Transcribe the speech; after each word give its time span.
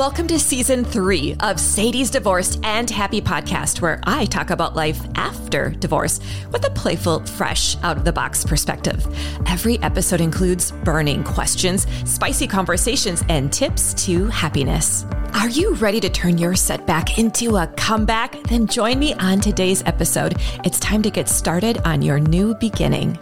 Welcome 0.00 0.28
to 0.28 0.38
season 0.38 0.82
three 0.82 1.36
of 1.40 1.60
Sadie's 1.60 2.08
Divorced 2.08 2.58
and 2.62 2.88
Happy 2.88 3.20
podcast, 3.20 3.82
where 3.82 4.00
I 4.04 4.24
talk 4.24 4.48
about 4.48 4.74
life 4.74 4.98
after 5.14 5.68
divorce 5.72 6.20
with 6.50 6.64
a 6.64 6.70
playful, 6.70 7.26
fresh, 7.26 7.76
out 7.82 7.98
of 7.98 8.06
the 8.06 8.12
box 8.12 8.42
perspective. 8.42 9.06
Every 9.46 9.78
episode 9.80 10.22
includes 10.22 10.72
burning 10.72 11.22
questions, 11.22 11.86
spicy 12.10 12.46
conversations, 12.46 13.22
and 13.28 13.52
tips 13.52 13.92
to 14.06 14.24
happiness. 14.28 15.04
Are 15.34 15.50
you 15.50 15.74
ready 15.74 16.00
to 16.00 16.08
turn 16.08 16.38
your 16.38 16.56
setback 16.56 17.18
into 17.18 17.58
a 17.58 17.66
comeback? 17.66 18.42
Then 18.44 18.66
join 18.66 18.98
me 18.98 19.12
on 19.12 19.38
today's 19.38 19.82
episode. 19.84 20.36
It's 20.64 20.80
time 20.80 21.02
to 21.02 21.10
get 21.10 21.28
started 21.28 21.76
on 21.84 22.00
your 22.00 22.18
new 22.18 22.54
beginning. 22.54 23.18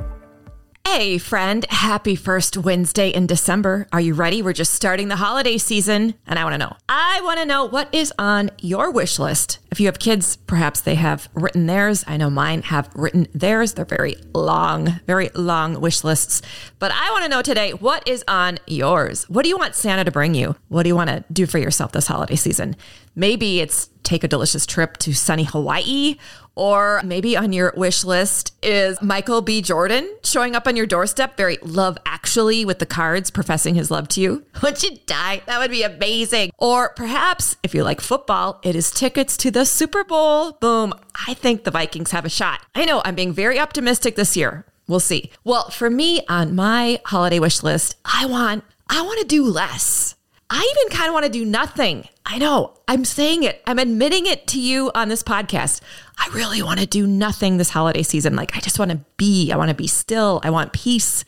Hey, 0.93 1.19
friend. 1.19 1.67
Happy 1.69 2.17
first 2.17 2.57
Wednesday 2.57 3.11
in 3.11 3.27
December. 3.27 3.87
Are 3.93 4.01
you 4.01 4.15
ready? 4.15 4.41
We're 4.41 4.55
just 4.55 4.75
starting 4.75 5.09
the 5.09 5.17
holiday 5.17 5.59
season, 5.59 6.15
and 6.27 6.39
I 6.39 6.45
want 6.45 6.55
to 6.55 6.59
know. 6.59 6.75
I 6.89 7.21
want 7.23 7.39
to 7.39 7.47
know 7.47 7.67
what 7.67 7.95
is 7.95 8.13
on 8.19 8.51
your 8.59 8.91
wish 8.91 9.19
list. 9.19 9.59
If 9.71 9.81
you 9.81 9.87
have 9.87 9.99
kids, 9.99 10.37
perhaps 10.37 10.81
they 10.81 10.95
have 10.95 11.29
written 11.35 11.67
theirs. 11.67 12.05
I 12.09 12.17
know 12.17 12.31
mine 12.31 12.63
have 12.63 12.91
written 12.97 13.29
theirs. 13.35 13.75
They're 13.75 13.85
very 13.85 14.17
long, 14.35 14.99
very 15.07 15.29
long 15.35 15.79
wish 15.79 16.03
lists. 16.03 16.41
But 16.79 16.91
I 16.91 17.11
want 17.11 17.23
to 17.25 17.29
know 17.29 17.43
today 17.43 17.75
what 17.75 18.09
is 18.09 18.25
on 18.27 18.59
yours? 18.67 19.29
What 19.29 19.43
do 19.43 19.51
you 19.51 19.59
want 19.59 19.75
Santa 19.75 20.05
to 20.05 20.11
bring 20.11 20.35
you? 20.35 20.57
What 20.69 20.85
do 20.85 20.89
you 20.89 20.97
want 20.97 21.11
to 21.11 21.23
do 21.31 21.47
for 21.47 21.59
yourself 21.59 21.93
this 21.93 22.07
holiday 22.07 22.35
season? 22.37 22.77
Maybe 23.19 23.59
it's 23.59 23.91
take 24.05 24.23
a 24.23 24.29
delicious 24.29 24.65
trip 24.65 24.97
to 24.99 25.13
sunny 25.13 25.43
Hawaii 25.43 26.17
or 26.55 27.01
maybe 27.05 27.37
on 27.37 27.53
your 27.53 27.73
wish 27.77 28.05
list 28.05 28.53
is 28.63 29.01
Michael 29.03 29.43
B. 29.43 29.61
Jordan 29.61 30.09
showing 30.23 30.55
up 30.55 30.69
on 30.69 30.77
your 30.77 30.87
doorstep, 30.87 31.37
very 31.37 31.59
love 31.63 31.99
actually 32.07 32.65
with 32.65 32.79
the 32.79 32.87
cards 32.87 33.31
professing 33.33 33.75
his 33.75 33.91
love 33.91 34.07
to 34.09 34.21
you. 34.21 34.45
Would 34.63 34.85
you 34.85 34.99
die? 35.07 35.43
That 35.47 35.59
would 35.59 35.71
be 35.73 35.83
amazing. 35.83 36.53
Or 36.59 36.91
perhaps 36.91 37.57
if 37.65 37.75
you 37.75 37.83
like 37.83 38.01
football, 38.01 38.61
it 38.63 38.77
is 38.77 38.93
tickets 38.93 39.37
to 39.39 39.51
the 39.51 39.65
Super 39.67 40.05
Bowl. 40.05 40.53
Boom. 40.53 40.95
I 41.27 41.35
think 41.35 41.65
the 41.65 41.73
Vikings 41.73 42.13
have 42.13 42.25
a 42.25 42.31
shot. 42.31 42.65
I 42.77 42.85
know 42.85 43.03
I'm 43.05 43.17
being 43.17 43.33
very 43.33 43.59
optimistic 43.59 44.15
this 44.15 44.37
year. 44.37 44.65
We'll 44.87 45.01
see. 45.01 45.31
Well, 45.43 45.71
for 45.71 45.91
me 45.91 46.23
on 46.29 46.55
my 46.55 47.01
holiday 47.05 47.41
wish 47.41 47.65
list, 47.65 47.97
I 48.05 48.27
want 48.27 48.63
I 48.89 49.03
want 49.03 49.21
to 49.21 49.27
do 49.27 49.45
less. 49.45 50.15
I 50.51 50.75
even 50.77 50.97
kind 50.97 51.09
of 51.09 51.15
want 51.15 51.27
to 51.27 51.33
do 51.33 51.45
nothing. 51.45 52.09
I 52.25 52.39
know 52.39 52.75
I'm 52.89 53.05
saying 53.05 53.43
it. 53.43 53.63
I'm 53.67 53.79
admitting 53.79 54.25
it 54.25 54.47
to 54.49 54.61
you 54.61 54.91
on 54.95 55.09
this 55.09 55.23
podcast. 55.23 55.83
I 56.17 56.29
really 56.33 56.63
want 56.63 56.81
to 56.81 56.87
do 56.87 57.07
nothing 57.07 57.59
this 57.59 57.71
holiday 57.71 58.03
season. 58.03 58.35
Like, 58.35 58.57
I 58.57 58.61
just 58.61 58.79
want 58.79 58.91
to 58.91 59.01
be, 59.19 59.53
I 59.53 59.57
want 59.57 59.69
to 59.69 59.75
be 59.75 59.87
still. 59.87 60.41
I 60.43 60.51
want 60.51 60.73
peace. 60.73 61.25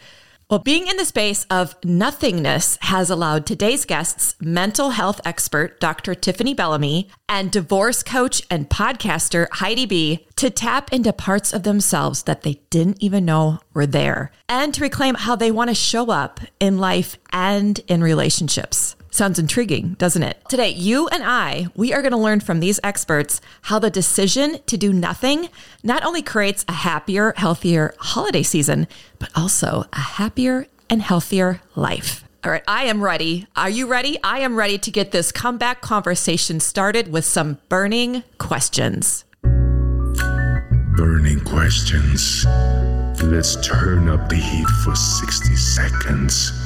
Well, 0.48 0.58
being 0.58 0.88
in 0.88 0.96
the 0.96 1.04
space 1.04 1.46
of 1.48 1.76
nothingness 1.84 2.76
has 2.80 3.08
allowed 3.08 3.46
today's 3.46 3.84
guests, 3.84 4.34
mental 4.40 4.90
health 4.90 5.20
expert 5.24 5.78
Dr. 5.78 6.14
Tiffany 6.14 6.54
Bellamy 6.54 7.08
and 7.28 7.52
divorce 7.52 8.02
coach 8.02 8.42
and 8.50 8.68
podcaster 8.68 9.46
Heidi 9.52 9.86
B, 9.86 10.26
to 10.36 10.50
tap 10.50 10.92
into 10.92 11.12
parts 11.12 11.52
of 11.52 11.62
themselves 11.62 12.24
that 12.24 12.42
they 12.42 12.62
didn't 12.70 13.00
even 13.00 13.26
know 13.26 13.60
were 13.74 13.86
there 13.86 14.32
and 14.48 14.74
to 14.74 14.82
reclaim 14.82 15.14
how 15.14 15.36
they 15.36 15.52
want 15.52 15.68
to 15.68 15.74
show 15.74 16.10
up 16.10 16.40
in 16.58 16.78
life 16.78 17.16
and 17.32 17.78
in 17.86 18.02
relationships. 18.02 18.96
Sounds 19.10 19.38
intriguing, 19.38 19.94
doesn't 19.98 20.22
it? 20.22 20.40
Today, 20.48 20.70
you 20.70 21.08
and 21.08 21.24
I, 21.24 21.66
we 21.74 21.92
are 21.92 22.00
going 22.00 22.12
to 22.12 22.16
learn 22.16 22.40
from 22.40 22.60
these 22.60 22.78
experts 22.84 23.40
how 23.62 23.78
the 23.78 23.90
decision 23.90 24.58
to 24.66 24.76
do 24.76 24.92
nothing 24.92 25.48
not 25.82 26.04
only 26.04 26.22
creates 26.22 26.64
a 26.68 26.72
happier, 26.72 27.34
healthier 27.36 27.94
holiday 27.98 28.44
season, 28.44 28.86
but 29.18 29.30
also 29.34 29.84
a 29.92 30.00
happier 30.00 30.66
and 30.88 31.02
healthier 31.02 31.60
life. 31.74 32.24
All 32.44 32.52
right, 32.52 32.62
I 32.66 32.84
am 32.84 33.02
ready. 33.02 33.46
Are 33.56 33.68
you 33.68 33.86
ready? 33.86 34.18
I 34.24 34.38
am 34.40 34.56
ready 34.56 34.78
to 34.78 34.90
get 34.90 35.10
this 35.10 35.30
comeback 35.32 35.82
conversation 35.82 36.58
started 36.60 37.12
with 37.12 37.24
some 37.24 37.58
burning 37.68 38.22
questions. 38.38 39.24
Burning 40.96 41.40
questions. 41.44 42.46
Let's 43.22 43.56
turn 43.66 44.08
up 44.08 44.30
the 44.30 44.36
heat 44.36 44.68
for 44.84 44.94
60 44.94 45.54
seconds. 45.56 46.59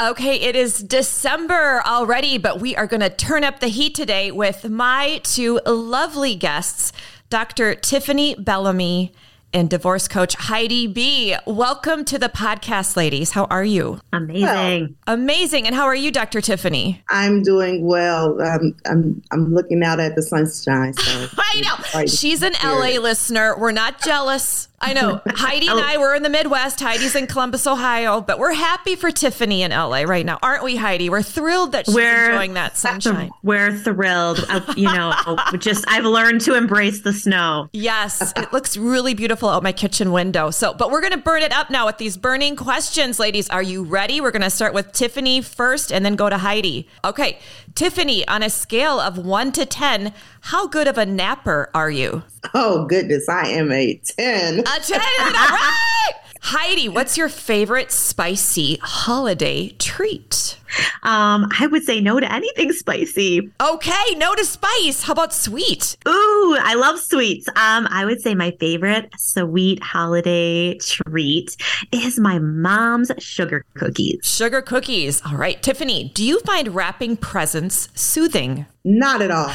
Okay, 0.00 0.40
it 0.40 0.56
is 0.56 0.82
December 0.82 1.80
already, 1.86 2.36
but 2.36 2.60
we 2.60 2.74
are 2.74 2.88
going 2.88 3.00
to 3.00 3.08
turn 3.08 3.44
up 3.44 3.60
the 3.60 3.68
heat 3.68 3.94
today 3.94 4.32
with 4.32 4.68
my 4.68 5.20
two 5.22 5.60
lovely 5.64 6.34
guests, 6.34 6.92
Dr. 7.30 7.76
Tiffany 7.76 8.34
Bellamy 8.34 9.12
and 9.52 9.70
divorce 9.70 10.08
coach 10.08 10.34
Heidi 10.34 10.88
B. 10.88 11.36
Welcome 11.46 12.04
to 12.06 12.18
the 12.18 12.28
podcast, 12.28 12.96
ladies. 12.96 13.30
How 13.30 13.44
are 13.44 13.64
you? 13.64 14.00
Amazing. 14.12 14.42
Well, 14.42 14.88
amazing. 15.06 15.66
And 15.68 15.76
how 15.76 15.84
are 15.84 15.94
you, 15.94 16.10
Dr. 16.10 16.40
Tiffany? 16.40 17.00
I'm 17.08 17.44
doing 17.44 17.86
well. 17.86 18.42
Um, 18.42 18.76
I'm 18.86 19.22
I'm 19.30 19.54
looking 19.54 19.84
out 19.84 20.00
at 20.00 20.16
the 20.16 20.22
sunshine. 20.22 20.94
So 20.94 21.28
I 21.38 21.62
know. 21.94 22.06
She's 22.06 22.42
an 22.42 22.54
LA 22.64 23.00
listener. 23.00 23.56
We're 23.56 23.70
not 23.70 24.02
jealous. 24.02 24.68
I 24.84 24.92
know. 24.92 25.20
Heidi 25.26 25.68
and 25.68 25.80
I 25.80 25.96
were 25.96 26.14
in 26.14 26.22
the 26.22 26.28
Midwest. 26.28 26.80
Heidi's 26.80 27.14
in 27.14 27.26
Columbus, 27.26 27.66
Ohio, 27.66 28.20
but 28.20 28.38
we're 28.38 28.52
happy 28.52 28.96
for 28.96 29.10
Tiffany 29.10 29.62
in 29.62 29.70
LA 29.70 30.02
right 30.02 30.24
now, 30.24 30.38
aren't 30.42 30.62
we, 30.62 30.76
Heidi? 30.76 31.08
We're 31.08 31.22
thrilled 31.22 31.72
that 31.72 31.86
she's 31.86 31.94
we're, 31.94 32.30
enjoying 32.30 32.54
that 32.54 32.76
sunshine. 32.76 33.30
We're 33.42 33.76
thrilled. 33.76 34.44
Uh, 34.48 34.60
you 34.76 34.92
know, 34.92 35.14
just 35.58 35.84
I've 35.88 36.04
learned 36.04 36.42
to 36.42 36.54
embrace 36.54 37.00
the 37.00 37.12
snow. 37.12 37.68
Yes, 37.72 38.32
it 38.36 38.52
looks 38.52 38.76
really 38.76 39.14
beautiful 39.14 39.48
out 39.48 39.62
my 39.62 39.72
kitchen 39.72 40.12
window. 40.12 40.50
So, 40.50 40.74
but 40.74 40.90
we're 40.90 41.00
going 41.00 41.12
to 41.12 41.18
burn 41.18 41.42
it 41.42 41.52
up 41.52 41.70
now 41.70 41.86
with 41.86 41.98
these 41.98 42.16
burning 42.16 42.54
questions, 42.56 43.18
ladies. 43.18 43.48
Are 43.48 43.62
you 43.62 43.82
ready? 43.82 44.20
We're 44.20 44.32
going 44.32 44.42
to 44.42 44.50
start 44.50 44.74
with 44.74 44.92
Tiffany 44.92 45.40
first 45.40 45.92
and 45.92 46.04
then 46.04 46.14
go 46.16 46.28
to 46.28 46.38
Heidi. 46.38 46.88
Okay, 47.04 47.38
Tiffany, 47.74 48.26
on 48.28 48.44
a 48.44 48.50
scale 48.50 49.00
of 49.00 49.18
one 49.18 49.50
to 49.50 49.66
10, 49.66 50.14
how 50.42 50.68
good 50.68 50.86
of 50.86 50.96
a 50.96 51.04
napper 51.04 51.70
are 51.74 51.90
you? 51.90 52.22
Oh, 52.54 52.86
goodness. 52.86 53.28
I 53.28 53.48
am 53.48 53.72
a 53.72 54.00
10. 54.16 54.60
A 54.60 54.62
10. 54.62 55.00
All 55.00 55.32
right. 55.32 56.12
Heidi, 56.46 56.90
what's 56.90 57.16
your 57.16 57.30
favorite 57.30 57.90
spicy 57.90 58.78
holiday 58.82 59.70
treat? 59.78 60.58
Um, 61.02 61.48
I 61.58 61.66
would 61.66 61.84
say 61.84 62.02
no 62.02 62.20
to 62.20 62.30
anything 62.30 62.70
spicy. 62.72 63.50
Okay, 63.58 64.14
no 64.18 64.34
to 64.34 64.44
spice. 64.44 65.04
How 65.04 65.14
about 65.14 65.32
sweet? 65.32 65.96
Ooh, 66.06 66.58
I 66.60 66.74
love 66.74 66.98
sweets. 66.98 67.48
Um, 67.48 67.88
I 67.90 68.04
would 68.04 68.20
say 68.20 68.34
my 68.34 68.50
favorite 68.60 69.10
sweet 69.16 69.82
holiday 69.82 70.76
treat 70.76 71.56
is 71.92 72.20
my 72.20 72.38
mom's 72.38 73.10
sugar 73.20 73.64
cookies. 73.72 74.18
Sugar 74.22 74.60
cookies. 74.60 75.22
All 75.24 75.38
right, 75.38 75.62
Tiffany, 75.62 76.10
do 76.14 76.22
you 76.22 76.40
find 76.40 76.74
wrapping 76.74 77.16
presents 77.16 77.88
soothing? 77.94 78.66
Not 78.84 79.22
at 79.22 79.30
all. 79.30 79.48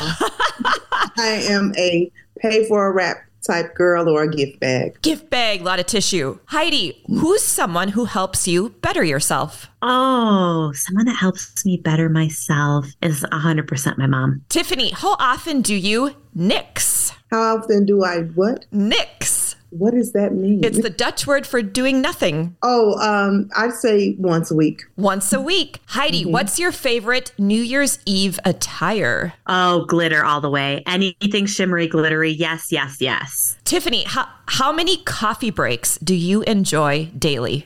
I 1.17 1.45
am 1.49 1.71
a 1.77 2.11
pay 2.39 2.67
for 2.67 2.87
a 2.87 2.91
wrap 2.91 3.28
type 3.49 3.73
girl 3.75 4.07
or 4.07 4.23
a 4.23 4.29
gift 4.29 4.59
bag. 4.59 5.01
Gift 5.01 5.29
bag, 5.29 5.61
a 5.61 5.63
lot 5.63 5.79
of 5.79 5.85
tissue. 5.85 6.37
Heidi, 6.45 7.01
who's 7.07 7.41
someone 7.41 7.89
who 7.89 8.05
helps 8.05 8.47
you 8.47 8.69
better 8.81 9.03
yourself? 9.03 9.67
Oh, 9.81 10.71
someone 10.75 11.05
that 11.05 11.15
helps 11.15 11.65
me 11.65 11.77
better 11.77 12.09
myself 12.09 12.85
is 13.01 13.23
100% 13.23 13.97
my 13.97 14.07
mom. 14.07 14.43
Tiffany, 14.49 14.91
how 14.91 15.15
often 15.19 15.61
do 15.61 15.75
you 15.75 16.15
nix? 16.33 17.11
How 17.31 17.57
often 17.57 17.85
do 17.85 18.03
I 18.03 18.21
what? 18.21 18.65
Nix. 18.71 19.48
What 19.71 19.93
does 19.93 20.13
that 20.13 20.33
mean? 20.33 20.63
It's 20.63 20.81
the 20.81 20.89
Dutch 20.89 21.27
word 21.27 21.45
for 21.45 21.61
doing 21.61 22.01
nothing. 22.01 22.55
Oh, 22.63 22.97
um, 22.99 23.49
I'd 23.55 23.73
say 23.73 24.15
once 24.17 24.49
a 24.51 24.55
week. 24.55 24.81
Once 24.97 25.31
a 25.31 25.39
week. 25.39 25.79
Heidi, 25.87 26.23
mm-hmm. 26.23 26.31
what's 26.31 26.57
your 26.57 26.71
favorite 26.71 27.31
New 27.37 27.61
Year's 27.61 27.99
Eve 28.05 28.39
attire? 28.45 29.33
Oh, 29.47 29.85
glitter 29.85 30.25
all 30.25 30.41
the 30.41 30.49
way. 30.49 30.83
Anything 30.87 31.45
shimmery, 31.45 31.87
glittery. 31.87 32.31
Yes, 32.31 32.71
yes, 32.71 32.97
yes. 32.99 33.57
Tiffany, 33.63 34.03
how, 34.05 34.27
how 34.47 34.71
many 34.71 34.97
coffee 35.03 35.51
breaks 35.51 35.97
do 35.99 36.15
you 36.15 36.41
enjoy 36.43 37.11
daily? 37.17 37.65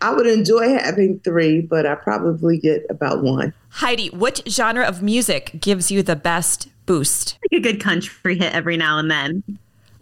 I 0.00 0.14
would 0.14 0.26
enjoy 0.26 0.70
having 0.70 1.20
three, 1.20 1.60
but 1.60 1.84
I 1.84 1.96
probably 1.96 2.58
get 2.58 2.86
about 2.88 3.22
one. 3.22 3.52
Heidi, 3.68 4.08
what 4.08 4.42
genre 4.48 4.84
of 4.84 5.02
music 5.02 5.58
gives 5.60 5.90
you 5.90 6.02
the 6.02 6.16
best 6.16 6.68
boost? 6.86 7.38
Like 7.50 7.60
a 7.60 7.62
good 7.62 7.80
country 7.80 8.38
hit 8.38 8.52
every 8.52 8.76
now 8.76 8.98
and 8.98 9.10
then 9.10 9.42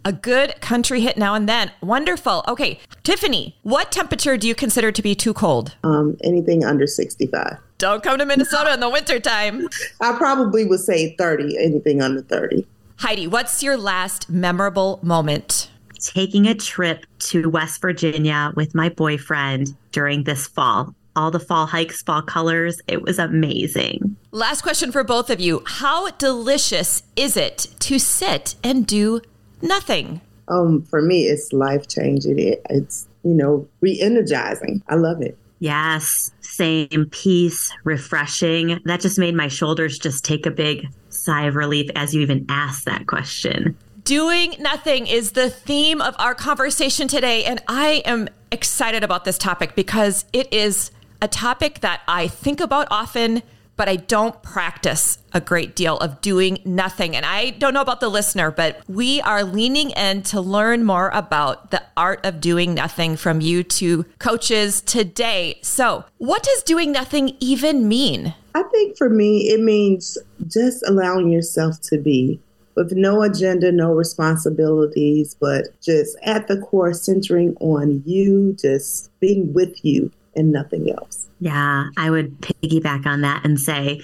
a 0.03 0.13
good 0.13 0.59
country 0.61 1.01
hit 1.01 1.17
now 1.17 1.33
and 1.33 1.47
then. 1.47 1.71
Wonderful. 1.81 2.43
Okay, 2.47 2.79
Tiffany, 3.03 3.57
what 3.63 3.91
temperature 3.91 4.37
do 4.37 4.47
you 4.47 4.55
consider 4.55 4.91
to 4.91 5.01
be 5.01 5.15
too 5.15 5.33
cold? 5.33 5.75
Um, 5.83 6.17
anything 6.23 6.63
under 6.63 6.87
65. 6.87 7.57
Don't 7.77 8.03
come 8.03 8.17
to 8.19 8.25
Minnesota 8.25 8.73
in 8.73 8.79
the 8.79 8.89
wintertime. 8.89 9.67
I 10.01 10.13
probably 10.17 10.65
would 10.65 10.79
say 10.79 11.15
30, 11.15 11.57
anything 11.57 12.01
under 12.01 12.21
30. 12.21 12.65
Heidi, 12.97 13.27
what's 13.27 13.63
your 13.63 13.77
last 13.77 14.29
memorable 14.29 14.99
moment? 15.01 15.69
Taking 15.99 16.47
a 16.47 16.55
trip 16.55 17.05
to 17.19 17.49
West 17.49 17.81
Virginia 17.81 18.53
with 18.55 18.75
my 18.75 18.89
boyfriend 18.89 19.75
during 19.91 20.23
this 20.23 20.47
fall 20.47 20.95
all 21.15 21.31
the 21.31 21.39
fall 21.39 21.65
hikes, 21.65 22.01
fall 22.01 22.21
colors. 22.21 22.81
It 22.87 23.01
was 23.01 23.19
amazing. 23.19 24.15
Last 24.31 24.61
question 24.61 24.91
for 24.91 25.03
both 25.03 25.29
of 25.29 25.39
you. 25.39 25.63
How 25.65 26.09
delicious 26.11 27.03
is 27.15 27.35
it 27.35 27.67
to 27.79 27.99
sit 27.99 28.55
and 28.63 28.87
do 28.87 29.21
Nothing. 29.61 30.21
Um, 30.47 30.83
for 30.83 31.01
me, 31.01 31.23
it's 31.23 31.53
life 31.53 31.87
changing. 31.87 32.39
It, 32.39 32.61
it's 32.69 33.07
you 33.23 33.33
know 33.33 33.67
re-energizing. 33.81 34.83
I 34.87 34.95
love 34.95 35.21
it. 35.21 35.37
Yes, 35.59 36.31
same 36.41 37.07
peace, 37.11 37.71
refreshing. 37.83 38.79
That 38.85 38.99
just 38.99 39.19
made 39.19 39.35
my 39.35 39.47
shoulders 39.47 39.99
just 39.99 40.25
take 40.25 40.47
a 40.47 40.51
big 40.51 40.87
sigh 41.09 41.45
of 41.45 41.55
relief 41.55 41.89
as 41.95 42.15
you 42.15 42.21
even 42.21 42.47
asked 42.49 42.85
that 42.85 43.05
question. 43.05 43.77
Doing 44.03 44.55
nothing 44.57 45.05
is 45.05 45.33
the 45.33 45.51
theme 45.51 46.01
of 46.01 46.15
our 46.17 46.33
conversation 46.33 47.07
today. 47.07 47.43
And 47.45 47.61
I 47.67 48.01
am 48.05 48.27
excited 48.51 49.03
about 49.03 49.23
this 49.23 49.37
topic 49.37 49.75
because 49.75 50.25
it 50.33 50.51
is 50.51 50.89
a 51.21 51.27
topic 51.27 51.81
that 51.81 52.01
I 52.07 52.27
think 52.27 52.59
about 52.59 52.87
often, 52.89 53.43
but 53.81 53.89
I 53.89 53.95
don't 53.95 54.43
practice 54.43 55.17
a 55.33 55.41
great 55.41 55.75
deal 55.75 55.97
of 55.97 56.21
doing 56.21 56.59
nothing. 56.63 57.15
And 57.15 57.25
I 57.25 57.49
don't 57.49 57.73
know 57.73 57.81
about 57.81 57.99
the 57.99 58.09
listener, 58.09 58.51
but 58.51 58.79
we 58.87 59.21
are 59.21 59.43
leaning 59.43 59.89
in 59.89 60.21
to 60.25 60.39
learn 60.39 60.83
more 60.83 61.09
about 61.15 61.71
the 61.71 61.81
art 61.97 62.23
of 62.23 62.39
doing 62.39 62.75
nothing 62.75 63.17
from 63.17 63.41
you 63.41 63.63
two 63.63 64.05
coaches 64.19 64.81
today. 64.81 65.57
So, 65.63 66.05
what 66.19 66.43
does 66.43 66.61
doing 66.61 66.91
nothing 66.91 67.35
even 67.39 67.87
mean? 67.87 68.35
I 68.53 68.61
think 68.61 68.99
for 68.99 69.09
me, 69.09 69.49
it 69.49 69.61
means 69.61 70.15
just 70.45 70.87
allowing 70.87 71.31
yourself 71.31 71.81
to 71.89 71.97
be 71.97 72.39
with 72.75 72.91
no 72.91 73.23
agenda, 73.23 73.71
no 73.71 73.93
responsibilities, 73.93 75.35
but 75.39 75.69
just 75.81 76.15
at 76.21 76.47
the 76.47 76.57
core, 76.59 76.93
centering 76.93 77.57
on 77.59 78.03
you, 78.05 78.55
just 78.61 79.09
being 79.19 79.53
with 79.53 79.83
you 79.83 80.11
and 80.35 80.51
nothing 80.51 80.91
else. 80.91 81.20
Yeah, 81.41 81.87
I 81.97 82.09
would 82.11 82.39
piggyback 82.39 83.07
on 83.07 83.21
that 83.21 83.43
and 83.43 83.59
say 83.59 84.01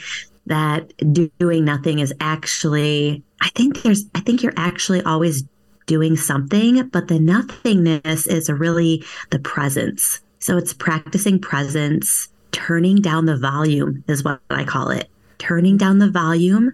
that 0.48 0.92
doing 1.14 1.64
nothing 1.64 2.00
is 2.00 2.12
actually, 2.20 3.24
I 3.42 3.50
think 3.50 3.84
there's, 3.84 4.06
I 4.16 4.22
think 4.22 4.42
you're 4.42 4.54
actually 4.58 5.04
always 5.04 5.44
doing 5.86 6.18
something, 6.18 6.88
but 6.90 7.08
the 7.08 7.20
nothingness 7.20 8.26
is 8.26 8.50
really 8.50 9.04
the 9.30 9.38
presence. 9.38 10.20
So 10.40 10.58
it's 10.58 10.74
practicing 10.74 11.40
presence, 11.40 12.28
turning 12.52 13.02
down 13.02 13.26
the 13.26 13.38
volume 13.38 14.04
is 14.08 14.24
what 14.24 14.42
I 14.50 14.64
call 14.64 14.90
it. 14.90 15.08
Turning 15.38 15.78
down 15.78 16.00
the 16.00 16.10
volume, 16.10 16.74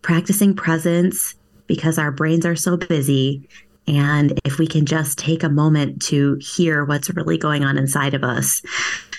practicing 0.00 0.56
presence 0.56 1.34
because 1.66 1.98
our 1.98 2.10
brains 2.10 2.46
are 2.46 2.56
so 2.56 2.78
busy. 2.78 3.46
And 3.86 4.38
if 4.44 4.58
we 4.58 4.66
can 4.66 4.86
just 4.86 5.18
take 5.18 5.42
a 5.42 5.48
moment 5.48 6.02
to 6.02 6.36
hear 6.36 6.84
what's 6.84 7.10
really 7.10 7.36
going 7.36 7.64
on 7.64 7.76
inside 7.76 8.14
of 8.14 8.24
us, 8.24 8.62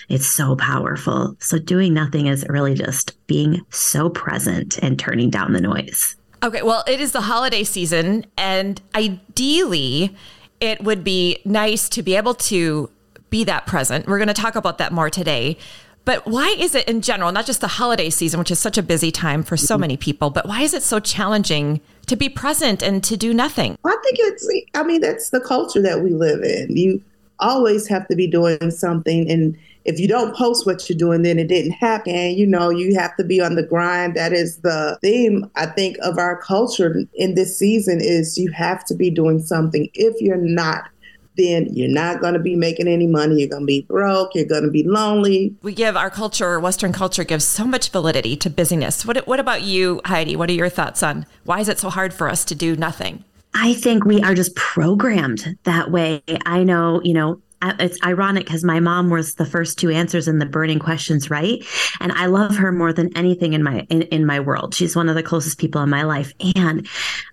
it's 0.08 0.26
so 0.26 0.56
powerful. 0.56 1.36
So, 1.40 1.58
doing 1.58 1.94
nothing 1.94 2.26
is 2.26 2.44
really 2.48 2.74
just 2.74 3.16
being 3.26 3.64
so 3.70 4.08
present 4.08 4.78
and 4.78 4.98
turning 4.98 5.30
down 5.30 5.52
the 5.52 5.60
noise. 5.60 6.16
Okay, 6.42 6.62
well, 6.62 6.84
it 6.86 7.00
is 7.00 7.12
the 7.12 7.22
holiday 7.22 7.64
season, 7.64 8.26
and 8.36 8.80
ideally, 8.94 10.14
it 10.60 10.82
would 10.82 11.02
be 11.02 11.38
nice 11.44 11.88
to 11.90 12.02
be 12.02 12.14
able 12.14 12.34
to 12.34 12.90
be 13.30 13.44
that 13.44 13.66
present. 13.66 14.06
We're 14.06 14.18
going 14.18 14.28
to 14.28 14.34
talk 14.34 14.54
about 14.54 14.78
that 14.78 14.92
more 14.92 15.10
today. 15.10 15.58
But 16.04 16.24
why 16.24 16.54
is 16.56 16.76
it 16.76 16.88
in 16.88 17.02
general, 17.02 17.32
not 17.32 17.46
just 17.46 17.60
the 17.60 17.66
holiday 17.66 18.10
season, 18.10 18.38
which 18.38 18.52
is 18.52 18.60
such 18.60 18.78
a 18.78 18.82
busy 18.82 19.10
time 19.10 19.42
for 19.42 19.56
so 19.56 19.74
mm-hmm. 19.74 19.80
many 19.80 19.96
people, 19.96 20.30
but 20.30 20.46
why 20.46 20.62
is 20.62 20.72
it 20.72 20.84
so 20.84 21.00
challenging 21.00 21.80
to 22.06 22.16
be 22.16 22.28
present 22.28 22.82
and 22.82 23.02
to 23.04 23.16
do 23.16 23.34
nothing? 23.34 23.78
I 23.84 23.96
think 24.02 24.16
it's, 24.18 24.48
I 24.74 24.82
mean, 24.82 25.00
that's 25.00 25.30
the 25.30 25.40
culture 25.40 25.82
that 25.82 26.02
we 26.02 26.10
live 26.10 26.42
in. 26.42 26.76
You 26.76 27.02
always 27.38 27.86
have 27.88 28.08
to 28.08 28.16
be 28.16 28.26
doing 28.26 28.70
something. 28.70 29.30
And 29.30 29.56
if 29.84 30.00
you 30.00 30.08
don't 30.08 30.34
post 30.34 30.66
what 30.66 30.88
you're 30.88 30.98
doing, 30.98 31.22
then 31.22 31.38
it 31.38 31.48
didn't 31.48 31.72
happen. 31.72 32.32
You 32.32 32.46
know, 32.46 32.70
you 32.70 32.98
have 32.98 33.16
to 33.16 33.24
be 33.24 33.40
on 33.40 33.54
the 33.54 33.62
grind. 33.62 34.16
That 34.16 34.32
is 34.32 34.58
the 34.58 34.98
theme, 35.00 35.48
I 35.54 35.66
think, 35.66 35.96
of 36.02 36.18
our 36.18 36.40
culture 36.40 37.04
in 37.14 37.34
this 37.34 37.56
season 37.56 38.00
is 38.00 38.38
you 38.38 38.50
have 38.52 38.84
to 38.86 38.94
be 38.94 39.10
doing 39.10 39.40
something. 39.40 39.88
If 39.94 40.20
you're 40.20 40.36
not, 40.36 40.88
then 41.36 41.68
you're 41.72 41.88
not 41.88 42.20
going 42.20 42.34
to 42.34 42.40
be 42.40 42.56
making 42.56 42.88
any 42.88 43.06
money. 43.06 43.40
You're 43.40 43.48
going 43.48 43.62
to 43.62 43.66
be 43.66 43.82
broke. 43.88 44.34
You're 44.34 44.46
going 44.46 44.64
to 44.64 44.70
be 44.70 44.84
lonely. 44.84 45.54
We 45.62 45.74
give 45.74 45.96
our 45.96 46.10
culture, 46.10 46.58
Western 46.60 46.92
culture, 46.92 47.24
gives 47.24 47.44
so 47.44 47.66
much 47.66 47.90
validity 47.90 48.36
to 48.36 48.50
busyness. 48.50 49.04
What, 49.04 49.26
what 49.26 49.40
about 49.40 49.62
you, 49.62 50.00
Heidi? 50.04 50.36
What 50.36 50.50
are 50.50 50.54
your 50.54 50.68
thoughts 50.68 51.02
on 51.02 51.26
why 51.44 51.60
is 51.60 51.68
it 51.68 51.78
so 51.78 51.90
hard 51.90 52.12
for 52.12 52.28
us 52.28 52.44
to 52.46 52.54
do 52.54 52.76
nothing? 52.76 53.24
I 53.54 53.74
think 53.74 54.04
we 54.04 54.22
are 54.22 54.34
just 54.34 54.54
programmed 54.54 55.56
that 55.64 55.90
way. 55.90 56.22
I 56.44 56.62
know, 56.62 57.00
you 57.02 57.14
know, 57.14 57.40
it's 57.62 57.98
ironic 58.04 58.44
because 58.44 58.64
my 58.64 58.80
mom 58.80 59.10
was 59.10 59.36
the 59.36 59.46
first 59.46 59.78
two 59.78 59.90
answers 59.90 60.28
in 60.28 60.38
the 60.38 60.46
burning 60.46 60.78
questions 60.78 61.30
right 61.30 61.64
and 62.00 62.12
i 62.12 62.26
love 62.26 62.54
her 62.54 62.70
more 62.70 62.92
than 62.92 63.16
anything 63.16 63.54
in 63.54 63.62
my 63.62 63.80
in, 63.88 64.02
in 64.02 64.26
my 64.26 64.38
world 64.38 64.74
she's 64.74 64.94
one 64.94 65.08
of 65.08 65.14
the 65.14 65.22
closest 65.22 65.58
people 65.58 65.82
in 65.82 65.88
my 65.88 66.02
life 66.02 66.32
and 66.54 66.86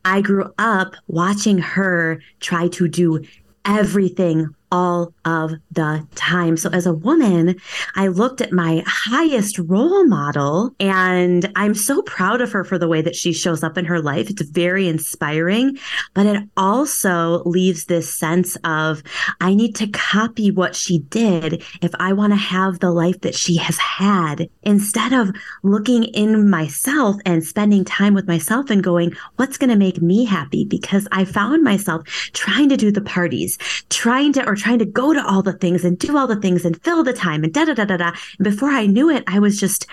i 0.05 0.21
grew 0.21 0.51
up 0.57 0.95
watching 1.07 1.57
her 1.57 2.21
try 2.39 2.67
to 2.69 2.87
do 2.87 3.21
everything 3.65 4.55
all 4.73 5.13
of 5.23 5.51
the 5.71 6.05
time. 6.15 6.57
So 6.57 6.67
as 6.71 6.87
a 6.87 6.93
woman, 6.93 7.55
I 7.95 8.07
looked 8.07 8.41
at 8.41 8.51
my 8.51 8.83
highest 8.87 9.59
role 9.59 10.03
model 10.05 10.73
and 10.79 11.49
I'm 11.55 11.75
so 11.75 12.01
proud 12.01 12.41
of 12.41 12.51
her 12.53 12.63
for 12.63 12.79
the 12.79 12.87
way 12.87 13.03
that 13.03 13.15
she 13.15 13.33
shows 13.33 13.63
up 13.63 13.77
in 13.77 13.85
her 13.85 14.01
life. 14.01 14.31
It's 14.31 14.41
very 14.41 14.87
inspiring, 14.87 15.77
but 16.15 16.25
it 16.25 16.43
also 16.57 17.43
leaves 17.43 17.85
this 17.85 18.11
sense 18.11 18.57
of 18.63 19.03
I 19.39 19.53
need 19.53 19.75
to 19.75 19.87
copy 19.87 20.49
what 20.49 20.75
she 20.75 20.99
did 20.99 21.63
if 21.83 21.91
I 21.99 22.13
want 22.13 22.33
to 22.33 22.37
have 22.37 22.79
the 22.79 22.91
life 22.91 23.21
that 23.21 23.35
she 23.35 23.57
has 23.57 23.77
had 23.77 24.49
instead 24.63 25.13
of 25.13 25.29
looking 25.61 26.05
in 26.05 26.49
myself 26.49 27.17
and 27.27 27.45
spending 27.45 27.85
time 27.85 28.15
with 28.15 28.27
myself 28.27 28.71
and 28.71 28.83
going, 28.83 29.15
what's 29.35 29.59
going 29.59 29.69
to 29.69 29.75
make 29.75 30.01
me 30.01 30.25
happy? 30.25 30.65
Because 30.65 31.07
I 31.11 31.25
found 31.25 31.63
myself 31.63 32.07
trying 32.33 32.69
to 32.69 32.77
do 32.77 32.91
the 32.91 33.01
parties, 33.01 33.59
trying 33.89 34.33
to, 34.33 34.47
or 34.47 34.55
trying 34.63 34.79
to 34.79 34.85
go 34.85 35.13
to 35.13 35.25
all 35.25 35.43
the 35.43 35.53
things 35.53 35.83
and 35.83 35.99
do 35.99 36.17
all 36.17 36.25
the 36.25 36.39
things 36.39 36.63
and 36.63 36.81
fill 36.83 37.03
the 37.03 37.11
time 37.11 37.43
and 37.43 37.53
da 37.53 37.65
da 37.65 37.73
da 37.73 37.83
da 37.83 37.97
da. 37.97 38.11
And 38.39 38.45
before 38.45 38.69
I 38.69 38.85
knew 38.85 39.09
it, 39.09 39.23
I 39.27 39.39
was 39.39 39.59
just 39.59 39.85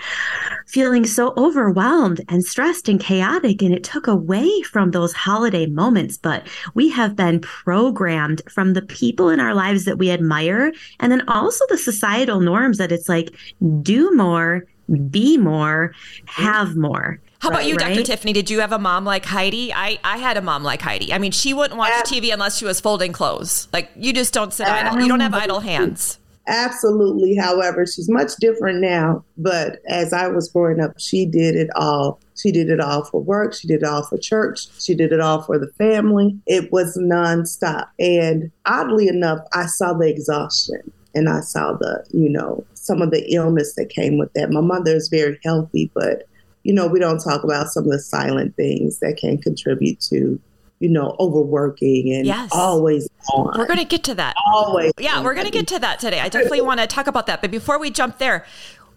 feeling 0.65 1.05
so 1.05 1.33
overwhelmed 1.35 2.21
and 2.29 2.43
stressed 2.45 2.87
and 2.87 2.99
chaotic. 2.99 3.61
And 3.61 3.73
it 3.73 3.83
took 3.83 4.07
away 4.07 4.61
from 4.61 4.91
those 4.91 5.11
holiday 5.11 5.65
moments. 5.65 6.17
But 6.17 6.47
we 6.73 6.89
have 6.89 7.17
been 7.17 7.41
programmed 7.41 8.41
from 8.49 8.73
the 8.73 8.81
people 8.81 9.27
in 9.29 9.41
our 9.41 9.53
lives 9.53 9.83
that 9.85 9.97
we 9.97 10.09
admire. 10.09 10.71
And 11.01 11.11
then 11.11 11.27
also 11.27 11.65
the 11.67 11.77
societal 11.77 12.39
norms 12.39 12.77
that 12.77 12.93
it's 12.93 13.09
like, 13.09 13.35
do 13.81 14.15
more, 14.15 14.65
be 15.09 15.37
more, 15.37 15.93
have 16.25 16.77
more. 16.77 17.19
How 17.41 17.49
about 17.49 17.59
right, 17.59 17.67
you, 17.67 17.75
Dr. 17.75 18.03
Tiffany? 18.03 18.33
Did 18.33 18.51
you 18.51 18.59
have 18.59 18.71
a 18.71 18.77
mom 18.77 19.03
like 19.03 19.25
Heidi? 19.25 19.73
I, 19.73 19.97
I 20.03 20.17
had 20.17 20.37
a 20.37 20.43
mom 20.43 20.63
like 20.63 20.79
Heidi. 20.79 21.11
I 21.11 21.17
mean, 21.17 21.31
she 21.31 21.55
wouldn't 21.55 21.75
watch 21.75 21.91
TV 22.05 22.31
unless 22.31 22.59
she 22.59 22.65
was 22.65 22.79
folding 22.79 23.13
clothes. 23.13 23.67
Like, 23.73 23.89
you 23.95 24.13
just 24.13 24.31
don't 24.31 24.53
sit 24.53 24.67
idle. 24.67 25.01
You 25.01 25.07
don't 25.07 25.21
have 25.21 25.33
idle 25.33 25.59
hands. 25.59 26.19
Absolutely. 26.47 27.35
However, 27.35 27.87
she's 27.87 28.07
much 28.09 28.33
different 28.39 28.79
now. 28.79 29.23
But 29.39 29.79
as 29.87 30.13
I 30.13 30.27
was 30.27 30.49
growing 30.49 30.79
up, 30.79 30.99
she 30.99 31.25
did 31.25 31.55
it 31.55 31.69
all. 31.75 32.19
She 32.39 32.51
did 32.51 32.69
it 32.69 32.79
all 32.79 33.05
for 33.05 33.19
work. 33.21 33.55
She 33.55 33.67
did 33.67 33.81
it 33.81 33.87
all 33.87 34.03
for 34.03 34.19
church. 34.19 34.67
She 34.79 34.93
did 34.93 35.11
it 35.11 35.19
all 35.19 35.41
for 35.41 35.57
the 35.57 35.71
family. 35.79 36.39
It 36.45 36.71
was 36.71 36.95
nonstop. 36.95 37.87
And 37.97 38.51
oddly 38.67 39.07
enough, 39.07 39.39
I 39.51 39.65
saw 39.65 39.93
the 39.93 40.07
exhaustion 40.07 40.91
and 41.15 41.27
I 41.27 41.41
saw 41.41 41.73
the, 41.73 42.05
you 42.11 42.29
know, 42.29 42.63
some 42.75 43.01
of 43.01 43.09
the 43.09 43.33
illness 43.33 43.73
that 43.77 43.89
came 43.89 44.19
with 44.19 44.31
that. 44.33 44.51
My 44.51 44.61
mother 44.61 44.95
is 44.95 45.09
very 45.09 45.39
healthy, 45.43 45.89
but 45.95 46.27
you 46.63 46.73
know, 46.73 46.87
we 46.87 46.99
don't 46.99 47.19
talk 47.19 47.43
about 47.43 47.67
some 47.67 47.85
of 47.85 47.91
the 47.91 47.99
silent 47.99 48.55
things 48.55 48.99
that 48.99 49.17
can 49.17 49.37
contribute 49.37 49.99
to, 50.01 50.39
you 50.79 50.89
know, 50.89 51.15
overworking 51.19 52.13
and 52.13 52.25
yes. 52.25 52.49
always 52.53 53.09
on. 53.33 53.57
We're 53.57 53.67
going 53.67 53.79
to 53.79 53.85
get 53.85 54.03
to 54.05 54.15
that. 54.15 54.35
Always. 54.53 54.91
Yeah, 54.99 55.23
we're 55.23 55.33
going 55.33 55.45
to 55.45 55.51
get 55.51 55.67
to 55.67 55.79
that 55.79 55.99
today. 55.99 56.19
I 56.19 56.29
definitely 56.29 56.61
want 56.61 56.79
to 56.79 56.87
talk 56.87 57.07
about 57.07 57.27
that. 57.27 57.41
But 57.41 57.51
before 57.51 57.79
we 57.79 57.89
jump 57.89 58.17
there, 58.17 58.45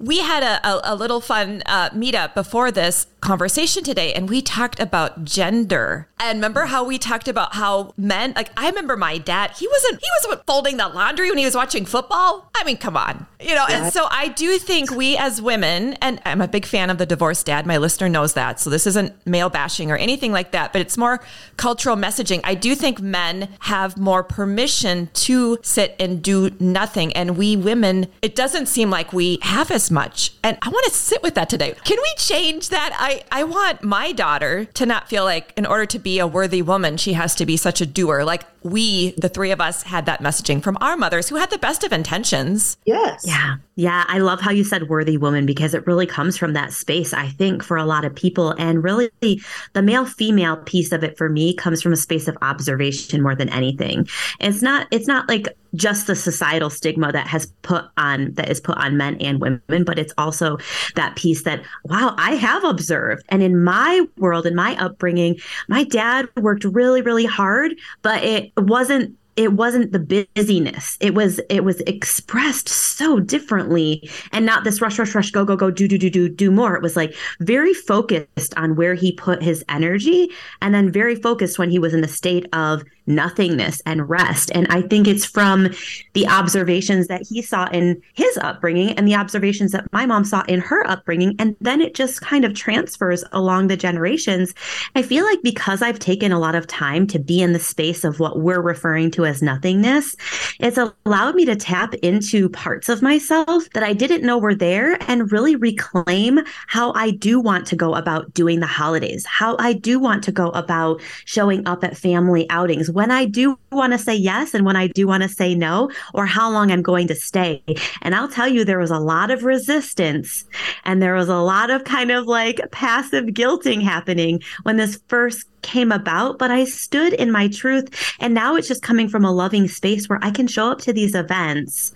we 0.05 0.21
had 0.21 0.43
a, 0.43 0.69
a, 0.69 0.81
a 0.93 0.95
little 0.95 1.21
fun 1.21 1.63
uh, 1.67 1.89
meetup 1.91 2.35
before 2.35 2.71
this 2.71 3.07
conversation 3.21 3.83
today, 3.83 4.13
and 4.13 4.29
we 4.29 4.43
talked 4.43 4.79
about 4.79 5.25
gender. 5.25 6.09
And 6.21 6.39
remember 6.39 6.67
how 6.67 6.85
we 6.85 6.99
talked 6.99 7.27
about 7.27 7.55
how 7.55 7.95
men, 7.97 8.35
like 8.37 8.51
I 8.57 8.69
remember 8.69 8.97
my 8.97 9.19
dad, 9.19 9.53
he 9.57 9.67
wasn't 9.67 10.01
he 10.01 10.09
wasn't 10.21 10.47
folding 10.47 10.77
the 10.77 10.89
laundry 10.89 11.31
when 11.31 11.39
he 11.39 11.45
was 11.45 11.55
watching 11.55 11.87
football. 11.87 12.51
I 12.55 12.65
mean, 12.65 12.77
come 12.77 12.97
on, 12.97 13.27
you 13.41 13.55
know. 13.55 13.65
And 13.69 13.93
so 13.93 14.07
I 14.11 14.29
do 14.29 14.59
think 14.59 14.91
we 14.91 15.17
as 15.17 15.41
women, 15.41 15.95
and 15.95 16.21
I'm 16.25 16.41
a 16.41 16.49
big 16.49 16.67
fan 16.67 16.91
of 16.91 16.99
the 16.99 17.07
divorced 17.07 17.47
dad. 17.47 17.67
My 17.67 17.79
listener 17.79 18.09
knows 18.09 18.35
that, 18.35 18.61
so 18.61 18.71
this 18.71 18.87
isn't 18.87 19.15
male 19.27 19.49
bashing 19.51 19.91
or 19.91 19.97
anything 19.97 20.33
like 20.33 20.53
that, 20.53 20.73
but 20.73 20.83
it's 20.83 20.99
more 20.99 21.21
cultural 21.57 21.97
messaging. 21.97 22.41
I 22.45 22.55
do 22.55 22.75
think 22.75 23.01
men 23.01 23.49
have 23.61 23.97
more 23.97 24.23
permission 24.23 25.09
to 25.15 25.59
sit 25.63 25.97
and 25.99 26.23
do 26.23 26.51
nothing, 26.61 27.13
and 27.15 27.37
we 27.39 27.57
women, 27.57 28.07
it 28.21 28.35
doesn't 28.35 28.67
seem 28.67 28.91
like 28.91 29.13
we 29.13 29.39
have 29.43 29.71
as 29.71 29.91
much. 29.95 30.35
And 30.43 30.59
I 30.61 30.69
want 30.69 30.85
to 30.87 30.91
sit 30.91 31.23
with 31.23 31.35
that 31.37 31.49
today. 31.49 31.75
Can 31.85 31.97
we 31.97 32.15
change 32.19 32.69
that? 32.69 32.95
I, 32.99 33.23
I 33.33 33.45
want 33.45 33.83
my 33.83 34.13
daughter 34.13 34.67
to 34.75 34.85
not 34.85 35.09
feel 35.09 35.25
like 35.25 35.55
in 35.57 35.65
order 35.65 35.87
to 35.87 35.99
be 35.99 36.19
a 36.19 36.27
worthy 36.27 36.61
woman, 36.61 36.99
she 36.99 37.15
has 37.15 37.35
to 37.37 37.47
be 37.47 37.57
such 37.57 37.81
a 37.81 37.87
doer. 37.87 38.25
Like 38.25 38.45
we, 38.65 39.13
the 39.13 39.29
three 39.29 39.51
of 39.51 39.61
us, 39.61 39.83
had 39.83 40.07
that 40.07 40.21
messaging 40.21 40.63
from 40.63 40.79
our 40.81 40.97
mothers 40.97 41.29
who 41.29 41.37
had 41.37 41.51
the 41.51 41.59
best 41.59 41.85
of 41.85 41.93
intentions. 41.93 42.79
Yes. 42.87 43.25
Yeah. 43.27 43.57
Yeah. 43.77 44.05
I 44.09 44.19
love 44.19 44.41
how 44.41 44.51
you 44.51 44.65
said 44.65 44.89
worthy 44.89 45.17
woman 45.19 45.47
because 45.47 45.75
it 45.75 45.87
really 45.87 46.07
comes 46.07 46.39
from 46.39 46.55
that 46.55 46.73
space, 46.73 47.13
I 47.13 47.29
think, 47.29 47.63
for 47.63 47.77
a 47.77 47.85
lot 47.85 48.05
of 48.05 48.15
people. 48.15 48.53
And 48.53 48.83
really, 48.83 49.11
the 49.21 49.83
male 49.83 50.07
female 50.07 50.57
piece 50.57 50.93
of 50.93 51.05
it 51.05 51.19
for 51.19 51.29
me 51.29 51.55
comes 51.55 51.83
from 51.83 51.93
a 51.93 51.97
space 51.97 52.27
of 52.27 52.39
observation 52.41 53.23
more 53.23 53.35
than 53.35 53.51
anything. 53.51 54.09
It's 54.41 54.63
not, 54.63 54.89
it's 54.91 55.07
not 55.07 55.29
like 55.29 55.49
just 55.75 56.07
the 56.07 56.17
societal 56.17 56.71
stigma 56.71 57.13
that 57.13 57.27
has 57.27 57.47
put 57.63 57.85
on 57.97 58.33
that 58.35 58.49
is 58.49 58.61
put 58.61 58.77
on 58.79 58.97
men 58.97 59.17
and 59.21 59.41
women 59.41 59.85
but 59.85 59.99
it's 59.99 60.13
also 60.17 60.57
that 60.95 61.17
piece 61.17 61.43
that 61.43 61.63
wow 61.85 62.15
i 62.19 62.35
have 62.35 62.65
observed 62.65 63.25
and 63.29 63.43
in 63.43 63.63
my 63.63 64.07
world 64.19 64.47
in 64.47 64.55
my 64.55 64.77
upbringing 64.83 65.37
my 65.69 65.85
dad 65.85 66.29
worked 66.37 66.65
really 66.65 67.03
really 67.03 67.25
hard 67.25 67.75
but 68.03 68.23
it 68.23 68.53
wasn't 68.57 69.17
it 69.37 69.55
wasn't 69.55 69.91
the 69.91 70.27
busyness. 70.37 70.97
It 71.01 71.15
was 71.15 71.41
it 71.51 71.65
was 71.65 71.81
expressed 71.81 72.69
so 72.69 73.19
differently 73.19 74.09
and 74.33 74.47
not 74.47 74.65
this 74.65 74.81
rush 74.81 74.99
rush 74.99 75.15
rush 75.15 75.31
go 75.31 75.45
go 75.45 75.57
go 75.57 75.71
do 75.71 75.89
do 75.89 75.99
do 75.99 76.09
do 76.09 76.29
do 76.29 76.51
more. 76.51 76.77
It 76.77 76.83
was 76.83 76.97
like 76.97 77.15
very 77.41 77.75
focused 77.75 78.55
on 78.57 78.77
where 78.77 78.95
he 78.95 79.13
put 79.13 79.43
his 79.43 79.65
energy 79.69 80.31
and 80.63 80.75
then 80.75 80.93
very 80.93 81.17
focused 81.17 81.59
when 81.59 81.71
he 81.71 81.79
was 81.79 81.95
in 81.95 82.05
a 82.05 82.09
state 82.09 82.47
of 82.53 82.85
nothingness 83.07 83.83
and 83.87 84.09
rest. 84.09 84.51
And 84.55 84.67
i 84.69 84.83
think 84.83 85.07
it's 85.07 85.25
from 85.25 85.69
the 86.13 86.27
observations 86.27 87.07
that 87.09 87.23
he 87.29 87.43
saw 87.43 87.67
in 87.71 88.01
his 88.15 88.37
upbringing 88.39 88.93
and 88.93 89.07
the 89.07 89.15
observations 89.15 89.73
that 89.73 89.91
my 89.93 90.07
mom 90.07 90.25
saw 90.25 90.43
in 90.49 90.61
her 90.61 90.87
upbringing. 90.87 91.37
And 91.39 91.57
then 91.61 91.81
it 91.81 91.95
just 91.95 92.21
kind 92.21 92.45
of 92.45 92.55
transfers 92.55 93.25
along 93.33 93.69
the 93.69 93.77
generations. 93.77 94.55
I 94.95 95.03
feel 95.03 95.25
like 95.25 95.43
because 95.43 95.83
i've 95.83 95.99
taken 95.99 96.33
a 96.33 96.39
lot 96.39 96.55
of 96.55 96.67
time 96.67 97.07
to 97.09 97.19
be 97.19 97.41
in 97.43 97.53
the 97.53 97.59
space 97.59 98.05
of 98.05 98.21
what 98.21 98.41
we're 98.41 98.61
referring 98.61 99.11
to 99.13 99.25
as 99.25 99.43
nothingness, 99.43 100.17
it's 100.61 100.79
allowed 100.79 101.35
me 101.35 101.45
to 101.45 101.57
tap 101.57 101.95
into 101.95 102.49
parts 102.49 102.89
of 102.89 103.03
myself 103.03 103.69
that 103.75 103.83
I 103.83 103.93
didn't 103.93 104.23
know 104.23 104.39
were 104.39 104.55
there 104.55 104.97
and 105.09 105.31
really 105.31 105.57
reclaim 105.57 106.41
how 106.67 106.93
I 106.93 107.11
do 107.11 107.41
want 107.41 107.67
to 107.69 107.77
go 107.77 107.95
about 107.95 108.33
doing 108.35 108.61
the 108.61 108.67
holidays, 108.67 109.27
how 109.27 109.57
I 109.59 109.73
do 109.73 109.99
want 109.99 110.25
to 110.25 110.33
go 110.33 110.49
about 110.51 111.01
showing 111.25 111.67
up 111.67 111.85
at 111.85 111.97
family 111.97 112.49
outings, 112.51 112.91
when 112.95 113.11
I 113.11 113.25
do 113.25 113.59
want 113.73 113.93
to 113.93 113.99
say 113.99 114.15
yes 114.15 114.55
and 114.55 114.65
when 114.65 114.77
I 114.77 114.87
do 114.87 115.09
want 115.09 115.25
to 115.25 115.29
say 115.29 115.53
no, 115.55 115.91
or 116.15 116.27
how 116.27 116.49
long 116.49 116.71
I'm 116.71 116.81
going 116.81 117.09
to 117.09 117.15
stay. 117.15 117.61
And 118.03 118.15
I'll 118.15 118.29
tell 118.29 118.47
you, 118.47 118.65
there 118.65 118.79
was 118.79 118.93
a 118.93 119.01
lot 119.01 119.33
of 119.33 119.43
resistance 119.43 120.45
and 120.85 121.03
there 121.03 121.15
was 121.15 121.29
a 121.29 121.39
lot 121.39 121.71
of 121.71 121.83
kind 121.83 122.13
of 122.13 122.27
like 122.27 122.61
passive 122.71 123.27
guilting 123.27 123.83
happening 123.83 124.41
when 124.63 124.77
this 124.77 125.01
first 125.09 125.47
came 125.65 125.91
about, 125.91 126.39
but 126.39 126.53
I 126.53 126.65
stood 126.65 127.15
in 127.15 127.33
my 127.33 127.49
truth. 127.49 127.89
And 128.21 128.35
now 128.35 128.55
it's 128.55 128.69
just 128.69 128.83
coming 128.83 129.09
from 129.09 129.25
a 129.25 129.33
loving 129.33 129.67
space 129.67 130.09
where 130.09 130.21
I 130.23 130.31
can 130.31 130.47
show 130.47 130.71
up 130.71 130.79
to 130.83 130.93
these 130.93 131.15
events 131.15 131.93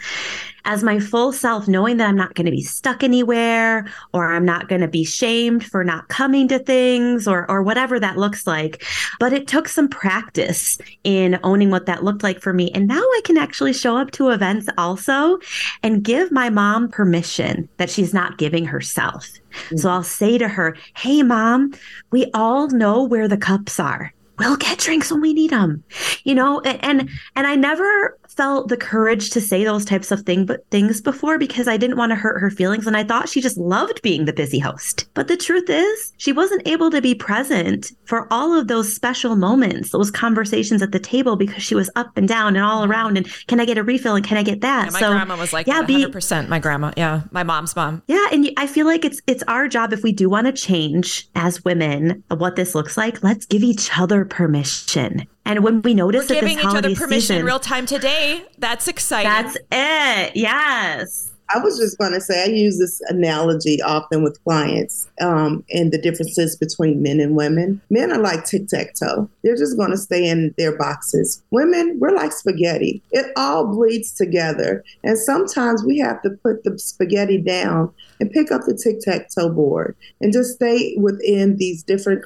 as 0.64 0.82
my 0.82 0.98
full 0.98 1.32
self, 1.32 1.68
knowing 1.68 1.96
that 1.96 2.08
I'm 2.08 2.16
not 2.16 2.34
going 2.34 2.46
to 2.46 2.50
be 2.50 2.62
stuck 2.62 3.02
anywhere 3.02 3.86
or 4.12 4.30
I'm 4.30 4.44
not 4.44 4.68
going 4.68 4.80
to 4.80 4.88
be 4.88 5.04
shamed 5.04 5.64
for 5.64 5.84
not 5.84 6.08
coming 6.08 6.48
to 6.48 6.58
things 6.58 7.28
or, 7.28 7.50
or 7.50 7.62
whatever 7.62 8.00
that 8.00 8.18
looks 8.18 8.46
like. 8.46 8.84
But 9.20 9.32
it 9.32 9.46
took 9.46 9.68
some 9.68 9.88
practice 9.88 10.78
in 11.04 11.38
owning 11.44 11.70
what 11.70 11.86
that 11.86 12.04
looked 12.04 12.22
like 12.22 12.40
for 12.40 12.52
me. 12.52 12.70
And 12.74 12.86
now 12.86 13.00
I 13.00 13.20
can 13.24 13.38
actually 13.38 13.72
show 13.72 13.96
up 13.96 14.10
to 14.12 14.30
events 14.30 14.68
also 14.76 15.38
and 15.82 16.02
give 16.02 16.32
my 16.32 16.50
mom 16.50 16.88
permission 16.88 17.68
that 17.76 17.90
she's 17.90 18.12
not 18.12 18.38
giving 18.38 18.66
herself. 18.66 19.37
So 19.76 19.90
I'll 19.90 20.02
say 20.02 20.38
to 20.38 20.48
her, 20.48 20.76
Hey, 20.96 21.22
mom, 21.22 21.74
we 22.10 22.30
all 22.34 22.68
know 22.68 23.04
where 23.04 23.28
the 23.28 23.36
cups 23.36 23.80
are. 23.80 24.12
We'll 24.38 24.56
get 24.56 24.78
drinks 24.78 25.10
when 25.10 25.20
we 25.20 25.34
need 25.34 25.50
them 25.50 25.82
you 26.28 26.34
know 26.34 26.60
and 26.60 27.08
and 27.36 27.46
i 27.46 27.54
never 27.54 28.17
felt 28.38 28.68
the 28.68 28.76
courage 28.76 29.30
to 29.30 29.40
say 29.40 29.64
those 29.64 29.84
types 29.84 30.12
of 30.12 30.22
thing, 30.22 30.46
but 30.46 30.64
things 30.70 31.00
before 31.00 31.38
because 31.38 31.66
I 31.66 31.76
didn't 31.76 31.96
want 31.96 32.10
to 32.10 32.16
hurt 32.16 32.38
her 32.38 32.50
feelings. 32.50 32.86
And 32.86 32.96
I 32.96 33.02
thought 33.02 33.28
she 33.28 33.40
just 33.40 33.58
loved 33.58 34.00
being 34.00 34.26
the 34.26 34.32
busy 34.32 34.60
host. 34.60 35.08
But 35.14 35.26
the 35.26 35.36
truth 35.36 35.68
is, 35.68 36.12
she 36.18 36.32
wasn't 36.32 36.66
able 36.66 36.88
to 36.92 37.02
be 37.02 37.16
present 37.16 37.90
for 38.04 38.32
all 38.32 38.56
of 38.56 38.68
those 38.68 38.94
special 38.94 39.34
moments, 39.34 39.90
those 39.90 40.12
conversations 40.12 40.82
at 40.82 40.92
the 40.92 41.00
table 41.00 41.34
because 41.34 41.64
she 41.64 41.74
was 41.74 41.90
up 41.96 42.16
and 42.16 42.28
down 42.28 42.54
and 42.54 42.64
all 42.64 42.84
around. 42.84 43.16
And 43.16 43.26
can 43.48 43.58
I 43.58 43.64
get 43.64 43.76
a 43.76 43.82
refill? 43.82 44.14
And 44.14 44.24
can 44.24 44.38
I 44.38 44.44
get 44.44 44.60
that? 44.60 44.86
Yeah, 44.86 44.92
my 44.92 45.00
so, 45.00 45.10
grandma 45.10 45.36
was 45.36 45.52
like, 45.52 45.66
yeah, 45.66 45.82
100%. 45.82 46.42
Be, 46.44 46.48
my 46.48 46.60
grandma. 46.60 46.92
Yeah. 46.96 47.22
My 47.32 47.42
mom's 47.42 47.74
mom. 47.74 48.02
Yeah. 48.06 48.28
And 48.30 48.48
I 48.56 48.68
feel 48.68 48.86
like 48.86 49.04
it's, 49.04 49.20
it's 49.26 49.42
our 49.48 49.66
job 49.66 49.92
if 49.92 50.04
we 50.04 50.12
do 50.12 50.30
want 50.30 50.46
to 50.46 50.52
change 50.52 51.28
as 51.34 51.64
women 51.64 52.22
what 52.28 52.54
this 52.54 52.76
looks 52.76 52.96
like, 52.96 53.24
let's 53.24 53.46
give 53.46 53.64
each 53.64 53.98
other 53.98 54.24
permission 54.24 55.26
and 55.44 55.64
when 55.64 55.82
we 55.82 55.94
notice 55.94 56.22
We're 56.22 56.34
that 56.36 56.40
giving 56.40 56.56
this 56.56 56.66
each 56.66 56.74
other 56.74 56.94
permission 56.94 57.20
season, 57.20 57.44
real 57.44 57.60
time 57.60 57.86
today, 57.86 58.44
that's 58.58 58.88
exciting. 58.88 59.30
That's 59.30 59.56
it. 59.72 60.36
Yes. 60.36 61.32
I 61.50 61.58
was 61.60 61.78
just 61.78 61.96
going 61.96 62.12
to 62.12 62.20
say, 62.20 62.42
I 62.42 62.46
use 62.46 62.78
this 62.78 63.00
analogy 63.08 63.80
often 63.80 64.22
with 64.22 64.42
clients 64.44 65.08
um, 65.22 65.64
and 65.72 65.90
the 65.90 65.98
differences 65.98 66.56
between 66.56 67.02
men 67.02 67.20
and 67.20 67.34
women. 67.34 67.80
Men 67.88 68.12
are 68.12 68.18
like 68.18 68.44
tic 68.44 68.68
tac 68.68 68.94
toe, 68.94 69.30
they're 69.42 69.56
just 69.56 69.78
going 69.78 69.90
to 69.90 69.96
stay 69.96 70.28
in 70.28 70.54
their 70.58 70.76
boxes. 70.76 71.42
Women, 71.50 71.96
we're 71.98 72.14
like 72.14 72.32
spaghetti, 72.32 73.02
it 73.12 73.32
all 73.36 73.66
bleeds 73.66 74.12
together. 74.12 74.84
And 75.02 75.16
sometimes 75.16 75.82
we 75.84 75.98
have 75.98 76.20
to 76.22 76.30
put 76.42 76.64
the 76.64 76.78
spaghetti 76.78 77.38
down 77.38 77.94
and 78.20 78.30
pick 78.30 78.50
up 78.50 78.62
the 78.66 78.74
tic 78.74 79.00
tac 79.00 79.28
toe 79.34 79.48
board 79.48 79.96
and 80.20 80.32
just 80.32 80.54
stay 80.54 80.96
within 80.98 81.56
these 81.56 81.82
different 81.82 82.24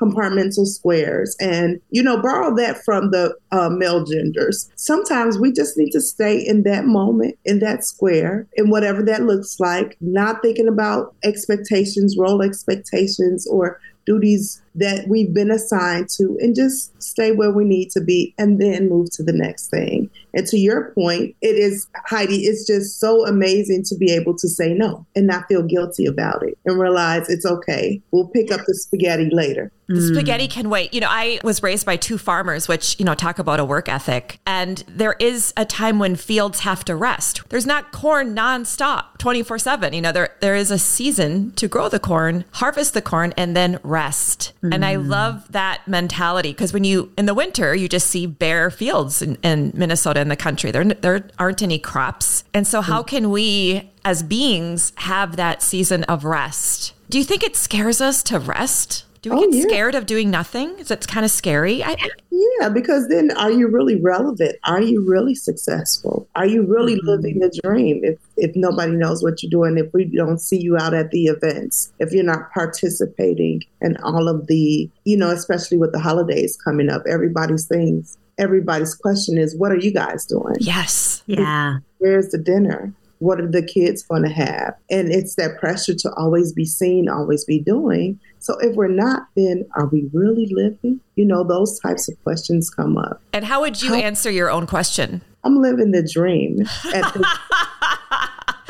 compartmental 0.00 0.66
squares 0.66 1.36
and 1.40 1.80
you 1.90 2.02
know 2.02 2.20
borrow 2.20 2.54
that 2.54 2.82
from 2.84 3.10
the 3.10 3.34
uh, 3.52 3.68
male 3.68 4.04
genders. 4.04 4.70
Sometimes 4.76 5.38
we 5.38 5.52
just 5.52 5.76
need 5.76 5.90
to 5.90 6.00
stay 6.00 6.38
in 6.38 6.62
that 6.62 6.86
moment 6.86 7.38
in 7.44 7.58
that 7.58 7.84
square 7.84 8.46
in 8.54 8.70
whatever 8.70 9.02
that 9.02 9.22
looks 9.22 9.60
like 9.60 9.96
not 10.00 10.40
thinking 10.42 10.68
about 10.68 11.14
expectations 11.22 12.16
role 12.18 12.42
expectations 12.42 13.46
or 13.46 13.78
duties 14.06 14.62
that 14.74 15.08
we've 15.08 15.34
been 15.34 15.50
assigned 15.50 16.08
to 16.08 16.38
and 16.40 16.54
just 16.54 17.00
stay 17.02 17.32
where 17.32 17.50
we 17.50 17.64
need 17.64 17.90
to 17.90 18.00
be 18.00 18.34
and 18.38 18.60
then 18.60 18.88
move 18.88 19.10
to 19.10 19.22
the 19.22 19.32
next 19.32 19.68
thing. 19.68 20.08
And 20.32 20.46
to 20.46 20.58
your 20.58 20.92
point, 20.92 21.34
it 21.40 21.56
is, 21.56 21.88
Heidi, 22.06 22.44
it's 22.44 22.66
just 22.66 23.00
so 23.00 23.26
amazing 23.26 23.82
to 23.84 23.96
be 23.96 24.12
able 24.12 24.36
to 24.36 24.48
say 24.48 24.72
no 24.72 25.06
and 25.16 25.26
not 25.26 25.46
feel 25.48 25.62
guilty 25.62 26.06
about 26.06 26.42
it 26.42 26.56
and 26.64 26.78
realize 26.78 27.28
it's 27.28 27.46
okay. 27.46 28.00
We'll 28.12 28.28
pick 28.28 28.52
up 28.52 28.60
the 28.66 28.74
spaghetti 28.74 29.28
later. 29.30 29.72
The 29.88 29.96
mm. 29.96 30.14
spaghetti 30.14 30.46
can 30.46 30.70
wait. 30.70 30.94
You 30.94 31.00
know, 31.00 31.08
I 31.10 31.40
was 31.42 31.64
raised 31.64 31.84
by 31.84 31.96
two 31.96 32.16
farmers, 32.16 32.68
which, 32.68 32.96
you 33.00 33.04
know, 33.04 33.16
talk 33.16 33.40
about 33.40 33.58
a 33.58 33.64
work 33.64 33.88
ethic. 33.88 34.38
And 34.46 34.84
there 34.86 35.16
is 35.18 35.52
a 35.56 35.64
time 35.64 35.98
when 35.98 36.14
fields 36.14 36.60
have 36.60 36.84
to 36.84 36.94
rest. 36.94 37.42
There's 37.48 37.66
not 37.66 37.90
corn 37.90 38.36
nonstop 38.36 39.18
24 39.18 39.58
7. 39.58 39.92
You 39.92 40.00
know, 40.00 40.12
there, 40.12 40.36
there 40.40 40.54
is 40.54 40.70
a 40.70 40.78
season 40.78 41.50
to 41.52 41.66
grow 41.66 41.88
the 41.88 41.98
corn, 41.98 42.44
harvest 42.52 42.94
the 42.94 43.02
corn, 43.02 43.34
and 43.36 43.56
then 43.56 43.80
rest. 43.82 44.52
Mm. 44.62 44.74
And 44.74 44.84
I 44.84 44.96
mm. 44.96 45.08
love 45.08 45.50
that 45.52 45.86
mentality 45.86 46.50
because 46.50 46.72
when 46.72 46.84
you, 46.84 47.12
in 47.16 47.26
the 47.26 47.34
winter, 47.34 47.74
you 47.74 47.88
just 47.88 48.08
see 48.08 48.26
bare 48.26 48.70
fields 48.70 49.22
in, 49.22 49.36
in 49.42 49.72
Minnesota 49.74 50.20
and 50.20 50.30
the 50.30 50.36
country. 50.36 50.70
There, 50.70 50.84
there 50.84 51.28
aren't 51.38 51.62
any 51.62 51.78
crops. 51.78 52.44
And 52.52 52.66
so, 52.66 52.80
how 52.80 53.02
mm. 53.02 53.06
can 53.06 53.30
we 53.30 53.90
as 54.04 54.22
beings 54.22 54.92
have 54.96 55.36
that 55.36 55.62
season 55.62 56.04
of 56.04 56.24
rest? 56.24 56.94
Do 57.08 57.18
you 57.18 57.24
think 57.24 57.42
it 57.42 57.56
scares 57.56 58.00
us 58.00 58.22
to 58.24 58.38
rest? 58.38 59.04
Do 59.22 59.30
we 59.30 59.36
oh, 59.36 59.50
get 59.50 59.54
yeah. 59.54 59.62
scared 59.64 59.94
of 59.94 60.06
doing 60.06 60.30
nothing? 60.30 60.78
Is 60.78 60.90
it 60.90 61.06
kind 61.06 61.24
of 61.26 61.30
scary? 61.30 61.84
I, 61.84 61.94
yeah, 62.30 62.70
because 62.70 63.08
then 63.08 63.30
are 63.32 63.50
you 63.50 63.68
really 63.68 64.00
relevant? 64.00 64.56
Are 64.64 64.80
you 64.80 65.06
really 65.06 65.34
successful? 65.34 66.26
Are 66.36 66.46
you 66.46 66.62
really 66.62 66.96
mm-hmm. 66.96 67.06
living 67.06 67.38
the 67.40 67.60
dream? 67.62 68.00
If 68.02 68.18
if 68.36 68.56
nobody 68.56 68.92
knows 68.92 69.22
what 69.22 69.42
you're 69.42 69.50
doing, 69.50 69.76
if 69.76 69.92
we 69.92 70.06
don't 70.06 70.38
see 70.38 70.58
you 70.58 70.78
out 70.78 70.94
at 70.94 71.10
the 71.10 71.24
events, 71.24 71.92
if 71.98 72.12
you're 72.12 72.24
not 72.24 72.50
participating 72.52 73.62
in 73.82 73.98
all 73.98 74.26
of 74.28 74.46
the, 74.46 74.88
you 75.04 75.16
know, 75.16 75.30
especially 75.30 75.76
with 75.76 75.92
the 75.92 76.00
holidays 76.00 76.56
coming 76.64 76.88
up, 76.88 77.02
everybody's 77.06 77.66
things, 77.66 78.16
everybody's 78.38 78.94
question 78.94 79.36
is, 79.36 79.54
what 79.56 79.70
are 79.70 79.76
you 79.76 79.92
guys 79.92 80.24
doing? 80.24 80.56
Yes. 80.60 81.22
Yeah. 81.26 81.78
Where's 81.98 82.30
the 82.30 82.38
dinner? 82.38 82.94
What 83.20 83.40
are 83.40 83.50
the 83.50 83.62
kids 83.62 84.02
going 84.02 84.24
to 84.24 84.30
have? 84.30 84.74
And 84.90 85.10
it's 85.10 85.36
that 85.36 85.58
pressure 85.58 85.94
to 85.94 86.12
always 86.14 86.52
be 86.52 86.64
seen, 86.64 87.08
always 87.08 87.44
be 87.44 87.58
doing. 87.58 88.20
So 88.40 88.58
if 88.58 88.74
we're 88.74 88.88
not, 88.88 89.28
then 89.36 89.66
are 89.76 89.86
we 89.86 90.08
really 90.12 90.46
living? 90.52 91.00
You 91.14 91.24
know, 91.24 91.44
those 91.44 91.78
types 91.80 92.08
of 92.08 92.22
questions 92.24 92.68
come 92.68 92.98
up. 92.98 93.22
And 93.32 93.44
how 93.44 93.60
would 93.60 93.80
you 93.80 93.90
how, 93.90 94.00
answer 94.00 94.30
your 94.30 94.50
own 94.50 94.66
question? 94.66 95.22
I'm 95.44 95.60
living 95.60 95.92
the 95.92 96.02
dream. 96.02 96.56
The, 96.56 97.26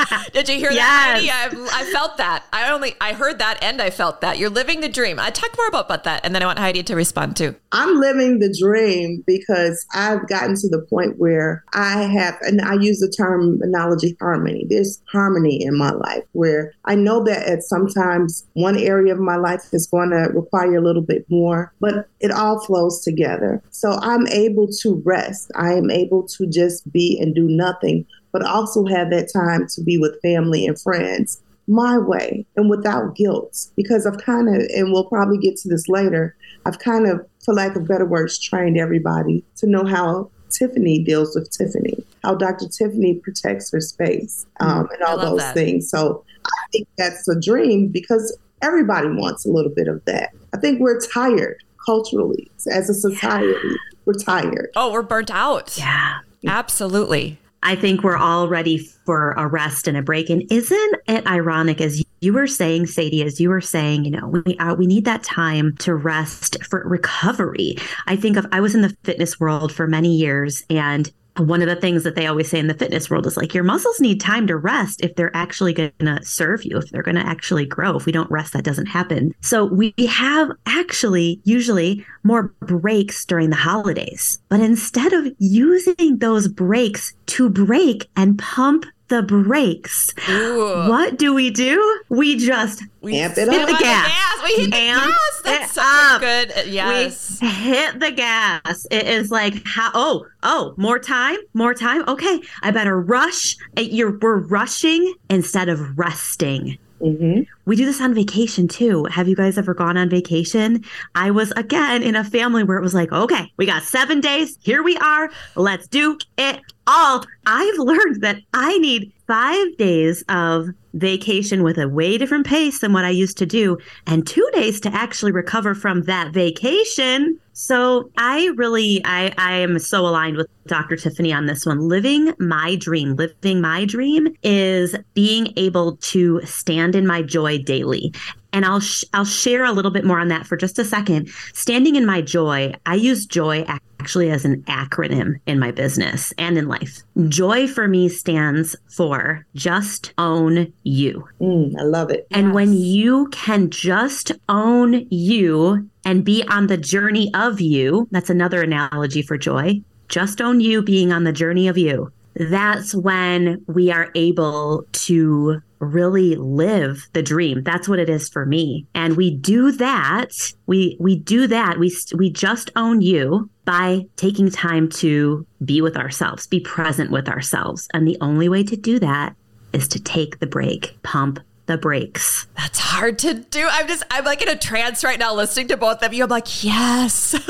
Did 0.33 0.49
you 0.49 0.57
hear 0.57 0.71
Yes. 0.71 0.79
that, 0.79 1.15
Heidi? 1.15 1.31
I, 1.31 1.81
I 1.81 1.85
felt 1.93 2.17
that. 2.19 2.45
I 2.53 2.71
only 2.71 2.95
I 3.01 3.13
heard 3.13 3.39
that 3.39 3.63
and 3.63 3.81
I 3.81 3.91
felt 3.91 4.21
that. 4.21 4.39
You're 4.39 4.51
living 4.51 4.81
the 4.81 4.89
dream. 4.89 5.19
I 5.19 5.31
talk 5.31 5.51
more 5.57 5.67
about, 5.69 5.87
about 5.87 6.05
that, 6.05 6.25
and 6.25 6.35
then 6.35 6.43
I 6.43 6.47
want 6.47 6.59
Heidi 6.59 6.83
to 6.85 6.95
respond 6.97 7.37
too. 7.37 7.55
I'm 7.73 8.01
living 8.01 8.39
the 8.39 8.55
dream 8.59 9.23
because 9.27 9.85
I've 9.95 10.27
gotten 10.29 10.55
to 10.57 10.69
the 10.69 10.85
point 10.91 11.19
where 11.19 11.65
I 11.73 12.03
have, 12.03 12.37
and 12.43 12.61
I 12.61 12.75
use 12.75 12.99
the 13.01 13.13
terminology 13.17 14.17
harmony. 14.21 14.67
There's 14.69 15.01
harmony 15.11 15.63
in 15.63 15.77
my 15.77 15.91
life 15.91 16.25
where 16.33 16.73
I 16.85 16.95
know 16.95 17.23
that 17.25 17.47
at 17.47 17.63
sometimes 17.63 18.47
one 18.55 18.77
area 18.79 19.13
of 19.13 19.19
my 19.21 19.37
life 19.37 19.63
is 19.73 19.87
going 19.87 20.11
to 20.11 20.29
require 20.33 20.77
a 20.77 20.81
little 20.83 21.03
bit 21.03 21.25
more, 21.29 21.73
but 21.81 22.09
it 22.21 22.31
all 22.31 22.61
flows 22.65 23.03
together. 23.03 23.63
So 23.71 23.93
I'm 24.01 24.27
able 24.29 24.69
to 24.83 25.03
rest. 25.05 25.51
I 25.57 25.73
am 25.75 25.91
able 25.91 26.27
to 26.29 26.47
just 26.47 26.91
be 26.93 27.19
and 27.21 27.35
do 27.35 27.47
nothing, 27.49 28.05
but 28.33 28.45
also 28.45 28.85
have 28.87 29.11
that 29.11 29.31
time 29.33 29.67
to 29.75 29.83
be 29.83 29.99
with 29.99 30.21
family 30.23 30.67
and 30.67 30.81
friends 30.81 31.43
my 31.71 31.97
way 31.97 32.45
and 32.57 32.69
without 32.69 33.15
guilt 33.15 33.69
because 33.77 34.07
I've 34.07 34.19
kind 34.19 34.49
of, 34.49 34.63
and 34.75 34.93
we'll 34.93 35.05
probably 35.05 35.39
get 35.39 35.57
to 35.59 35.69
this 35.69 35.89
later, 35.89 36.35
I've 36.67 36.81
kind 36.81 37.07
of, 37.07 37.25
for 37.45 37.55
lack 37.55 37.77
of 37.77 37.87
better 37.87 38.05
words, 38.05 38.39
trained 38.39 38.77
everybody 38.77 39.45
to 39.57 39.67
know 39.67 39.85
how 39.85 40.31
Tiffany 40.51 41.03
deals 41.03 41.35
with 41.35 41.51
Tiffany, 41.51 42.05
how 42.25 42.35
Dr. 42.35 42.67
Tiffany 42.69 43.15
protects 43.15 43.71
her 43.71 43.81
space, 43.81 44.47
um, 44.59 44.89
and 44.93 45.03
all 45.03 45.17
those 45.17 45.39
that. 45.39 45.55
things. 45.55 45.89
So 45.89 46.25
I 46.45 46.67
think 46.73 46.89
that's 46.99 47.29
a 47.29 47.41
dream 47.41 47.87
because 47.89 48.37
everybody 48.63 49.09
wants 49.09 49.47
a 49.47 49.51
little 49.51 49.73
bit 49.73 49.87
of 49.87 50.05
that. 50.07 50.31
I 50.53 50.59
think 50.59 50.81
we're 50.81 51.01
tired 51.01 51.63
culturally 51.87 52.51
as 52.71 52.91
a 52.91 52.95
society. 52.95 53.77
We're 54.07 54.15
tired. 54.15 54.71
Oh, 54.75 54.93
we're 54.93 55.03
burnt 55.03 55.31
out. 55.31 55.79
Yeah. 55.79 56.19
Absolutely. 56.47 57.39
I 57.63 57.77
think 57.77 58.03
we're 58.03 58.17
all 58.17 58.49
ready 58.49 58.79
for 58.79 59.33
a 59.33 59.47
rest 59.47 59.87
and 59.87 59.97
a 59.97 60.03
break. 60.03 60.31
And 60.31 60.51
isn't 60.51 60.95
it 61.07 61.27
ironic, 61.27 61.81
as 61.81 62.03
you 62.21 62.33
were 62.33 62.47
saying, 62.47 62.87
Sadie, 62.87 63.23
as 63.23 63.41
you 63.41 63.51
were 63.51 63.61
saying, 63.61 64.05
you 64.05 64.11
know, 64.11 64.29
we 64.29 64.57
uh, 64.59 64.75
we 64.75 64.87
need 64.87 65.05
that 65.05 65.23
time 65.23 65.77
to 65.79 65.95
rest 65.95 66.63
for 66.65 66.83
recovery. 66.87 67.77
I 68.07 68.17
think 68.17 68.37
of 68.37 68.47
I 68.53 68.61
was 68.61 68.75
in 68.75 68.81
the 68.81 68.97
fitness 69.05 69.39
world 69.39 69.73
for 69.73 69.87
many 69.87 70.15
years, 70.15 70.65
and 70.71 71.11
one 71.41 71.63
of 71.63 71.69
the 71.69 71.77
things 71.77 72.05
that 72.05 72.15
they 72.15 72.27
always 72.27 72.49
say 72.49 72.59
in 72.59 72.67
the 72.67 72.75
fitness 72.75 73.11
world 73.11 73.27
is 73.27 73.37
like 73.37 73.55
your 73.55 73.65
muscles 73.65 74.01
need 74.01 74.21
time 74.21 74.47
to 74.47 74.57
rest 74.57 75.01
if 75.03 75.15
they're 75.17 75.35
actually 75.35 75.73
going 75.73 75.93
to 76.01 76.21
serve 76.23 76.65
you, 76.65 76.79
if 76.79 76.91
they're 76.91 77.03
going 77.03 77.17
to 77.17 77.27
actually 77.27 77.67
grow. 77.67 77.97
If 77.97 78.07
we 78.07 78.13
don't 78.13 78.31
rest, 78.31 78.53
that 78.53 78.65
doesn't 78.65 78.87
happen. 78.87 79.33
So 79.41 79.65
we 79.65 79.95
have 80.09 80.51
actually 80.67 81.41
usually 81.45 82.05
more 82.23 82.55
breaks 82.61 83.25
during 83.25 83.51
the 83.51 83.57
holidays. 83.57 84.39
But 84.49 84.61
instead 84.61 85.13
of 85.13 85.27
using 85.39 86.19
those 86.19 86.49
breaks 86.49 87.15
to 87.27 87.49
break 87.49 88.09
and 88.17 88.39
pump 88.39 88.85
the 89.09 89.23
brakes, 89.23 90.15
Ooh. 90.29 90.89
what 90.89 91.19
do 91.19 91.35
we 91.35 91.51
do? 91.51 92.01
We 92.09 92.37
just 92.37 92.83
We 93.03 93.17
Amp 93.17 93.33
it 93.39 93.47
step 93.49 93.49
up. 93.49 93.69
on 93.69 93.73
The 93.75 93.79
gas. 93.83 94.43
We 94.45 94.51
hit 94.57 94.65
the 94.67 94.71
gas. 94.71 95.41
That's 95.45 95.71
it 95.71 95.75
such 95.75 95.85
up. 95.85 96.17
a 96.17 96.25
good. 96.25 96.53
uh, 96.59 96.63
Yes. 96.71 97.39
we 97.41 97.49
hit 97.49 98.01
the 98.01 98.11
gas. 98.13 98.87
It 98.91 99.07
is 99.07 99.31
like 99.31 99.55
how 99.65 99.91
oh 99.95 100.27
oh 100.43 100.75
more 100.77 100.99
time 100.99 101.37
more 101.55 101.73
time. 101.75 102.05
Okay, 102.09 102.41
I 102.63 102.71
better 102.71 103.01
rush. 103.01 103.57
Uh, 103.77 103.83
You're 103.83 104.19
we're 104.19 104.39
rushing 104.39 105.15
instead 105.31 105.69
of 105.71 105.99
resting. 105.99 106.77
hmm 107.01 107.41
We 107.65 107.77
do 107.77 107.87
this 107.87 108.01
on 108.03 108.13
vacation 108.13 108.69
too. 108.69 109.07
Have 109.07 109.29
you 109.29 109.37
guys 109.37 109.57
ever 109.57 109.73
gone 109.73 109.97
on 109.97 110.11
vacation? 110.11 110.85
I 111.15 111.31
was 111.31 111.53
again 111.53 112.03
in 112.03 112.15
a 112.17 112.25
family 112.25 112.65
where 112.65 112.77
it 112.77 112.83
was 112.83 112.93
like, 112.95 113.11
okay, 113.13 113.51
we 113.57 113.65
got 113.65 113.83
seven 113.83 114.21
days. 114.21 114.59
Here 114.63 114.83
we 114.83 114.99
are. 114.99 115.31
Let's 115.57 115.87
do 115.89 116.19
it 116.37 116.61
all. 116.87 117.25
I've 117.47 117.79
learned 117.79 118.21
that 118.23 118.43
I 118.53 118.77
need 118.79 119.13
five 119.27 119.77
days 119.79 120.23
of 120.29 120.67
vacation 120.95 121.63
with 121.63 121.79
a 121.79 121.89
way 121.89 122.19
different 122.19 122.47
pace 122.47 122.81
than 122.81 122.93
what 122.93 123.05
I 123.05 123.11
used 123.11 123.39
to 123.39 123.47
do, 123.47 123.79
and 124.07 124.27
two 124.27 124.49
days 124.53 124.81
to 124.81 124.95
actually 124.95 125.33
recover 125.33 125.75
from 125.75 126.03
that 126.03 126.33
vacation. 126.33 127.39
So 127.53 128.11
I 128.17 128.47
really, 128.57 129.03
I, 129.05 129.35
I 129.37 129.53
am 129.53 129.79
so 129.79 130.07
aligned 130.07 130.37
with 130.37 130.49
Dr. 130.67 130.97
Tiffany 130.97 131.33
on 131.33 131.47
this 131.47 131.67
one. 131.67 131.81
Living 131.81 132.33
my 132.39 132.77
dream, 132.77 133.17
living 133.17 133.61
my 133.61 133.85
dream 133.85 134.29
is 134.43 134.97
being 135.15 135.53
able 135.57 135.97
to 135.97 136.41
stand 136.45 136.95
in 136.95 137.07
my 137.07 137.23
joy 137.23 137.59
daily. 137.59 138.15
And 138.53 138.65
I'll 138.65 138.81
sh- 138.81 139.05
I'll 139.13 139.25
share 139.25 139.65
a 139.65 139.73
little 139.73 139.91
bit 139.91 140.05
more 140.05 140.19
on 140.19 140.29
that 140.29 140.47
for 140.47 140.57
just 140.57 140.79
a 140.79 140.85
second. 140.85 141.29
Standing 141.53 141.97
in 141.97 142.07
my 142.07 142.21
joy, 142.21 142.73
I 142.87 142.97
use 142.97 143.27
joy 143.27 143.65
actually 144.01 144.31
as 144.31 144.45
an 144.45 144.63
acronym 144.63 145.35
in 145.47 145.59
my 145.59 145.71
business 145.71 146.33
and 146.39 146.57
in 146.57 146.69
life. 146.69 147.03
Joy 147.29 147.69
for 147.69 147.87
me 147.87 148.09
stands 148.09 148.75
for 148.89 149.47
just 149.55 150.15
own 150.19 150.73
you. 150.85 151.29
Mm, 151.41 151.79
I 151.79 151.83
love 151.83 152.11
it. 152.11 152.27
And 152.31 152.55
when 152.55 152.73
you 152.73 153.29
can 153.29 153.71
just 153.71 154.33
own 154.49 155.07
you 155.11 155.89
and 156.05 156.25
be 156.25 156.43
on 156.49 156.67
the 156.67 156.79
journey 156.79 157.31
of 157.35 157.61
you, 157.61 158.09
that's 158.11 158.31
another 158.31 158.63
analogy 158.63 159.23
for 159.23 159.37
joy. 159.37 159.81
Just 160.09 160.41
own 160.41 160.61
you 160.61 160.83
being 160.83 161.13
on 161.13 161.25
the 161.25 161.33
journey 161.33 161.69
of 161.69 161.79
you. 161.79 162.11
That's 162.35 162.95
when 162.95 163.63
we 163.67 163.91
are 163.91 164.11
able 164.15 164.87
to 164.93 165.63
really 165.81 166.37
live 166.37 167.09
the 167.15 167.23
dream. 167.23 167.63
That's 167.63 167.89
what 167.89 167.99
it 167.99 168.09
is 168.09 168.29
for 168.29 168.47
me. 168.47 168.87
And 168.95 169.17
we 169.17 169.31
do 169.31 169.73
that. 169.73 170.31
We 170.67 170.97
we 171.01 171.17
do 171.17 171.47
that. 171.49 171.79
We 171.79 171.95
we 172.15 172.31
just 172.31 172.71
own 172.77 173.01
you 173.01 173.51
by 173.65 174.07
taking 174.17 174.51
time 174.51 174.89
to 174.89 175.47
be 175.65 175.81
with 175.81 175.97
ourselves, 175.97 176.47
be 176.47 176.61
present 176.61 177.11
with 177.11 177.29
ourselves. 177.29 177.89
And 177.95 178.07
the 178.07 178.19
only 178.21 178.49
way 178.49 178.63
to 178.65 178.77
do 178.77 178.99
that 178.99 179.35
is 179.73 179.89
to 179.89 180.01
take 180.01 180.39
the 180.39 180.47
break, 180.47 180.97
pump 181.03 181.41
the 181.67 181.79
brakes. 181.79 182.47
That's 182.57 182.79
hard 182.79 183.19
to 183.21 183.35
do. 183.35 183.69
I'm 183.71 183.87
just, 183.87 184.03
I'm 184.11 184.25
like 184.25 184.43
in 184.43 184.49
a 184.49 184.57
trance 184.57 185.05
right 185.05 185.19
now 185.19 185.33
listening 185.35 185.69
to 185.69 185.77
both 185.77 186.03
of 186.03 186.13
you. 186.13 186.25
I'm 186.25 186.31
like, 186.31 186.65
yes. 186.65 187.31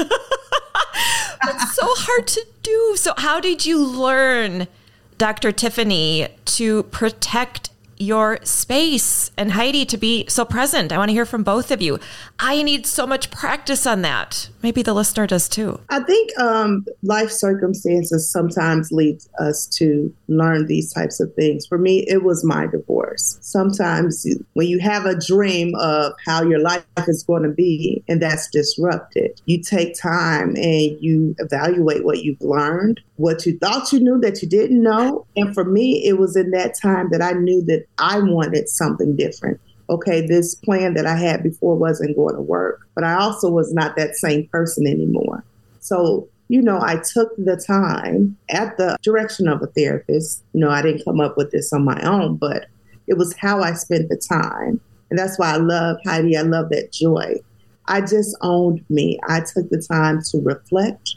That's 1.43 1.75
so 1.75 1.87
hard 1.87 2.27
to 2.27 2.47
do. 2.63 2.97
So, 2.97 3.15
how 3.17 3.41
did 3.41 3.65
you 3.65 3.83
learn, 3.83 4.69
Dr. 5.17 5.53
Tiffany, 5.53 6.29
to 6.45 6.83
protect 6.85 7.71
your 8.01 8.39
space 8.43 9.31
and 9.37 9.53
Heidi 9.53 9.85
to 9.87 9.97
be 9.97 10.25
so 10.29 10.45
present? 10.45 10.91
I 10.93 10.99
want 10.99 11.11
to 11.11 11.13
hear 11.13 11.27
from 11.27 11.45
both 11.45 11.71
of 11.71 11.83
you. 11.83 11.99
I 12.39 12.63
need 12.63 12.87
so 12.87 13.07
much 13.07 13.31
practice 13.31 13.87
on 13.87 14.03
that. 14.03 14.49
Maybe 14.63 14.83
the 14.83 14.95
listener 14.95 15.27
does 15.27 15.49
too. 15.49 15.81
I 15.89 16.01
think 16.01 16.31
um, 16.39 16.87
life 17.03 17.31
circumstances 17.31 18.31
sometimes 18.31 18.91
lead 18.91 19.21
us 19.39 19.67
to 19.79 20.13
learn 20.29 20.67
these 20.67 20.93
types 20.93 21.21
of 21.21 21.35
things. 21.35 21.67
For 21.67 21.79
me, 21.79 22.05
it 22.09 22.23
was 22.23 22.45
my 22.45 22.67
divorce. 22.67 23.39
Sometimes 23.41 24.27
when 24.55 24.67
you 24.67 24.79
have 24.81 25.07
a 25.07 25.15
dream 25.19 25.75
of 25.77 26.13
how 26.27 26.43
your 26.43 26.61
life 26.61 26.85
is 27.07 27.23
going 27.23 27.43
to 27.43 27.51
be 27.51 28.03
and 28.09 28.21
that's 28.21 28.49
disrupted, 28.51 29.41
you 29.47 29.63
take 29.63 29.99
time 29.99 30.57
and 30.57 30.99
you 31.01 31.35
evaluate 31.39 32.05
what 32.05 32.23
you've 32.23 32.41
learned, 32.41 33.01
what 33.21 33.45
you 33.47 33.59
thought 33.59 33.93
you 33.93 34.01
knew 34.01 34.19
that 34.21 34.43
you 34.43 34.49
didn't 34.49 34.83
know. 34.83 35.27
And 35.37 35.55
for 35.55 35.65
me, 35.65 36.05
it 36.07 36.19
was 36.19 36.37
in 36.37 36.51
that 36.53 36.75
time 36.81 37.11
that 37.11 37.23
I 37.23 37.33
knew 37.33 37.63
that 37.67 37.85
I 37.99 38.21
wanted 38.21 38.69
something 38.69 39.17
different 39.17 39.61
okay, 39.91 40.25
this 40.25 40.55
plan 40.55 40.95
that 40.95 41.05
I 41.05 41.17
had 41.17 41.43
before 41.43 41.75
wasn't 41.75 42.17
going 42.17 42.37
to 42.37 42.41
work, 42.41 42.87
but 42.95 43.03
I 43.03 43.15
also 43.15 43.51
was 43.51 43.73
not 43.75 43.97
that 43.97 44.15
same 44.15 44.47
person 44.47 44.87
anymore. 44.87 45.45
So, 45.81 46.29
you 46.49 46.63
know, 46.63 46.79
I 46.81 46.97
took 46.97 47.35
the 47.37 47.57
time 47.57 48.37
at 48.49 48.77
the 48.77 48.97
direction 49.03 49.49
of 49.49 49.61
a 49.63 49.67
therapist. 49.67 50.45
You 50.53 50.61
know, 50.61 50.71
I 50.71 50.81
didn't 50.81 51.05
come 51.05 51.21
up 51.21 51.37
with 51.37 51.51
this 51.51 51.73
on 51.73 51.85
my 51.85 52.01
own, 52.03 52.37
but 52.37 52.67
it 53.09 53.19
was 53.19 53.35
how 53.37 53.63
I 53.63 53.73
spent 53.73 54.09
the 54.09 54.17
time. 54.17 54.81
And 55.11 55.19
that's 55.19 55.39
why 55.39 55.55
I 55.55 55.57
love 55.57 55.97
Heidi. 56.07 56.37
I 56.37 56.43
love 56.43 56.69
that 56.71 56.93
joy. 56.93 57.41
I 57.87 58.01
just 58.01 58.37
owned 58.43 58.85
me. 58.89 59.19
I 59.29 59.41
took 59.41 59.69
the 59.71 59.85
time 59.91 60.23
to 60.31 60.39
reflect. 60.39 61.17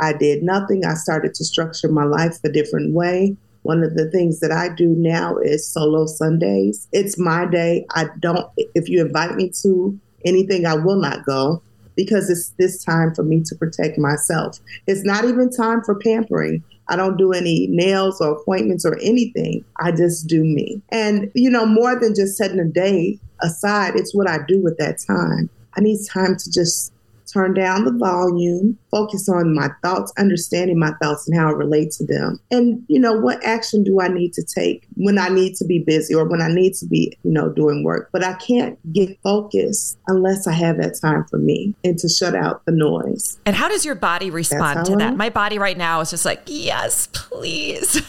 I 0.00 0.12
did 0.12 0.42
nothing. 0.42 0.84
I 0.84 0.94
started 0.94 1.34
to 1.34 1.44
structure 1.44 1.88
my 1.88 2.04
life 2.04 2.38
a 2.44 2.48
different 2.48 2.92
way. 2.94 3.36
One 3.62 3.84
of 3.84 3.94
the 3.94 4.10
things 4.10 4.40
that 4.40 4.50
I 4.50 4.68
do 4.74 4.88
now 4.88 5.36
is 5.38 5.66
solo 5.66 6.06
Sundays. 6.06 6.88
It's 6.92 7.16
my 7.16 7.46
day. 7.46 7.86
I 7.90 8.06
don't, 8.18 8.50
if 8.56 8.88
you 8.88 9.04
invite 9.04 9.36
me 9.36 9.52
to 9.62 9.98
anything, 10.24 10.66
I 10.66 10.74
will 10.74 11.00
not 11.00 11.24
go 11.24 11.62
because 11.94 12.30
it's 12.30 12.50
this 12.58 12.82
time 12.82 13.14
for 13.14 13.22
me 13.22 13.42
to 13.44 13.54
protect 13.54 13.98
myself. 13.98 14.58
It's 14.86 15.04
not 15.04 15.24
even 15.24 15.50
time 15.50 15.82
for 15.82 15.98
pampering. 15.98 16.64
I 16.88 16.96
don't 16.96 17.16
do 17.16 17.32
any 17.32 17.68
nails 17.68 18.20
or 18.20 18.32
appointments 18.32 18.84
or 18.84 18.98
anything. 19.00 19.64
I 19.78 19.92
just 19.92 20.26
do 20.26 20.42
me. 20.42 20.82
And, 20.90 21.30
you 21.34 21.50
know, 21.50 21.64
more 21.64 21.98
than 21.98 22.14
just 22.14 22.36
setting 22.36 22.58
a 22.58 22.64
day 22.64 23.18
aside, 23.40 23.94
it's 23.96 24.14
what 24.14 24.28
I 24.28 24.38
do 24.48 24.60
with 24.60 24.76
that 24.78 24.98
time. 24.98 25.48
I 25.76 25.80
need 25.80 26.04
time 26.06 26.36
to 26.36 26.50
just 26.50 26.92
turn 27.32 27.54
down 27.54 27.84
the 27.84 27.92
volume, 27.92 28.78
focus 28.92 29.28
on 29.28 29.54
my 29.54 29.70
thoughts, 29.82 30.12
understanding 30.18 30.78
my 30.78 30.92
thoughts 31.02 31.26
and 31.26 31.36
how 31.36 31.48
I 31.48 31.52
relate 31.52 31.90
to 31.92 32.06
them. 32.06 32.38
And, 32.50 32.84
you 32.86 33.00
know, 33.00 33.14
what 33.14 33.44
action 33.44 33.82
do 33.82 34.00
I 34.00 34.08
need 34.08 34.34
to 34.34 34.44
take 34.44 34.86
when 34.94 35.18
I 35.18 35.28
need 35.28 35.56
to 35.56 35.64
be 35.64 35.80
busy 35.80 36.14
or 36.14 36.28
when 36.28 36.42
I 36.42 36.48
need 36.48 36.74
to 36.74 36.86
be, 36.86 37.16
you 37.24 37.32
know, 37.32 37.48
doing 37.48 37.82
work? 37.82 38.10
But 38.12 38.22
I 38.22 38.34
can't 38.34 38.78
get 38.92 39.18
focused 39.22 39.98
unless 40.06 40.46
I 40.46 40.52
have 40.52 40.76
that 40.76 41.00
time 41.00 41.24
for 41.24 41.38
me 41.38 41.74
and 41.82 41.98
to 41.98 42.08
shut 42.08 42.36
out 42.36 42.64
the 42.66 42.72
noise. 42.72 43.38
And 43.46 43.56
how 43.56 43.68
does 43.68 43.84
your 43.84 43.94
body 43.94 44.30
respond 44.30 44.86
to 44.86 44.92
I 44.92 44.96
that? 44.96 45.12
am. 45.12 45.16
My 45.16 45.30
body 45.30 45.58
right 45.58 45.78
now 45.78 46.00
is 46.00 46.10
just 46.10 46.26
like, 46.26 46.42
yes, 46.46 47.08
please. 47.12 48.02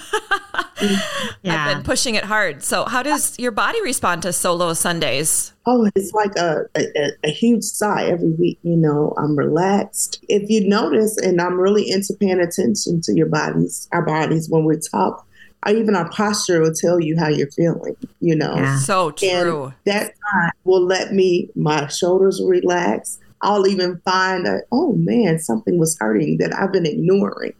yeah. 0.81 0.99
I've 1.65 1.77
been 1.77 1.83
pushing 1.83 2.15
it 2.15 2.25
hard. 2.25 2.61
So, 2.61 2.85
how 2.85 3.01
does 3.01 3.39
your 3.39 3.51
body 3.51 3.81
respond 3.81 4.23
to 4.23 4.33
solo 4.33 4.73
Sundays? 4.73 5.53
Oh, 5.65 5.89
it's 5.95 6.11
like 6.11 6.35
a, 6.35 6.65
a, 6.75 7.11
a, 7.23 7.29
huge 7.31 7.63
sigh 7.63 8.07
every 8.07 8.31
week. 8.31 8.59
You 8.63 8.75
know, 8.75 9.13
I'm 9.17 9.37
relaxed. 9.37 10.23
If 10.27 10.49
you 10.49 10.67
notice, 10.73 11.17
and 11.17 11.39
I'm 11.39 11.59
really 11.59 11.89
into 11.89 12.13
paying 12.19 12.39
attention 12.39 13.01
to 13.01 13.13
your 13.13 13.27
bodies, 13.27 13.87
our 13.91 14.01
bodies 14.01 14.49
when 14.49 14.65
we 14.65 14.77
talk, 14.91 15.25
or 15.65 15.73
even 15.73 15.95
our 15.95 16.09
posture 16.09 16.61
will 16.61 16.73
tell 16.73 16.99
you 16.99 17.17
how 17.17 17.29
you're 17.29 17.51
feeling, 17.51 17.95
you 18.19 18.35
know. 18.35 18.55
Yeah. 18.55 18.79
So 18.79 19.11
true. 19.11 19.65
And 19.65 19.73
that 19.85 20.13
time 20.31 20.51
will 20.63 20.85
let 20.85 21.13
me, 21.13 21.49
my 21.55 21.87
shoulders 21.87 22.41
relax. 22.45 23.19
I'll 23.41 23.67
even 23.67 24.01
find 24.05 24.45
that, 24.45 24.63
oh 24.71 24.93
man, 24.93 25.39
something 25.39 25.77
was 25.77 25.97
hurting 25.99 26.37
that 26.37 26.53
I've 26.55 26.71
been 26.71 26.85
ignoring. 26.85 27.53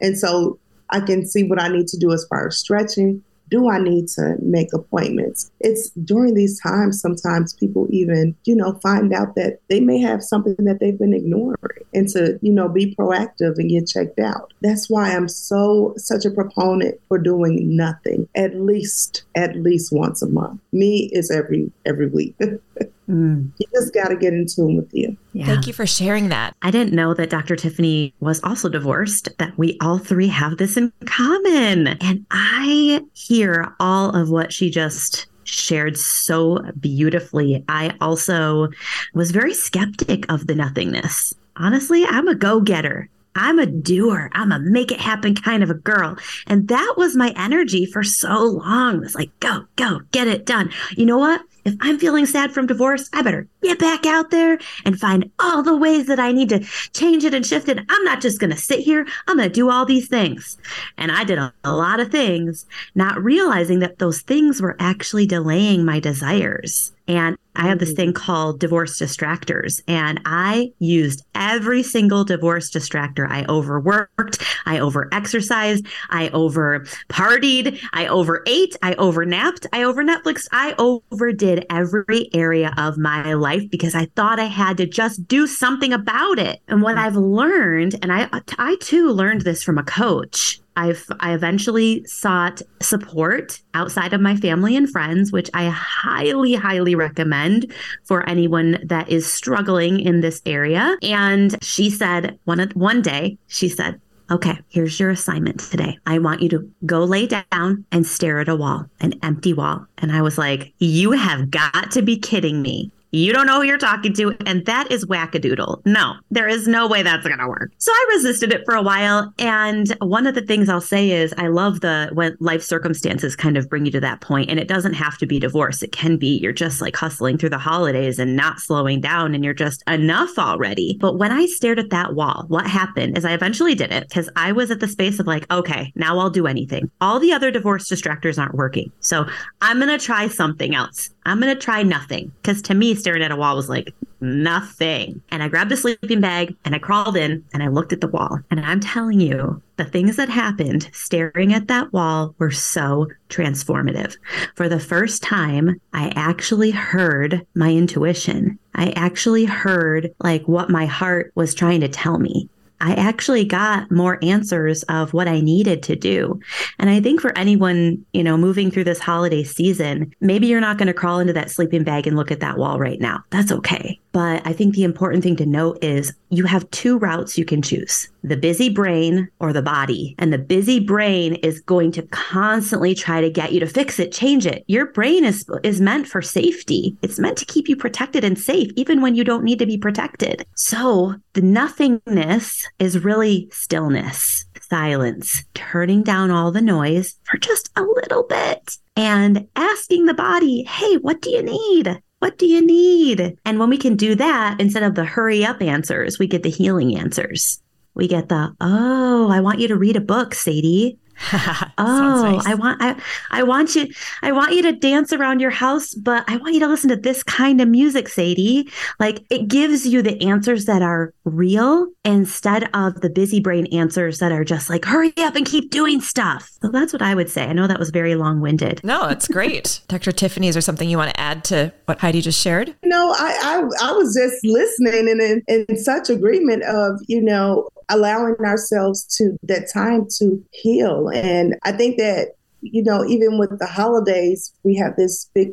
And 0.00 0.18
so 0.18 0.58
I 0.90 1.00
can 1.00 1.26
see 1.26 1.44
what 1.44 1.60
I 1.60 1.68
need 1.68 1.88
to 1.88 1.98
do 1.98 2.12
as 2.12 2.24
far 2.28 2.48
as 2.48 2.58
stretching. 2.58 3.22
Do 3.50 3.70
I 3.70 3.78
need 3.78 4.08
to 4.08 4.36
make 4.40 4.72
appointments? 4.72 5.50
It's 5.60 5.90
during 5.90 6.34
these 6.34 6.60
times, 6.60 7.00
sometimes 7.00 7.54
people 7.54 7.86
even, 7.90 8.36
you 8.44 8.56
know, 8.56 8.74
find 8.82 9.12
out 9.12 9.34
that 9.36 9.60
they 9.68 9.80
may 9.80 9.98
have 10.00 10.22
something 10.22 10.56
that 10.64 10.80
they've 10.80 10.98
been 10.98 11.14
ignoring 11.14 11.56
and 11.94 12.08
to, 12.10 12.38
you 12.42 12.52
know, 12.52 12.68
be 12.68 12.94
proactive 12.94 13.56
and 13.58 13.70
get 13.70 13.88
checked 13.88 14.18
out. 14.18 14.52
That's 14.62 14.90
why 14.90 15.14
I'm 15.14 15.28
so, 15.28 15.94
such 15.96 16.24
a 16.24 16.30
proponent 16.30 17.00
for 17.08 17.18
doing 17.18 17.76
nothing 17.76 18.28
at 18.34 18.54
least, 18.56 19.24
at 19.34 19.56
least 19.56 19.92
once 19.92 20.22
a 20.22 20.28
month. 20.28 20.60
Me 20.72 21.08
is 21.12 21.30
every, 21.30 21.70
every 21.84 22.08
week. 22.08 22.34
Mm. 23.08 23.52
You 23.58 23.66
just 23.74 23.94
got 23.94 24.08
to 24.08 24.16
get 24.16 24.32
in 24.32 24.46
tune 24.46 24.76
with 24.76 24.92
you. 24.92 25.16
Yeah. 25.32 25.46
Thank 25.46 25.66
you 25.66 25.72
for 25.72 25.86
sharing 25.86 26.28
that. 26.30 26.56
I 26.62 26.70
didn't 26.70 26.92
know 26.92 27.14
that 27.14 27.30
Dr. 27.30 27.56
Tiffany 27.56 28.12
was 28.20 28.42
also 28.42 28.68
divorced, 28.68 29.28
that 29.38 29.56
we 29.56 29.78
all 29.80 29.98
three 29.98 30.28
have 30.28 30.56
this 30.56 30.76
in 30.76 30.92
common. 31.04 31.88
And 31.88 32.26
I 32.30 33.02
hear 33.14 33.72
all 33.78 34.10
of 34.10 34.30
what 34.30 34.52
she 34.52 34.70
just 34.70 35.26
shared 35.44 35.96
so 35.96 36.58
beautifully. 36.80 37.64
I 37.68 37.94
also 38.00 38.68
was 39.14 39.30
very 39.30 39.54
skeptic 39.54 40.30
of 40.30 40.48
the 40.48 40.54
nothingness. 40.54 41.34
Honestly, 41.56 42.04
I'm 42.04 42.28
a 42.28 42.34
go 42.34 42.60
getter. 42.60 43.08
I'm 43.36 43.58
a 43.58 43.66
doer. 43.66 44.30
I'm 44.32 44.50
a 44.50 44.58
make 44.58 44.90
it 44.90 45.00
happen 45.00 45.34
kind 45.34 45.62
of 45.62 45.70
a 45.70 45.74
girl. 45.74 46.16
And 46.46 46.68
that 46.68 46.94
was 46.96 47.14
my 47.14 47.32
energy 47.36 47.86
for 47.86 48.02
so 48.02 48.42
long. 48.42 48.96
It 48.96 49.00
was 49.00 49.14
like, 49.14 49.30
go, 49.40 49.66
go, 49.76 50.00
get 50.10 50.26
it 50.26 50.46
done. 50.46 50.72
You 50.96 51.06
know 51.06 51.18
what? 51.18 51.42
If 51.66 51.74
I'm 51.80 51.98
feeling 51.98 52.26
sad 52.26 52.52
from 52.52 52.66
divorce, 52.66 53.10
I 53.12 53.22
better 53.22 53.48
get 53.66 53.78
back 53.78 54.06
out 54.06 54.30
there 54.30 54.58
and 54.84 54.98
find 54.98 55.30
all 55.38 55.62
the 55.62 55.76
ways 55.76 56.06
that 56.06 56.20
I 56.20 56.32
need 56.32 56.48
to 56.50 56.60
change 56.94 57.24
it 57.24 57.34
and 57.34 57.44
shift 57.44 57.68
it. 57.68 57.78
I'm 57.88 58.04
not 58.04 58.20
just 58.20 58.40
going 58.40 58.50
to 58.50 58.56
sit 58.56 58.80
here. 58.80 59.06
I'm 59.26 59.36
going 59.36 59.48
to 59.48 59.54
do 59.54 59.70
all 59.70 59.84
these 59.84 60.08
things. 60.08 60.56
And 60.96 61.10
I 61.10 61.24
did 61.24 61.38
a, 61.38 61.52
a, 61.64 61.74
lot 61.74 62.00
of 62.00 62.10
things, 62.10 62.66
not 62.94 63.22
realizing 63.22 63.80
that 63.80 63.98
those 63.98 64.22
things 64.22 64.62
were 64.62 64.76
actually 64.78 65.26
delaying 65.26 65.84
my 65.84 66.00
desires. 66.00 66.92
And 67.08 67.36
I 67.54 67.68
have 67.68 67.78
this 67.78 67.90
mm-hmm. 67.90 67.96
thing 67.96 68.12
called 68.12 68.60
divorce 68.60 69.00
distractors, 69.00 69.80
and 69.88 70.20
I 70.24 70.72
used 70.78 71.24
every 71.34 71.82
single 71.82 72.24
divorce 72.24 72.70
distractor. 72.70 73.30
I 73.30 73.46
overworked, 73.48 74.42
I 74.66 74.78
overexercised, 74.78 75.86
I 76.10 76.28
over 76.30 76.80
partied, 77.08 77.80
I 77.92 78.08
overate, 78.08 78.76
I 78.82 78.94
overnapped, 78.94 79.66
I 79.72 79.84
over 79.84 80.04
Netflix, 80.04 80.46
I 80.52 80.74
overdid 80.78 81.64
every 81.70 82.28
area 82.34 82.74
of 82.76 82.98
my 82.98 83.34
life 83.34 83.55
because 83.64 83.94
I 83.94 84.06
thought 84.16 84.38
I 84.38 84.44
had 84.44 84.76
to 84.78 84.86
just 84.86 85.26
do 85.26 85.46
something 85.46 85.92
about 85.92 86.38
it. 86.38 86.60
And 86.68 86.82
what 86.82 86.98
I've 86.98 87.16
learned, 87.16 87.96
and 88.02 88.12
I 88.12 88.28
I 88.58 88.76
too 88.80 89.10
learned 89.10 89.42
this 89.42 89.62
from 89.62 89.78
a 89.78 89.82
coach, 89.82 90.60
I've 90.76 91.04
I 91.20 91.34
eventually 91.34 92.04
sought 92.04 92.62
support 92.80 93.60
outside 93.74 94.12
of 94.12 94.20
my 94.20 94.36
family 94.36 94.76
and 94.76 94.88
friends, 94.88 95.32
which 95.32 95.50
I 95.54 95.68
highly, 95.68 96.54
highly 96.54 96.94
recommend 96.94 97.72
for 98.04 98.28
anyone 98.28 98.78
that 98.84 99.08
is 99.08 99.30
struggling 99.30 100.00
in 100.00 100.20
this 100.20 100.42
area. 100.44 100.96
And 101.02 101.56
she 101.62 101.90
said 101.90 102.38
one 102.44 102.70
one 102.74 103.02
day, 103.02 103.38
she 103.46 103.68
said, 103.68 104.00
Okay, 104.28 104.58
here's 104.68 104.98
your 104.98 105.10
assignment 105.10 105.60
today. 105.60 105.98
I 106.04 106.18
want 106.18 106.42
you 106.42 106.48
to 106.48 106.68
go 106.84 107.04
lay 107.04 107.28
down 107.28 107.84
and 107.92 108.04
stare 108.04 108.40
at 108.40 108.48
a 108.48 108.56
wall, 108.56 108.86
an 109.00 109.14
empty 109.22 109.52
wall. 109.52 109.86
And 109.98 110.10
I 110.10 110.20
was 110.22 110.36
like, 110.36 110.74
You 110.78 111.12
have 111.12 111.50
got 111.50 111.92
to 111.92 112.02
be 112.02 112.18
kidding 112.18 112.60
me. 112.60 112.90
You 113.12 113.32
don't 113.32 113.46
know 113.46 113.60
who 113.60 113.66
you're 113.66 113.78
talking 113.78 114.12
to, 114.14 114.36
and 114.46 114.66
that 114.66 114.90
is 114.90 115.06
wackadoodle. 115.06 115.82
No, 115.86 116.14
there 116.30 116.48
is 116.48 116.66
no 116.66 116.86
way 116.86 117.02
that's 117.02 117.26
going 117.26 117.38
to 117.38 117.48
work. 117.48 117.72
So 117.78 117.92
I 117.92 118.06
resisted 118.10 118.52
it 118.52 118.62
for 118.64 118.74
a 118.74 118.82
while. 118.82 119.32
And 119.38 119.94
one 120.00 120.26
of 120.26 120.34
the 120.34 120.42
things 120.42 120.68
I'll 120.68 120.80
say 120.80 121.10
is 121.10 121.32
I 121.38 121.48
love 121.48 121.80
the 121.80 122.10
when 122.12 122.36
life 122.40 122.62
circumstances 122.62 123.36
kind 123.36 123.56
of 123.56 123.68
bring 123.68 123.86
you 123.86 123.92
to 123.92 124.00
that 124.00 124.20
point, 124.20 124.50
and 124.50 124.58
it 124.58 124.68
doesn't 124.68 124.94
have 124.94 125.18
to 125.18 125.26
be 125.26 125.38
divorce. 125.38 125.82
It 125.82 125.92
can 125.92 126.16
be 126.16 126.38
you're 126.38 126.52
just 126.52 126.80
like 126.80 126.96
hustling 126.96 127.38
through 127.38 127.50
the 127.50 127.58
holidays 127.58 128.18
and 128.18 128.36
not 128.36 128.58
slowing 128.58 129.00
down, 129.00 129.34
and 129.34 129.44
you're 129.44 129.54
just 129.54 129.82
enough 129.88 130.38
already. 130.38 130.98
But 131.00 131.18
when 131.18 131.32
I 131.32 131.46
stared 131.46 131.78
at 131.78 131.90
that 131.90 132.14
wall, 132.14 132.44
what 132.48 132.66
happened 132.66 133.16
is 133.16 133.24
I 133.24 133.32
eventually 133.32 133.74
did 133.74 133.92
it 133.92 134.08
because 134.08 134.28
I 134.36 134.52
was 134.52 134.70
at 134.70 134.80
the 134.80 134.88
space 134.88 135.18
of 135.20 135.26
like, 135.26 135.50
okay, 135.50 135.92
now 135.94 136.18
I'll 136.18 136.30
do 136.30 136.46
anything. 136.46 136.90
All 137.00 137.18
the 137.20 137.32
other 137.32 137.50
divorce 137.50 137.90
distractors 137.90 138.38
aren't 138.38 138.54
working. 138.54 138.90
So 139.00 139.26
I'm 139.60 139.78
going 139.78 139.96
to 139.96 140.04
try 140.04 140.28
something 140.28 140.74
else. 140.74 141.10
I'm 141.26 141.40
going 141.40 141.54
to 141.54 141.60
try 141.60 141.82
nothing 141.82 142.32
because 142.40 142.62
to 142.62 142.74
me, 142.74 142.94
staring 142.94 143.22
at 143.22 143.32
a 143.32 143.36
wall 143.36 143.56
was 143.56 143.68
like 143.68 143.92
nothing. 144.20 145.20
And 145.30 145.42
I 145.42 145.48
grabbed 145.48 145.72
a 145.72 145.76
sleeping 145.76 146.20
bag 146.20 146.56
and 146.64 146.74
I 146.74 146.78
crawled 146.78 147.16
in 147.16 147.44
and 147.52 147.62
I 147.62 147.68
looked 147.68 147.92
at 147.92 148.00
the 148.00 148.08
wall. 148.08 148.40
And 148.50 148.60
I'm 148.60 148.80
telling 148.80 149.20
you, 149.20 149.60
the 149.76 149.84
things 149.84 150.16
that 150.16 150.28
happened 150.28 150.88
staring 150.92 151.52
at 151.52 151.68
that 151.68 151.92
wall 151.92 152.34
were 152.38 152.50
so 152.50 153.08
transformative. 153.28 154.16
For 154.54 154.68
the 154.68 154.80
first 154.80 155.22
time, 155.22 155.80
I 155.92 156.12
actually 156.16 156.70
heard 156.70 157.46
my 157.54 157.72
intuition. 157.72 158.58
I 158.74 158.90
actually 158.90 159.44
heard 159.44 160.14
like 160.20 160.46
what 160.46 160.70
my 160.70 160.86
heart 160.86 161.32
was 161.34 161.54
trying 161.54 161.80
to 161.80 161.88
tell 161.88 162.18
me. 162.18 162.48
I 162.80 162.94
actually 162.94 163.44
got 163.44 163.90
more 163.90 164.18
answers 164.22 164.82
of 164.84 165.12
what 165.14 165.28
I 165.28 165.40
needed 165.40 165.82
to 165.84 165.96
do. 165.96 166.40
And 166.78 166.90
I 166.90 167.00
think 167.00 167.20
for 167.20 167.36
anyone, 167.36 168.04
you 168.12 168.22
know, 168.22 168.36
moving 168.36 168.70
through 168.70 168.84
this 168.84 168.98
holiday 168.98 169.44
season, 169.44 170.12
maybe 170.20 170.46
you're 170.46 170.60
not 170.60 170.78
going 170.78 170.88
to 170.88 170.94
crawl 170.94 171.18
into 171.18 171.32
that 171.32 171.50
sleeping 171.50 171.84
bag 171.84 172.06
and 172.06 172.16
look 172.16 172.30
at 172.30 172.40
that 172.40 172.58
wall 172.58 172.78
right 172.78 173.00
now. 173.00 173.24
That's 173.30 173.52
okay. 173.52 174.00
But 174.12 174.46
I 174.46 174.52
think 174.52 174.74
the 174.74 174.84
important 174.84 175.22
thing 175.22 175.36
to 175.36 175.46
note 175.46 175.82
is 175.82 176.12
you 176.30 176.44
have 176.44 176.70
two 176.70 176.98
routes 176.98 177.36
you 177.36 177.44
can 177.44 177.62
choose 177.62 178.08
the 178.26 178.36
busy 178.36 178.68
brain 178.68 179.28
or 179.38 179.52
the 179.52 179.62
body. 179.62 180.14
And 180.18 180.32
the 180.32 180.38
busy 180.38 180.80
brain 180.80 181.36
is 181.36 181.60
going 181.60 181.92
to 181.92 182.02
constantly 182.08 182.94
try 182.94 183.20
to 183.20 183.30
get 183.30 183.52
you 183.52 183.60
to 183.60 183.66
fix 183.66 183.98
it, 183.98 184.12
change 184.12 184.46
it. 184.46 184.64
Your 184.66 184.86
brain 184.86 185.24
is, 185.24 185.48
is 185.62 185.80
meant 185.80 186.08
for 186.08 186.20
safety, 186.20 186.96
it's 187.02 187.18
meant 187.18 187.38
to 187.38 187.44
keep 187.44 187.68
you 187.68 187.76
protected 187.76 188.24
and 188.24 188.38
safe, 188.38 188.70
even 188.76 189.00
when 189.00 189.14
you 189.14 189.24
don't 189.24 189.44
need 189.44 189.60
to 189.60 189.66
be 189.66 189.78
protected. 189.78 190.44
So 190.56 191.14
the 191.34 191.42
nothingness 191.42 192.66
is 192.78 193.04
really 193.04 193.48
stillness, 193.52 194.44
silence, 194.60 195.44
turning 195.54 196.02
down 196.02 196.30
all 196.30 196.50
the 196.50 196.60
noise 196.60 197.16
for 197.24 197.38
just 197.38 197.70
a 197.76 197.82
little 197.82 198.24
bit 198.24 198.76
and 198.96 199.46
asking 199.54 200.06
the 200.06 200.14
body, 200.14 200.64
hey, 200.64 200.96
what 200.96 201.22
do 201.22 201.30
you 201.30 201.42
need? 201.42 202.00
What 202.18 202.38
do 202.38 202.46
you 202.46 202.64
need? 202.64 203.36
And 203.44 203.58
when 203.60 203.68
we 203.68 203.76
can 203.76 203.94
do 203.94 204.14
that, 204.14 204.58
instead 204.58 204.82
of 204.82 204.94
the 204.94 205.04
hurry 205.04 205.44
up 205.44 205.60
answers, 205.60 206.18
we 206.18 206.26
get 206.26 206.42
the 206.42 206.50
healing 206.50 206.98
answers. 206.98 207.60
We 207.96 208.06
get 208.06 208.28
the, 208.28 208.54
oh, 208.60 209.30
I 209.30 209.40
want 209.40 209.58
you 209.58 209.68
to 209.68 209.76
read 209.76 209.96
a 209.96 210.00
book, 210.00 210.34
Sadie. 210.34 210.98
oh, 211.78 212.32
nice. 212.36 212.46
I 212.46 212.54
want 212.54 212.82
I 212.82 212.94
I 213.30 213.42
want 213.42 213.74
you 213.74 213.88
I 214.22 214.32
want 214.32 214.52
you 214.52 214.62
to 214.62 214.72
dance 214.72 215.12
around 215.12 215.40
your 215.40 215.50
house, 215.50 215.94
but 215.94 216.24
I 216.28 216.36
want 216.36 216.54
you 216.54 216.60
to 216.60 216.66
listen 216.66 216.90
to 216.90 216.96
this 216.96 217.22
kind 217.22 217.60
of 217.60 217.68
music, 217.68 218.08
Sadie. 218.08 218.70
Like 219.00 219.24
it 219.30 219.48
gives 219.48 219.86
you 219.86 220.02
the 220.02 220.20
answers 220.22 220.66
that 220.66 220.82
are 220.82 221.14
real 221.24 221.86
instead 222.04 222.68
of 222.74 223.00
the 223.00 223.08
busy 223.08 223.40
brain 223.40 223.66
answers 223.72 224.18
that 224.18 224.30
are 224.30 224.44
just 224.44 224.68
like 224.68 224.84
hurry 224.84 225.14
up 225.16 225.36
and 225.36 225.46
keep 225.46 225.70
doing 225.70 226.02
stuff. 226.02 226.50
So 226.60 226.68
that's 226.68 226.92
what 226.92 227.02
I 227.02 227.14
would 227.14 227.30
say. 227.30 227.44
I 227.44 227.54
know 227.54 227.66
that 227.66 227.78
was 227.78 227.90
very 227.90 228.14
long-winded. 228.14 228.82
No, 228.84 229.08
it's 229.08 229.26
great. 229.26 229.80
Dr. 229.88 230.12
Tiffany, 230.12 230.48
is 230.48 230.54
there 230.54 230.62
something 230.62 230.88
you 230.88 230.98
want 230.98 231.14
to 231.14 231.20
add 231.20 231.44
to 231.44 231.72
what 231.86 231.98
Heidi 231.98 232.20
just 232.20 232.40
shared? 232.40 232.74
No, 232.84 233.14
I 233.18 233.38
I, 233.80 233.88
I 233.88 233.92
was 233.92 234.14
just 234.14 234.44
listening 234.44 235.08
and 235.08 235.20
in, 235.20 235.66
in 235.68 235.78
such 235.78 236.10
agreement 236.10 236.62
of, 236.64 237.00
you 237.08 237.22
know, 237.22 237.68
allowing 237.88 238.36
ourselves 238.44 239.04
to 239.16 239.36
that 239.42 239.70
time 239.72 240.06
to 240.18 240.44
heal. 240.52 241.08
And 241.08 241.56
I 241.64 241.72
think 241.72 241.98
that, 241.98 242.32
you 242.60 242.82
know, 242.82 243.04
even 243.04 243.38
with 243.38 243.58
the 243.58 243.66
holidays, 243.66 244.52
we 244.64 244.74
have 244.76 244.96
this 244.96 245.30
big 245.34 245.52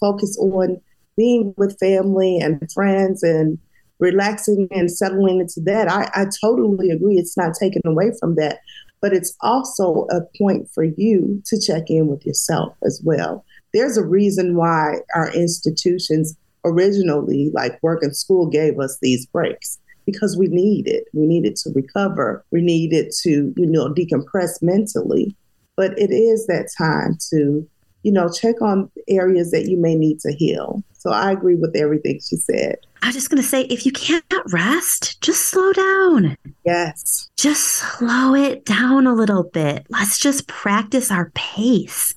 focus 0.00 0.36
on 0.38 0.80
being 1.16 1.54
with 1.56 1.78
family 1.78 2.38
and 2.38 2.70
friends 2.72 3.22
and 3.22 3.58
relaxing 3.98 4.68
and 4.70 4.90
settling 4.90 5.40
into 5.40 5.60
that. 5.64 5.90
I, 5.90 6.10
I 6.14 6.26
totally 6.42 6.90
agree. 6.90 7.16
It's 7.16 7.36
not 7.36 7.54
taken 7.54 7.82
away 7.84 8.12
from 8.18 8.34
that, 8.36 8.58
but 9.00 9.12
it's 9.12 9.36
also 9.40 10.06
a 10.10 10.20
point 10.38 10.68
for 10.74 10.84
you 10.84 11.42
to 11.46 11.60
check 11.60 11.84
in 11.88 12.08
with 12.08 12.26
yourself 12.26 12.74
as 12.84 13.00
well. 13.04 13.44
There's 13.72 13.96
a 13.96 14.04
reason 14.04 14.56
why 14.56 14.96
our 15.14 15.32
institutions 15.32 16.36
originally, 16.64 17.50
like 17.54 17.82
work 17.82 18.02
and 18.02 18.16
school, 18.16 18.46
gave 18.46 18.78
us 18.78 18.98
these 19.00 19.26
breaks 19.26 19.78
because 20.06 20.36
we 20.36 20.48
need 20.48 20.88
it. 20.88 21.04
We 21.12 21.26
need 21.26 21.44
it 21.44 21.56
to 21.56 21.70
recover. 21.74 22.44
We 22.50 22.62
need 22.62 22.92
it 22.92 23.14
to, 23.22 23.52
you 23.56 23.66
know, 23.66 23.92
decompress 23.92 24.62
mentally. 24.62 25.36
But 25.76 25.98
it 25.98 26.10
is 26.10 26.46
that 26.46 26.68
time 26.76 27.16
to, 27.30 27.66
you 28.02 28.12
know, 28.12 28.28
check 28.28 28.60
on 28.60 28.90
areas 29.08 29.50
that 29.52 29.68
you 29.68 29.76
may 29.76 29.94
need 29.94 30.20
to 30.20 30.32
heal. 30.32 30.82
So 30.98 31.10
I 31.10 31.32
agree 31.32 31.56
with 31.56 31.74
everything 31.74 32.20
she 32.24 32.36
said. 32.36 32.76
I 33.02 33.06
was 33.06 33.16
just 33.16 33.30
going 33.30 33.42
to 33.42 33.48
say 33.48 33.62
if 33.62 33.84
you 33.84 33.90
can't 33.90 34.24
rest, 34.52 35.20
just 35.20 35.46
slow 35.46 35.72
down. 35.72 36.36
Yes. 36.64 37.28
Just 37.36 37.64
slow 37.64 38.34
it 38.34 38.64
down 38.64 39.08
a 39.08 39.14
little 39.14 39.42
bit. 39.42 39.84
Let's 39.88 40.20
just 40.20 40.46
practice 40.46 41.10
our 41.10 41.32
pace. 41.34 42.14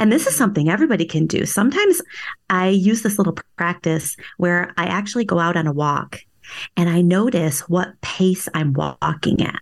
And 0.00 0.10
this 0.10 0.26
is 0.26 0.36
something 0.36 0.68
everybody 0.68 1.04
can 1.04 1.26
do. 1.26 1.44
Sometimes 1.44 2.00
I 2.50 2.68
use 2.68 3.02
this 3.02 3.18
little 3.18 3.36
practice 3.56 4.16
where 4.36 4.72
I 4.76 4.86
actually 4.86 5.24
go 5.24 5.38
out 5.38 5.56
on 5.56 5.66
a 5.66 5.72
walk 5.72 6.20
and 6.76 6.88
I 6.88 7.00
notice 7.00 7.68
what 7.68 8.00
pace 8.00 8.48
I'm 8.54 8.72
walking 8.72 9.42
at. 9.42 9.60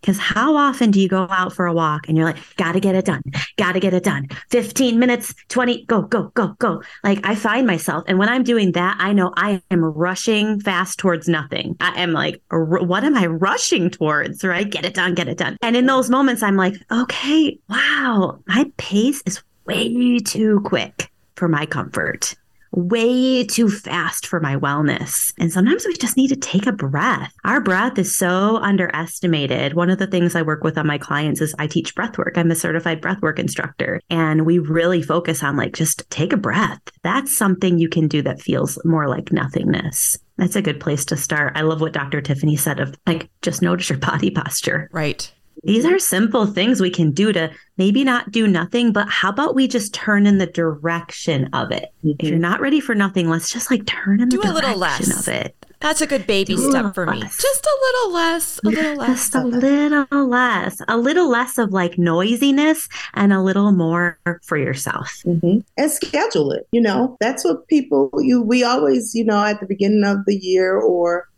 Because 0.00 0.18
how 0.18 0.56
often 0.56 0.90
do 0.90 1.00
you 1.00 1.08
go 1.08 1.26
out 1.30 1.52
for 1.52 1.66
a 1.66 1.72
walk 1.72 2.08
and 2.08 2.16
you're 2.16 2.26
like, 2.26 2.38
gotta 2.56 2.80
get 2.80 2.94
it 2.94 3.04
done, 3.04 3.22
gotta 3.56 3.80
get 3.80 3.94
it 3.94 4.02
done. 4.02 4.26
15 4.50 4.98
minutes, 4.98 5.34
20, 5.48 5.84
go, 5.86 6.02
go, 6.02 6.32
go, 6.34 6.48
go. 6.58 6.82
Like 7.04 7.20
I 7.24 7.34
find 7.34 7.66
myself, 7.66 8.04
and 8.06 8.18
when 8.18 8.28
I'm 8.28 8.42
doing 8.42 8.72
that, 8.72 8.96
I 8.98 9.12
know 9.12 9.32
I 9.36 9.62
am 9.70 9.84
rushing 9.84 10.60
fast 10.60 10.98
towards 10.98 11.28
nothing. 11.28 11.76
I 11.80 12.00
am 12.00 12.12
like, 12.12 12.42
what 12.50 13.04
am 13.04 13.16
I 13.16 13.26
rushing 13.26 13.90
towards? 13.90 14.44
Right? 14.44 14.68
Get 14.68 14.84
it 14.84 14.94
done, 14.94 15.14
get 15.14 15.28
it 15.28 15.38
done. 15.38 15.56
And 15.62 15.76
in 15.76 15.86
those 15.86 16.10
moments, 16.10 16.42
I'm 16.42 16.56
like, 16.56 16.74
okay, 16.90 17.58
wow, 17.68 18.40
my 18.46 18.70
pace 18.76 19.22
is 19.26 19.42
way 19.64 20.18
too 20.18 20.60
quick 20.64 21.10
for 21.36 21.48
my 21.48 21.66
comfort 21.66 22.34
way 22.78 23.44
too 23.44 23.68
fast 23.68 24.26
for 24.26 24.40
my 24.40 24.56
wellness. 24.56 25.32
And 25.38 25.52
sometimes 25.52 25.86
we 25.86 25.94
just 25.94 26.16
need 26.16 26.28
to 26.28 26.36
take 26.36 26.66
a 26.66 26.72
breath. 26.72 27.32
Our 27.44 27.60
breath 27.60 27.98
is 27.98 28.16
so 28.16 28.56
underestimated. 28.58 29.74
One 29.74 29.90
of 29.90 29.98
the 29.98 30.06
things 30.06 30.34
I 30.34 30.42
work 30.42 30.62
with 30.62 30.78
on 30.78 30.86
my 30.86 30.98
clients 30.98 31.40
is 31.40 31.54
I 31.58 31.66
teach 31.66 31.94
breath 31.94 32.16
work. 32.18 32.36
I'm 32.36 32.50
a 32.50 32.56
certified 32.56 33.00
breath 33.00 33.20
work 33.20 33.38
instructor. 33.38 34.00
And 34.10 34.46
we 34.46 34.58
really 34.58 35.02
focus 35.02 35.42
on 35.42 35.56
like 35.56 35.74
just 35.74 36.08
take 36.10 36.32
a 36.32 36.36
breath. 36.36 36.80
That's 37.02 37.36
something 37.36 37.78
you 37.78 37.88
can 37.88 38.08
do 38.08 38.22
that 38.22 38.40
feels 38.40 38.78
more 38.84 39.08
like 39.08 39.32
nothingness. 39.32 40.18
That's 40.36 40.56
a 40.56 40.62
good 40.62 40.78
place 40.78 41.04
to 41.06 41.16
start. 41.16 41.54
I 41.56 41.62
love 41.62 41.80
what 41.80 41.92
Dr. 41.92 42.20
Tiffany 42.20 42.54
said 42.56 42.78
of 42.78 42.96
like 43.06 43.28
just 43.42 43.60
notice 43.60 43.90
your 43.90 43.98
body 43.98 44.30
posture. 44.30 44.88
Right. 44.92 45.32
These 45.64 45.84
are 45.84 45.98
simple 45.98 46.46
things 46.46 46.80
we 46.80 46.90
can 46.90 47.10
do 47.10 47.32
to 47.32 47.50
maybe 47.76 48.04
not 48.04 48.30
do 48.30 48.46
nothing, 48.46 48.92
but 48.92 49.08
how 49.08 49.30
about 49.30 49.54
we 49.54 49.68
just 49.68 49.94
turn 49.94 50.26
in 50.26 50.38
the 50.38 50.46
direction 50.46 51.48
of 51.52 51.70
it? 51.70 51.92
Mm-hmm. 52.04 52.10
If 52.18 52.28
you're 52.28 52.38
not 52.38 52.60
ready 52.60 52.80
for 52.80 52.94
nothing, 52.94 53.28
let's 53.28 53.50
just 53.50 53.70
like 53.70 53.86
turn 53.86 54.20
in 54.20 54.28
do 54.28 54.38
the 54.38 54.60
direction 54.60 55.12
of 55.12 55.28
it. 55.28 55.54
That's 55.80 56.00
a 56.00 56.08
good 56.08 56.26
baby 56.26 56.56
do 56.56 56.70
step 56.70 56.92
for 56.92 57.06
me. 57.06 57.20
Just 57.20 57.64
a 57.64 57.78
little 57.80 58.12
less, 58.12 58.58
a 58.64 58.68
little 58.68 58.96
less. 58.96 59.08
Just 59.08 59.34
a 59.36 59.44
little 59.44 60.26
less, 60.26 60.82
a 60.88 60.96
little 60.96 61.30
less 61.30 61.56
of 61.56 61.72
like 61.72 61.96
noisiness 61.98 62.88
and 63.14 63.32
a 63.32 63.40
little 63.40 63.70
more 63.70 64.18
for 64.42 64.56
yourself. 64.56 65.22
Mm-hmm. 65.24 65.60
And 65.76 65.90
schedule 65.90 66.50
it. 66.50 66.66
You 66.72 66.80
know, 66.80 67.16
that's 67.20 67.44
what 67.44 67.68
people, 67.68 68.10
you, 68.18 68.42
we 68.42 68.64
always, 68.64 69.14
you 69.14 69.24
know, 69.24 69.44
at 69.44 69.60
the 69.60 69.66
beginning 69.66 70.02
of 70.04 70.24
the 70.26 70.36
year 70.36 70.76
or 70.76 71.28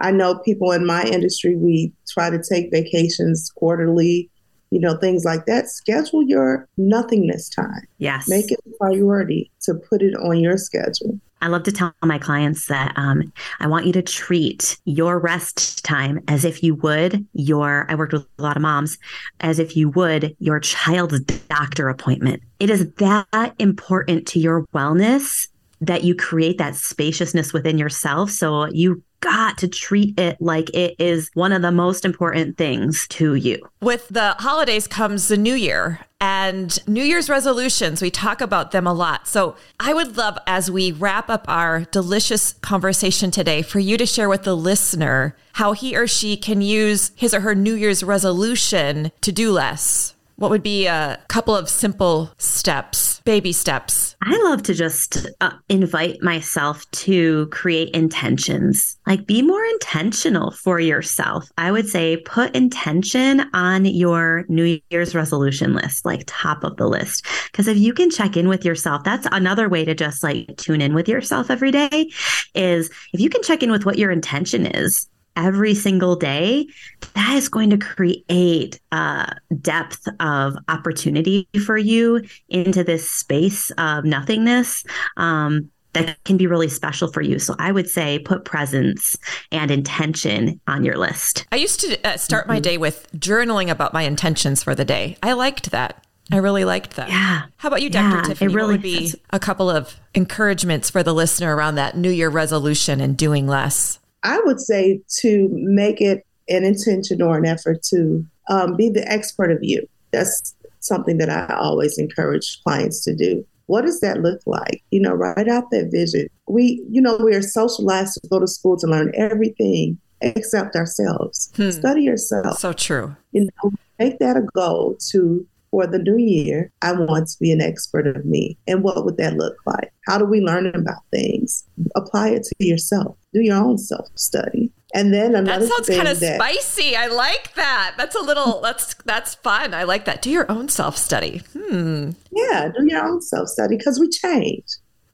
I 0.00 0.10
know 0.10 0.38
people 0.38 0.72
in 0.72 0.86
my 0.86 1.04
industry, 1.04 1.56
we 1.56 1.92
try 2.08 2.30
to 2.30 2.42
take 2.42 2.70
vacations 2.70 3.50
quarterly, 3.54 4.30
you 4.70 4.80
know, 4.80 4.96
things 4.96 5.24
like 5.24 5.46
that. 5.46 5.68
Schedule 5.68 6.22
your 6.22 6.68
nothingness 6.76 7.48
time. 7.48 7.86
Yes. 7.98 8.28
Make 8.28 8.50
it 8.50 8.60
a 8.66 8.76
priority 8.78 9.50
to 9.62 9.74
put 9.74 10.02
it 10.02 10.14
on 10.16 10.38
your 10.38 10.56
schedule. 10.56 11.20
I 11.42 11.48
love 11.48 11.62
to 11.64 11.72
tell 11.72 11.94
my 12.02 12.18
clients 12.18 12.66
that 12.66 12.92
um, 12.96 13.32
I 13.60 13.66
want 13.66 13.86
you 13.86 13.92
to 13.94 14.02
treat 14.02 14.78
your 14.84 15.18
rest 15.18 15.82
time 15.84 16.20
as 16.28 16.44
if 16.44 16.62
you 16.62 16.74
would 16.76 17.26
your, 17.32 17.86
I 17.88 17.94
worked 17.94 18.12
with 18.12 18.26
a 18.38 18.42
lot 18.42 18.56
of 18.56 18.62
moms, 18.62 18.98
as 19.40 19.58
if 19.58 19.74
you 19.74 19.88
would 19.90 20.36
your 20.38 20.60
child's 20.60 21.20
doctor 21.20 21.88
appointment. 21.88 22.42
It 22.58 22.68
is 22.68 22.92
that 22.94 23.54
important 23.58 24.26
to 24.28 24.38
your 24.38 24.66
wellness 24.74 25.48
that 25.80 26.04
you 26.04 26.14
create 26.14 26.58
that 26.58 26.76
spaciousness 26.76 27.52
within 27.52 27.78
yourself. 27.78 28.30
So 28.30 28.66
you 28.66 29.02
got 29.20 29.58
to 29.58 29.68
treat 29.68 30.18
it 30.18 30.36
like 30.40 30.70
it 30.74 30.94
is 30.98 31.30
one 31.34 31.52
of 31.52 31.62
the 31.62 31.72
most 31.72 32.04
important 32.04 32.56
things 32.56 33.06
to 33.08 33.34
you. 33.34 33.58
With 33.80 34.08
the 34.08 34.34
holidays 34.38 34.86
comes 34.86 35.28
the 35.28 35.36
new 35.36 35.54
year 35.54 36.00
and 36.20 36.78
New 36.86 37.02
Year's 37.02 37.30
resolutions. 37.30 38.02
We 38.02 38.10
talk 38.10 38.40
about 38.40 38.72
them 38.72 38.86
a 38.86 38.92
lot. 38.92 39.26
So 39.26 39.56
I 39.78 39.94
would 39.94 40.16
love, 40.16 40.38
as 40.46 40.70
we 40.70 40.92
wrap 40.92 41.30
up 41.30 41.44
our 41.48 41.84
delicious 41.84 42.54
conversation 42.54 43.30
today, 43.30 43.62
for 43.62 43.78
you 43.78 43.96
to 43.96 44.06
share 44.06 44.28
with 44.28 44.42
the 44.42 44.56
listener 44.56 45.36
how 45.54 45.72
he 45.72 45.96
or 45.96 46.06
she 46.06 46.36
can 46.36 46.60
use 46.60 47.12
his 47.14 47.32
or 47.32 47.40
her 47.40 47.54
New 47.54 47.74
Year's 47.74 48.02
resolution 48.02 49.12
to 49.22 49.32
do 49.32 49.50
less 49.50 50.14
what 50.40 50.50
would 50.50 50.62
be 50.62 50.86
a 50.86 51.22
couple 51.28 51.54
of 51.54 51.68
simple 51.68 52.32
steps, 52.38 53.20
baby 53.26 53.52
steps? 53.52 54.16
I 54.22 54.34
love 54.44 54.62
to 54.64 54.74
just 54.74 55.26
uh, 55.42 55.52
invite 55.68 56.22
myself 56.22 56.90
to 56.92 57.46
create 57.48 57.90
intentions. 57.90 58.98
Like 59.06 59.26
be 59.26 59.42
more 59.42 59.62
intentional 59.66 60.52
for 60.52 60.80
yourself. 60.80 61.50
I 61.58 61.70
would 61.70 61.86
say 61.90 62.16
put 62.24 62.56
intention 62.56 63.50
on 63.52 63.84
your 63.84 64.46
New 64.48 64.80
Year's 64.88 65.14
resolution 65.14 65.74
list, 65.74 66.06
like 66.06 66.24
top 66.26 66.64
of 66.64 66.78
the 66.78 66.88
list. 66.88 67.26
Because 67.52 67.68
if 67.68 67.76
you 67.76 67.92
can 67.92 68.08
check 68.08 68.34
in 68.34 68.48
with 68.48 68.64
yourself, 68.64 69.04
that's 69.04 69.28
another 69.32 69.68
way 69.68 69.84
to 69.84 69.94
just 69.94 70.22
like 70.22 70.56
tune 70.56 70.80
in 70.80 70.94
with 70.94 71.06
yourself 71.06 71.50
every 71.50 71.70
day 71.70 72.10
is 72.54 72.88
if 73.12 73.20
you 73.20 73.28
can 73.28 73.42
check 73.42 73.62
in 73.62 73.70
with 73.70 73.84
what 73.84 73.98
your 73.98 74.10
intention 74.10 74.64
is 74.64 75.06
every 75.36 75.74
single 75.74 76.16
day, 76.16 76.66
that 77.14 77.34
is 77.36 77.48
going 77.48 77.70
to 77.70 77.78
create 77.78 78.80
a 78.92 79.26
depth 79.60 80.06
of 80.20 80.56
opportunity 80.68 81.48
for 81.64 81.76
you 81.76 82.22
into 82.48 82.84
this 82.84 83.10
space 83.10 83.70
of 83.72 84.04
nothingness. 84.04 84.84
Um, 85.16 85.70
that 85.92 86.22
can 86.24 86.36
be 86.36 86.46
really 86.46 86.68
special 86.68 87.10
for 87.10 87.20
you. 87.20 87.38
So 87.38 87.56
I 87.58 87.72
would 87.72 87.88
say 87.88 88.20
put 88.20 88.44
presence 88.44 89.16
and 89.50 89.70
intention 89.70 90.60
on 90.68 90.84
your 90.84 90.96
list. 90.96 91.46
I 91.50 91.56
used 91.56 91.80
to 91.80 91.98
uh, 92.06 92.16
start 92.16 92.46
my 92.46 92.56
mm-hmm. 92.56 92.62
day 92.62 92.78
with 92.78 93.10
journaling 93.12 93.70
about 93.70 93.92
my 93.92 94.02
intentions 94.02 94.62
for 94.62 94.74
the 94.74 94.84
day. 94.84 95.16
I 95.22 95.32
liked 95.32 95.72
that. 95.72 96.04
I 96.32 96.36
really 96.36 96.64
liked 96.64 96.94
that. 96.94 97.08
Yeah. 97.08 97.42
How 97.56 97.68
about 97.68 97.82
you, 97.82 97.90
Dr. 97.90 98.16
Yeah, 98.16 98.22
Tiffany? 98.22 98.52
It 98.52 98.54
really 98.54 98.68
what 98.68 98.72
would 98.74 98.82
be 98.82 99.14
a 99.30 99.40
couple 99.40 99.68
of 99.68 99.96
encouragements 100.14 100.88
for 100.88 101.02
the 101.02 101.12
listener 101.12 101.56
around 101.56 101.74
that 101.74 101.96
New 101.96 102.10
Year 102.10 102.28
resolution 102.28 103.00
and 103.00 103.16
doing 103.16 103.48
less? 103.48 103.98
I 104.22 104.40
would 104.44 104.60
say 104.60 105.00
to 105.20 105.48
make 105.52 106.00
it 106.00 106.26
an 106.48 106.64
intention 106.64 107.22
or 107.22 107.38
an 107.38 107.46
effort 107.46 107.82
to 107.84 108.24
um, 108.48 108.76
be 108.76 108.90
the 108.90 109.10
expert 109.10 109.50
of 109.50 109.58
you. 109.62 109.86
That's 110.10 110.54
something 110.80 111.18
that 111.18 111.30
I 111.30 111.54
always 111.54 111.98
encourage 111.98 112.60
clients 112.62 113.04
to 113.04 113.14
do. 113.14 113.46
What 113.66 113.84
does 113.84 114.00
that 114.00 114.20
look 114.20 114.40
like? 114.46 114.82
You 114.90 115.00
know, 115.00 115.12
write 115.12 115.46
out 115.46 115.70
that 115.70 115.90
vision. 115.92 116.28
We, 116.48 116.84
you 116.90 117.00
know, 117.00 117.16
we 117.18 117.34
are 117.36 117.42
socialized 117.42 118.14
to 118.20 118.28
go 118.28 118.40
to 118.40 118.48
school 118.48 118.76
to 118.78 118.86
learn 118.86 119.12
everything 119.14 119.98
except 120.20 120.74
ourselves. 120.74 121.52
Hmm. 121.54 121.70
Study 121.70 122.02
yourself. 122.02 122.58
So 122.58 122.72
true. 122.72 123.16
You 123.32 123.48
know, 123.62 123.72
make 123.98 124.18
that 124.18 124.36
a 124.36 124.42
goal 124.42 124.96
to 125.10 125.46
for 125.70 125.86
the 125.86 125.98
new 125.98 126.16
year, 126.16 126.72
I 126.82 126.92
want 126.92 127.28
to 127.28 127.36
be 127.40 127.52
an 127.52 127.60
expert 127.60 128.06
of 128.06 128.24
me. 128.24 128.58
And 128.66 128.82
what 128.82 129.04
would 129.04 129.16
that 129.18 129.34
look 129.34 129.56
like? 129.66 129.92
How 130.06 130.18
do 130.18 130.24
we 130.24 130.40
learn 130.40 130.66
about 130.66 131.02
things? 131.12 131.64
Apply 131.94 132.30
it 132.30 132.44
to 132.44 132.66
yourself. 132.66 133.16
Do 133.32 133.40
your 133.40 133.56
own 133.56 133.78
self 133.78 134.08
study. 134.16 134.72
And 134.92 135.14
then 135.14 135.36
another 135.36 135.66
thing. 135.66 135.76
that 135.76 135.86
sounds 135.86 135.96
kind 135.96 136.08
of 136.08 136.16
spicy. 136.16 136.96
I 136.96 137.06
like 137.06 137.54
that. 137.54 137.94
That's 137.96 138.16
a 138.16 138.20
little. 138.20 138.60
That's 138.60 138.94
that's 139.04 139.36
fun. 139.36 139.72
I 139.72 139.84
like 139.84 140.04
that. 140.06 140.22
Do 140.22 140.30
your 140.30 140.50
own 140.50 140.68
self 140.68 140.96
study. 140.96 141.42
Hmm. 141.52 142.10
Yeah, 142.32 142.70
do 142.76 142.84
your 142.86 143.06
own 143.06 143.22
self 143.22 143.48
study 143.48 143.76
because 143.76 144.00
we 144.00 144.08
change. 144.08 144.66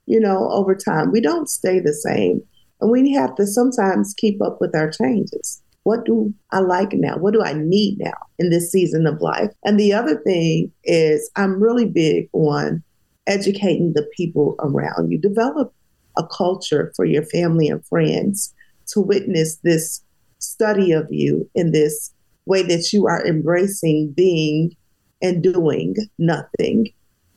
You 0.06 0.20
know, 0.20 0.48
over 0.50 0.74
time, 0.74 1.12
we 1.12 1.20
don't 1.20 1.48
stay 1.50 1.80
the 1.80 1.92
same, 1.92 2.42
and 2.80 2.90
we 2.90 3.12
have 3.12 3.34
to 3.34 3.46
sometimes 3.46 4.14
keep 4.16 4.40
up 4.40 4.60
with 4.60 4.74
our 4.74 4.90
changes. 4.90 5.62
What 5.86 6.04
do 6.04 6.34
I 6.50 6.58
like 6.58 6.94
now? 6.94 7.16
What 7.16 7.32
do 7.32 7.44
I 7.44 7.52
need 7.52 7.98
now 8.00 8.26
in 8.40 8.50
this 8.50 8.72
season 8.72 9.06
of 9.06 9.20
life? 9.20 9.52
And 9.64 9.78
the 9.78 9.92
other 9.92 10.16
thing 10.16 10.72
is, 10.82 11.30
I'm 11.36 11.62
really 11.62 11.84
big 11.84 12.28
on 12.32 12.82
educating 13.28 13.92
the 13.92 14.02
people 14.16 14.56
around 14.58 15.12
you. 15.12 15.18
Develop 15.18 15.72
a 16.18 16.26
culture 16.26 16.92
for 16.96 17.04
your 17.04 17.22
family 17.26 17.68
and 17.68 17.86
friends 17.86 18.52
to 18.88 19.00
witness 19.00 19.58
this 19.62 20.02
study 20.40 20.90
of 20.90 21.06
you 21.08 21.48
in 21.54 21.70
this 21.70 22.12
way 22.46 22.62
that 22.62 22.92
you 22.92 23.06
are 23.06 23.24
embracing 23.24 24.10
being 24.10 24.74
and 25.22 25.40
doing 25.40 25.94
nothing. 26.18 26.88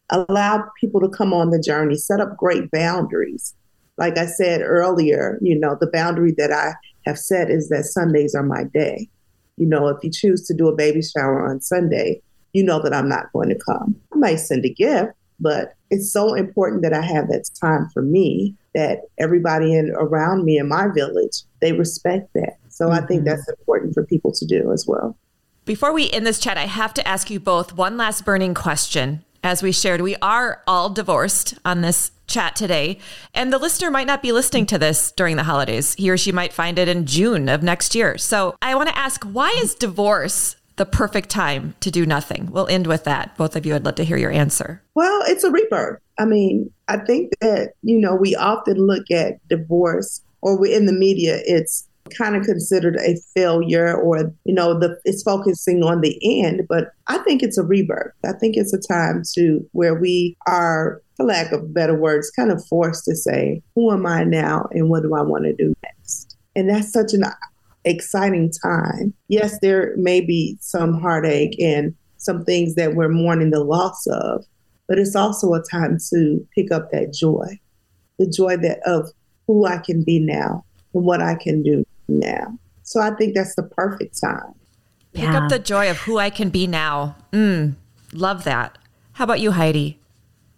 Allow 0.10 0.64
people 0.82 1.02
to 1.02 1.10
come 1.10 1.34
on 1.34 1.52
the 1.52 1.62
journey, 1.62 1.98
set 1.98 2.20
up 2.20 2.36
great 2.36 2.72
boundaries. 2.72 3.54
Like 4.00 4.18
I 4.18 4.26
said 4.26 4.62
earlier, 4.62 5.38
you 5.40 5.60
know, 5.60 5.78
the 5.80 5.92
boundary 5.94 6.34
that 6.40 6.52
I 6.52 6.74
have 7.10 7.20
said 7.20 7.50
is 7.50 7.70
that 7.70 7.84
Sundays 7.84 8.34
are 8.34 8.44
my 8.44 8.64
day. 8.64 9.10
You 9.58 9.66
know, 9.66 9.88
if 9.90 10.04
you 10.04 10.10
choose 10.10 10.48
to 10.48 10.54
do 10.54 10.68
a 10.70 10.76
baby 10.76 11.02
shower 11.02 11.50
on 11.50 11.62
Sunday, 11.62 12.22
you 12.54 12.64
know 12.64 12.82
that 12.82 12.94
I'm 12.94 13.10
not 13.10 13.32
going 13.34 13.50
to 13.50 13.60
come. 13.60 13.96
I 14.14 14.18
might 14.18 14.38
send 14.38 14.66
a 14.66 14.74
gift, 14.74 15.12
but 15.40 15.74
it's 15.90 16.12
so 16.12 16.34
important 16.34 16.82
that 16.84 16.94
I 16.94 17.02
have 17.02 17.28
that 17.28 17.50
time 17.60 17.90
for 17.94 18.02
me 18.02 18.56
that 18.74 19.02
everybody 19.18 19.74
in 19.74 19.92
around 19.96 20.46
me 20.46 20.58
in 20.58 20.68
my 20.68 20.88
village, 20.88 21.44
they 21.62 21.74
respect 21.74 22.30
that. 22.36 22.58
So 22.70 22.86
mm-hmm. 22.86 23.04
I 23.04 23.08
think 23.08 23.22
mm-hmm. 23.22 23.30
that's 23.30 23.50
important 23.50 23.94
for 23.94 24.06
people 24.06 24.32
to 24.32 24.46
do 24.46 24.72
as 24.72 24.86
well. 24.88 25.18
Before 25.66 25.94
we 25.94 26.10
end 26.10 26.26
this 26.26 26.40
chat, 26.40 26.58
I 26.58 26.66
have 26.66 26.94
to 26.96 27.08
ask 27.08 27.30
you 27.30 27.40
both 27.40 27.74
one 27.74 27.98
last 27.98 28.26
burning 28.26 28.54
question. 28.54 29.24
As 29.44 29.64
we 29.64 29.72
shared, 29.72 30.02
we 30.02 30.16
are 30.22 30.62
all 30.68 30.90
divorced 30.90 31.54
on 31.64 31.82
this 31.82 32.12
chat 32.28 32.56
today, 32.56 33.00
and 33.34 33.52
the 33.52 33.58
listener 33.58 33.90
might 33.90 34.06
not 34.06 34.22
be 34.22 34.32
listening 34.32 34.66
to 34.68 34.78
this 34.78 35.12
during 35.14 35.38
the 35.38 35.44
holidays. 35.44 35.96
He 35.96 36.10
or 36.10 36.18
she 36.18 36.32
might 36.32 36.54
find 36.54 36.78
it 36.78 36.88
in 36.88 37.06
June 37.06 37.48
of 37.48 37.64
next 37.64 37.96
year. 37.96 38.18
So 38.18 38.56
I 38.62 38.76
want 38.76 38.90
to 38.90 38.98
ask 38.98 39.24
why 39.24 39.50
is 39.62 39.76
divorce 39.76 40.58
the 40.76 40.86
perfect 40.86 41.30
time 41.30 41.74
to 41.80 41.90
do 41.90 42.06
nothing? 42.06 42.52
We'll 42.52 42.68
end 42.68 42.86
with 42.86 43.06
that. 43.06 43.36
Both 43.38 43.56
of 43.56 43.66
you, 43.66 43.76
I'd 43.76 43.86
love 43.86 43.96
to 43.96 44.04
hear 44.04 44.18
your 44.18 44.32
answer. 44.32 44.82
Well, 44.94 45.24
it's 45.26 45.44
a 45.44 45.52
rebirth. 45.52 46.02
I 46.20 46.26
mean, 46.26 46.72
I 46.88 46.98
think 46.98 47.32
that, 47.42 47.74
you 47.82 47.98
know, 47.98 48.16
we 48.16 48.36
often 48.36 48.76
look 48.78 49.10
at 49.10 49.46
divorce 49.48 50.22
or 50.42 50.60
we're 50.60 50.76
in 50.76 50.86
the 50.86 50.94
media, 50.94 51.40
it's 51.46 51.89
kind 52.16 52.36
of 52.36 52.44
considered 52.44 52.96
a 52.98 53.16
failure 53.36 53.96
or 53.96 54.34
you 54.46 54.54
know 54.54 54.78
the 54.78 55.00
it's 55.06 55.24
focusing 55.24 55.84
on 55.84 56.02
the 56.02 56.18
end 56.44 56.62
but 56.68 56.92
i 57.08 57.18
think 57.20 57.44
it's 57.44 57.58
a 57.58 57.64
rebirth. 57.64 58.14
I 58.26 58.34
think 58.34 58.56
it's 58.56 58.74
a 58.74 58.80
time 58.80 59.24
to 59.36 59.68
where 59.72 59.96
we 59.96 60.36
are 60.48 61.02
for 61.16 61.26
lack 61.26 61.52
of 61.52 61.74
better 61.74 61.96
words 61.96 62.32
kind 62.32 62.52
of 62.52 62.66
forced 62.68 63.06
to 63.06 63.16
say 63.16 63.62
who 63.76 63.92
am 63.92 64.06
i 64.06 64.24
now 64.24 64.68
and 64.72 64.90
what 64.90 65.04
do 65.04 65.14
i 65.16 65.22
want 65.22 65.46
to 65.46 65.54
do 65.54 65.74
next? 65.84 66.38
And 66.56 66.70
that's 66.70 66.92
such 66.92 67.14
an 67.14 67.24
exciting 67.86 68.52
time. 68.64 69.14
Yes 69.28 69.60
there 69.62 69.94
may 69.98 70.22
be 70.22 70.58
some 70.60 71.00
heartache 71.00 71.60
and 71.60 71.96
some 72.18 72.44
things 72.44 72.76
that 72.76 72.96
we're 72.96 73.10
mourning 73.10 73.52
the 73.52 73.64
loss 73.64 74.06
of 74.08 74.46
but 74.88 74.98
it's 74.98 75.16
also 75.16 75.54
a 75.54 75.64
time 75.72 75.98
to 76.10 76.46
pick 76.56 76.72
up 76.72 76.92
that 76.92 77.14
joy 77.14 77.60
the 78.18 78.28
joy 78.28 78.58
that 78.58 78.80
of 78.86 79.10
who 79.48 79.66
i 79.66 79.78
can 79.78 80.04
be 80.04 80.20
now 80.20 80.64
and 80.94 81.06
what 81.06 81.22
i 81.22 81.36
can 81.36 81.64
do 81.64 81.86
now. 82.10 82.58
So 82.84 83.00
I 83.00 83.12
think 83.12 83.36
that's 83.36 83.56
the 83.56 83.64
perfect 83.64 84.20
time. 84.20 84.54
Pick 85.14 85.24
yeah. 85.24 85.44
up 85.44 85.50
the 85.50 85.60
joy 85.60 85.90
of 85.90 85.98
who 85.98 86.18
I 86.18 86.30
can 86.30 86.50
be 86.50 86.68
now. 86.68 87.16
Mm, 87.32 87.76
love 88.14 88.44
that. 88.44 88.78
How 89.14 89.24
about 89.24 89.40
you, 89.40 89.52
Heidi? 89.52 90.00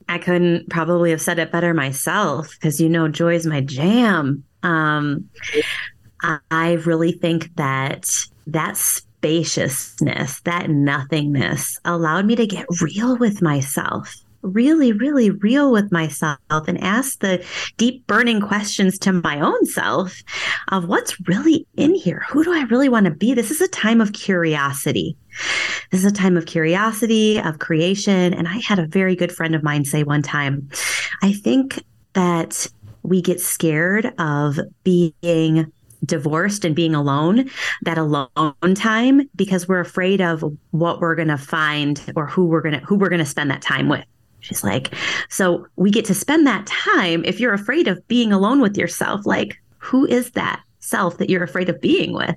I 0.08 0.18
couldn't 0.18 0.70
probably 0.70 1.12
have 1.12 1.22
said 1.22 1.40
it 1.40 1.52
better 1.52 1.74
myself 1.74 2.52
because 2.52 2.82
you 2.82 2.90
know 2.90 3.08
joy 3.08 3.36
is 3.36 3.46
my 3.46 3.62
jam. 3.62 4.44
Um, 4.62 5.30
I 6.52 6.74
really 6.86 7.14
think 7.14 7.56
that 7.56 8.10
that 8.48 8.78
spaciousness, 8.78 10.42
that 10.42 10.70
nothingness, 10.70 11.80
allowed 11.86 12.26
me 12.26 12.36
to 12.36 12.46
get 12.46 12.66
real 12.82 13.18
with 13.18 13.42
myself 13.42 14.14
really, 14.42 14.92
really 14.92 15.30
real 15.30 15.72
with 15.72 15.92
myself 15.92 16.40
and 16.50 16.82
ask 16.82 17.20
the 17.20 17.46
deep 17.78 18.06
burning 18.08 18.42
questions 18.42 18.98
to 19.00 19.12
my 19.12 19.40
own 19.40 19.66
self 19.66 20.24
of 20.70 20.88
what's 20.88 21.20
really 21.28 21.66
in 21.76 21.96
here? 21.96 22.26
Who 22.30 22.44
do 22.44 22.54
I 22.54 22.64
really 22.64 22.90
want 22.90 23.06
to 23.06 23.12
be? 23.12 23.34
This 23.34 23.52
is 23.52 23.62
a 23.62 23.68
time 23.68 24.02
of 24.02 24.14
curiosity. 24.14 25.18
This 25.92 26.04
is 26.04 26.12
a 26.12 26.16
time 26.16 26.38
of 26.38 26.46
curiosity, 26.46 27.40
of 27.40 27.60
creation. 27.60 28.34
And 28.34 28.48
I 28.48 28.60
had 28.60 28.80
a 28.80 28.88
very 28.88 29.16
good 29.16 29.32
friend 29.32 29.56
of 29.56 29.64
mine 29.64 29.86
say 29.86 30.04
one 30.04 30.22
time, 30.22 30.70
I 31.22 31.34
think 31.34 31.84
that 32.14 32.68
we 33.04 33.22
get 33.22 33.40
scared 33.40 34.14
of 34.20 34.60
being 34.84 35.72
divorced 36.06 36.66
and 36.66 36.76
being 36.76 36.96
alone, 36.96 37.50
that 37.84 37.98
alone 37.98 38.76
time, 38.76 39.30
because 39.36 39.68
we're 39.68 39.80
afraid 39.80 40.22
of 40.22 40.44
what 40.72 41.00
we're 41.00 41.16
going 41.16 41.28
to 41.28 41.38
find 41.38 42.02
or 42.16 42.26
who 42.26 42.46
we're 42.46 42.62
going 42.62 42.80
to 42.80 42.86
who 42.86 42.96
we're 42.96 43.10
going 43.10 43.20
to 43.20 43.26
spend 43.26 43.52
that 43.52 43.62
time 43.62 43.88
with. 43.88 44.06
She's 44.42 44.64
like, 44.64 44.94
so 45.30 45.66
we 45.76 45.90
get 45.90 46.06
to 46.06 46.14
spend 46.14 46.46
that 46.48 46.68
time. 46.68 47.24
If 47.26 47.40
you're 47.40 47.54
afraid 47.54 47.88
of 47.88 48.06
being 48.08 48.34
alone 48.34 48.60
with 48.60 48.78
yourself, 48.78 49.26
like, 49.26 49.58
who 49.78 50.06
is 50.06 50.32
that 50.32 50.62
self 50.82 51.18
that 51.18 51.30
you're 51.30 51.44
afraid 51.44 51.70
of 51.70 51.82
being 51.82 52.14
with? 52.14 52.36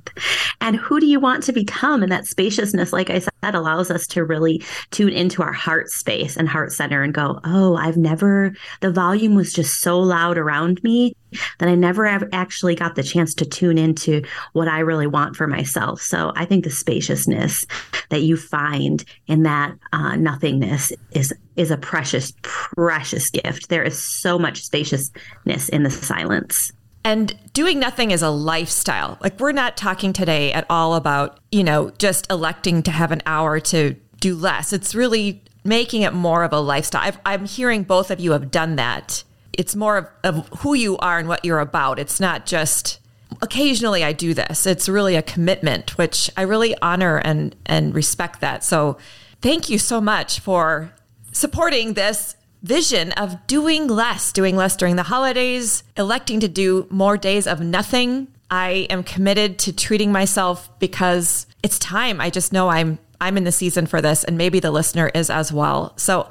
And 0.60 0.76
who 0.76 1.00
do 1.00 1.06
you 1.06 1.20
want 1.20 1.42
to 1.44 1.52
become? 1.52 2.02
And 2.02 2.12
that 2.12 2.26
spaciousness, 2.26 2.92
like 2.92 3.10
I 3.10 3.18
said, 3.18 3.54
allows 3.54 3.90
us 3.90 4.06
to 4.08 4.24
really 4.24 4.62
tune 4.90 5.10
into 5.10 5.42
our 5.42 5.52
heart 5.52 5.90
space 5.90 6.36
and 6.36 6.48
heart 6.48 6.72
center 6.72 7.02
and 7.02 7.12
go, 7.12 7.40
oh, 7.44 7.76
I've 7.76 7.96
never, 7.96 8.54
the 8.80 8.90
volume 8.90 9.34
was 9.34 9.52
just 9.52 9.80
so 9.80 9.98
loud 9.98 10.38
around 10.38 10.82
me 10.82 11.14
that 11.58 11.68
I 11.68 11.74
never 11.74 12.06
actually 12.32 12.74
got 12.74 12.94
the 12.94 13.02
chance 13.02 13.34
to 13.34 13.44
tune 13.44 13.78
into 13.78 14.22
what 14.52 14.68
I 14.68 14.80
really 14.80 15.06
want 15.06 15.36
for 15.36 15.46
myself. 15.46 16.00
So 16.00 16.32
I 16.36 16.44
think 16.44 16.64
the 16.64 16.70
spaciousness 16.70 17.64
that 18.10 18.22
you 18.22 18.36
find 18.36 19.04
in 19.26 19.42
that 19.42 19.74
uh, 19.92 20.16
nothingness 20.16 20.92
is 21.12 21.32
is 21.56 21.70
a 21.70 21.76
precious, 21.76 22.32
precious 22.42 23.30
gift. 23.30 23.68
There 23.68 23.84
is 23.84 24.00
so 24.00 24.38
much 24.38 24.64
spaciousness 24.64 25.68
in 25.68 25.84
the 25.84 25.90
silence. 25.90 26.72
And 27.04 27.38
doing 27.52 27.78
nothing 27.78 28.10
is 28.10 28.22
a 28.22 28.30
lifestyle. 28.30 29.18
Like, 29.20 29.38
we're 29.38 29.52
not 29.52 29.76
talking 29.76 30.14
today 30.14 30.52
at 30.52 30.64
all 30.70 30.94
about, 30.94 31.38
you 31.52 31.62
know, 31.62 31.90
just 31.98 32.30
electing 32.30 32.82
to 32.84 32.90
have 32.90 33.12
an 33.12 33.20
hour 33.26 33.60
to 33.60 33.94
do 34.20 34.34
less. 34.34 34.72
It's 34.72 34.94
really 34.94 35.42
making 35.64 36.02
it 36.02 36.14
more 36.14 36.44
of 36.44 36.52
a 36.52 36.60
lifestyle. 36.60 37.12
i 37.26 37.34
am 37.34 37.44
hearing 37.44 37.82
both 37.82 38.10
of 38.10 38.20
you 38.20 38.32
have 38.32 38.50
done 38.50 38.76
that. 38.76 39.22
It's 39.52 39.76
more 39.76 39.98
of, 39.98 40.08
of 40.24 40.48
who 40.60 40.74
you 40.74 40.96
are 40.98 41.18
and 41.18 41.28
what 41.28 41.44
you're 41.44 41.60
about. 41.60 41.98
It's 41.98 42.20
not 42.20 42.46
just 42.46 43.00
occasionally 43.42 44.02
I 44.02 44.12
do 44.12 44.34
this. 44.34 44.66
It's 44.66 44.88
really 44.88 45.16
a 45.16 45.22
commitment, 45.22 45.96
which 45.98 46.30
I 46.36 46.42
really 46.42 46.74
honor 46.80 47.18
and 47.18 47.54
and 47.66 47.94
respect 47.94 48.40
that. 48.40 48.64
So 48.64 48.98
thank 49.40 49.68
you 49.68 49.78
so 49.78 50.00
much 50.00 50.40
for 50.40 50.92
supporting 51.32 51.94
this 51.94 52.36
vision 52.64 53.12
of 53.12 53.46
doing 53.46 53.86
less, 53.86 54.32
doing 54.32 54.56
less 54.56 54.74
during 54.74 54.96
the 54.96 55.04
holidays, 55.04 55.84
electing 55.96 56.40
to 56.40 56.48
do 56.48 56.86
more 56.90 57.16
days 57.16 57.46
of 57.46 57.60
nothing. 57.60 58.26
I 58.50 58.86
am 58.90 59.02
committed 59.02 59.58
to 59.60 59.72
treating 59.72 60.10
myself 60.10 60.70
because 60.78 61.46
it's 61.62 61.78
time. 61.78 62.20
I 62.20 62.30
just 62.30 62.52
know 62.52 62.68
I'm 62.68 62.98
I'm 63.20 63.36
in 63.36 63.44
the 63.44 63.52
season 63.52 63.86
for 63.86 64.02
this 64.02 64.24
and 64.24 64.36
maybe 64.36 64.60
the 64.60 64.70
listener 64.70 65.10
is 65.14 65.30
as 65.30 65.52
well. 65.52 65.92
So 65.96 66.28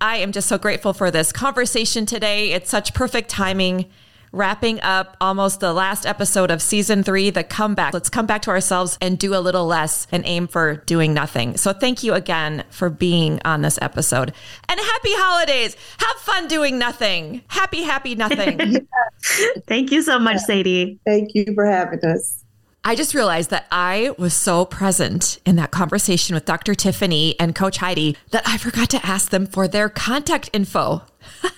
I 0.00 0.16
am 0.16 0.32
just 0.32 0.48
so 0.48 0.58
grateful 0.58 0.92
for 0.92 1.10
this 1.10 1.32
conversation 1.32 2.04
today. 2.04 2.52
It's 2.52 2.70
such 2.70 2.92
perfect 2.92 3.30
timing 3.30 3.86
wrapping 4.32 4.80
up 4.82 5.16
almost 5.20 5.60
the 5.60 5.72
last 5.72 6.06
episode 6.06 6.50
of 6.50 6.62
season 6.62 7.02
three, 7.02 7.30
the 7.30 7.44
comeback. 7.44 7.92
Let's 7.92 8.08
come 8.08 8.26
back 8.26 8.42
to 8.42 8.50
ourselves 8.50 8.96
and 9.00 9.18
do 9.18 9.34
a 9.34 9.40
little 9.40 9.66
less 9.66 10.06
and 10.12 10.22
aim 10.26 10.46
for 10.46 10.76
doing 10.86 11.12
nothing. 11.12 11.56
So 11.56 11.72
thank 11.72 12.02
you 12.02 12.14
again 12.14 12.64
for 12.70 12.90
being 12.90 13.40
on 13.44 13.62
this 13.62 13.78
episode 13.82 14.32
and 14.68 14.80
happy 14.80 15.12
holidays. 15.14 15.76
Have 15.98 16.16
fun 16.16 16.48
doing 16.48 16.78
nothing. 16.78 17.42
Happy, 17.48 17.82
happy 17.82 18.14
nothing. 18.14 18.86
Thank 19.66 19.90
you 19.90 20.02
so 20.02 20.18
much, 20.18 20.38
Sadie. 20.38 20.98
Thank 21.04 21.34
you 21.34 21.52
for 21.54 21.66
having 21.66 22.04
us. 22.04 22.44
I 22.82 22.94
just 22.94 23.14
realized 23.14 23.50
that 23.50 23.66
I 23.70 24.14
was 24.16 24.32
so 24.32 24.64
present 24.64 25.38
in 25.44 25.56
that 25.56 25.70
conversation 25.70 26.32
with 26.34 26.46
Dr. 26.46 26.74
Tiffany 26.74 27.38
and 27.38 27.54
Coach 27.54 27.76
Heidi 27.76 28.16
that 28.30 28.42
I 28.46 28.56
forgot 28.56 28.88
to 28.90 29.04
ask 29.04 29.28
them 29.30 29.46
for 29.46 29.68
their 29.68 29.90
contact 29.90 30.48
info. 30.54 31.02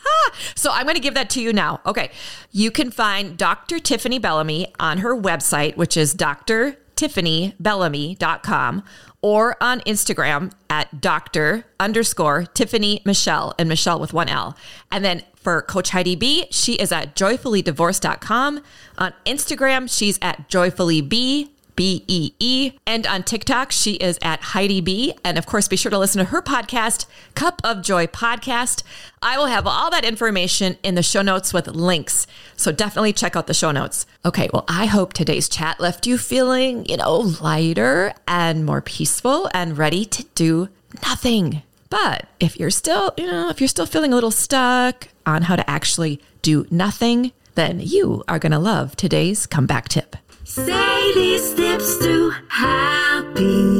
so 0.57 0.73
I'm 0.73 0.83
going 0.83 0.97
to 0.97 1.01
give 1.01 1.15
that 1.15 1.31
to 1.31 1.41
you 1.41 1.53
now. 1.53 1.81
Okay. 1.87 2.11
You 2.51 2.73
can 2.73 2.91
find 2.91 3.37
Dr. 3.37 3.79
Tiffany 3.79 4.19
Bellamy 4.19 4.75
on 4.81 4.99
her 4.99 5.17
website, 5.17 5.77
which 5.77 5.97
is 5.97 6.13
drtiffanybellamy.com, 6.13 8.83
or 9.23 9.57
on 9.63 9.79
Instagram 9.83 10.51
at 10.69 11.01
Dr. 11.01 11.67
underscore 11.79 12.47
Tiffany 12.47 13.01
Michelle 13.05 13.55
and 13.61 13.69
Michelle 13.69 14.01
with 14.01 14.13
one 14.13 14.29
L. 14.29 14.57
And 14.91 15.05
then 15.05 15.23
for 15.43 15.63
Coach 15.63 15.91
Heidi 15.91 16.15
B, 16.15 16.47
she 16.51 16.75
is 16.75 16.93
at 16.93 17.15
joyfullydivorced.com. 17.17 18.63
On 18.99 19.13
Instagram, 19.27 19.95
she's 19.95 20.19
at 20.23 20.49
joyfullyb. 20.49 21.49
B 21.75 22.05
E 22.07 22.33
E. 22.39 22.73
And 22.87 23.07
on 23.07 23.23
TikTok, 23.23 23.73
she 23.73 23.95
is 23.95 24.19
at 24.23 24.41
Heidi 24.41 24.81
B. 24.81 25.15
And 25.25 25.39
of 25.39 25.47
course, 25.47 25.69
be 25.69 25.77
sure 25.77 25.91
to 25.91 25.99
listen 25.99 26.19
to 26.19 26.27
her 26.27 26.43
podcast, 26.43 27.07
Cup 27.35 27.61
of 27.65 27.83
Joy 27.83 28.07
Podcast. 28.07 28.83
I 29.23 29.39
will 29.39 29.47
have 29.47 29.67
all 29.67 29.91
that 29.91 30.05
information 30.05 30.77
in 30.83 30.95
the 30.95 31.03
show 31.03 31.23
notes 31.23 31.53
with 31.53 31.67
links. 31.69 32.27
So 32.57 32.73
definitely 32.73 33.13
check 33.13 33.37
out 33.37 33.47
the 33.47 33.55
show 33.55 33.71
notes. 33.71 34.07
Okay, 34.25 34.51
well, 34.53 34.65
I 34.69 34.87
hope 34.87 35.13
today's 35.13 35.49
chat 35.49 35.81
left 35.81 36.07
you 36.07 36.19
feeling, 36.19 36.85
you 36.87 36.99
know, 36.99 37.17
lighter 37.17 38.15
and 38.29 38.67
more 38.67 38.83
peaceful 38.83 39.49
and 39.55 39.79
ready 39.79 40.05
to 40.05 40.25
do 40.35 40.69
nothing. 41.03 41.63
But 41.89 42.27
if 42.41 42.59
you're 42.59 42.71
still, 42.71 43.13
you 43.17 43.27
know, 43.27 43.51
if 43.51 43.61
you're 43.61 43.69
still 43.69 43.87
feeling 43.87 44.13
a 44.13 44.15
little 44.15 44.31
stuck 44.31 45.09
on 45.27 45.43
how 45.43 45.57
to 45.57 45.69
actually 45.69 46.21
do 46.43 46.67
nothing, 46.71 47.33
then 47.55 47.81
you 47.81 48.23
are 48.29 48.39
going 48.39 48.53
to 48.53 48.59
love 48.59 48.97
today's 48.97 49.47
comeback 49.47 49.89
tip. 49.89 50.17
Sadie 50.45 51.39
steps 51.39 51.97
through 51.97 52.33
happiness. 52.49 53.73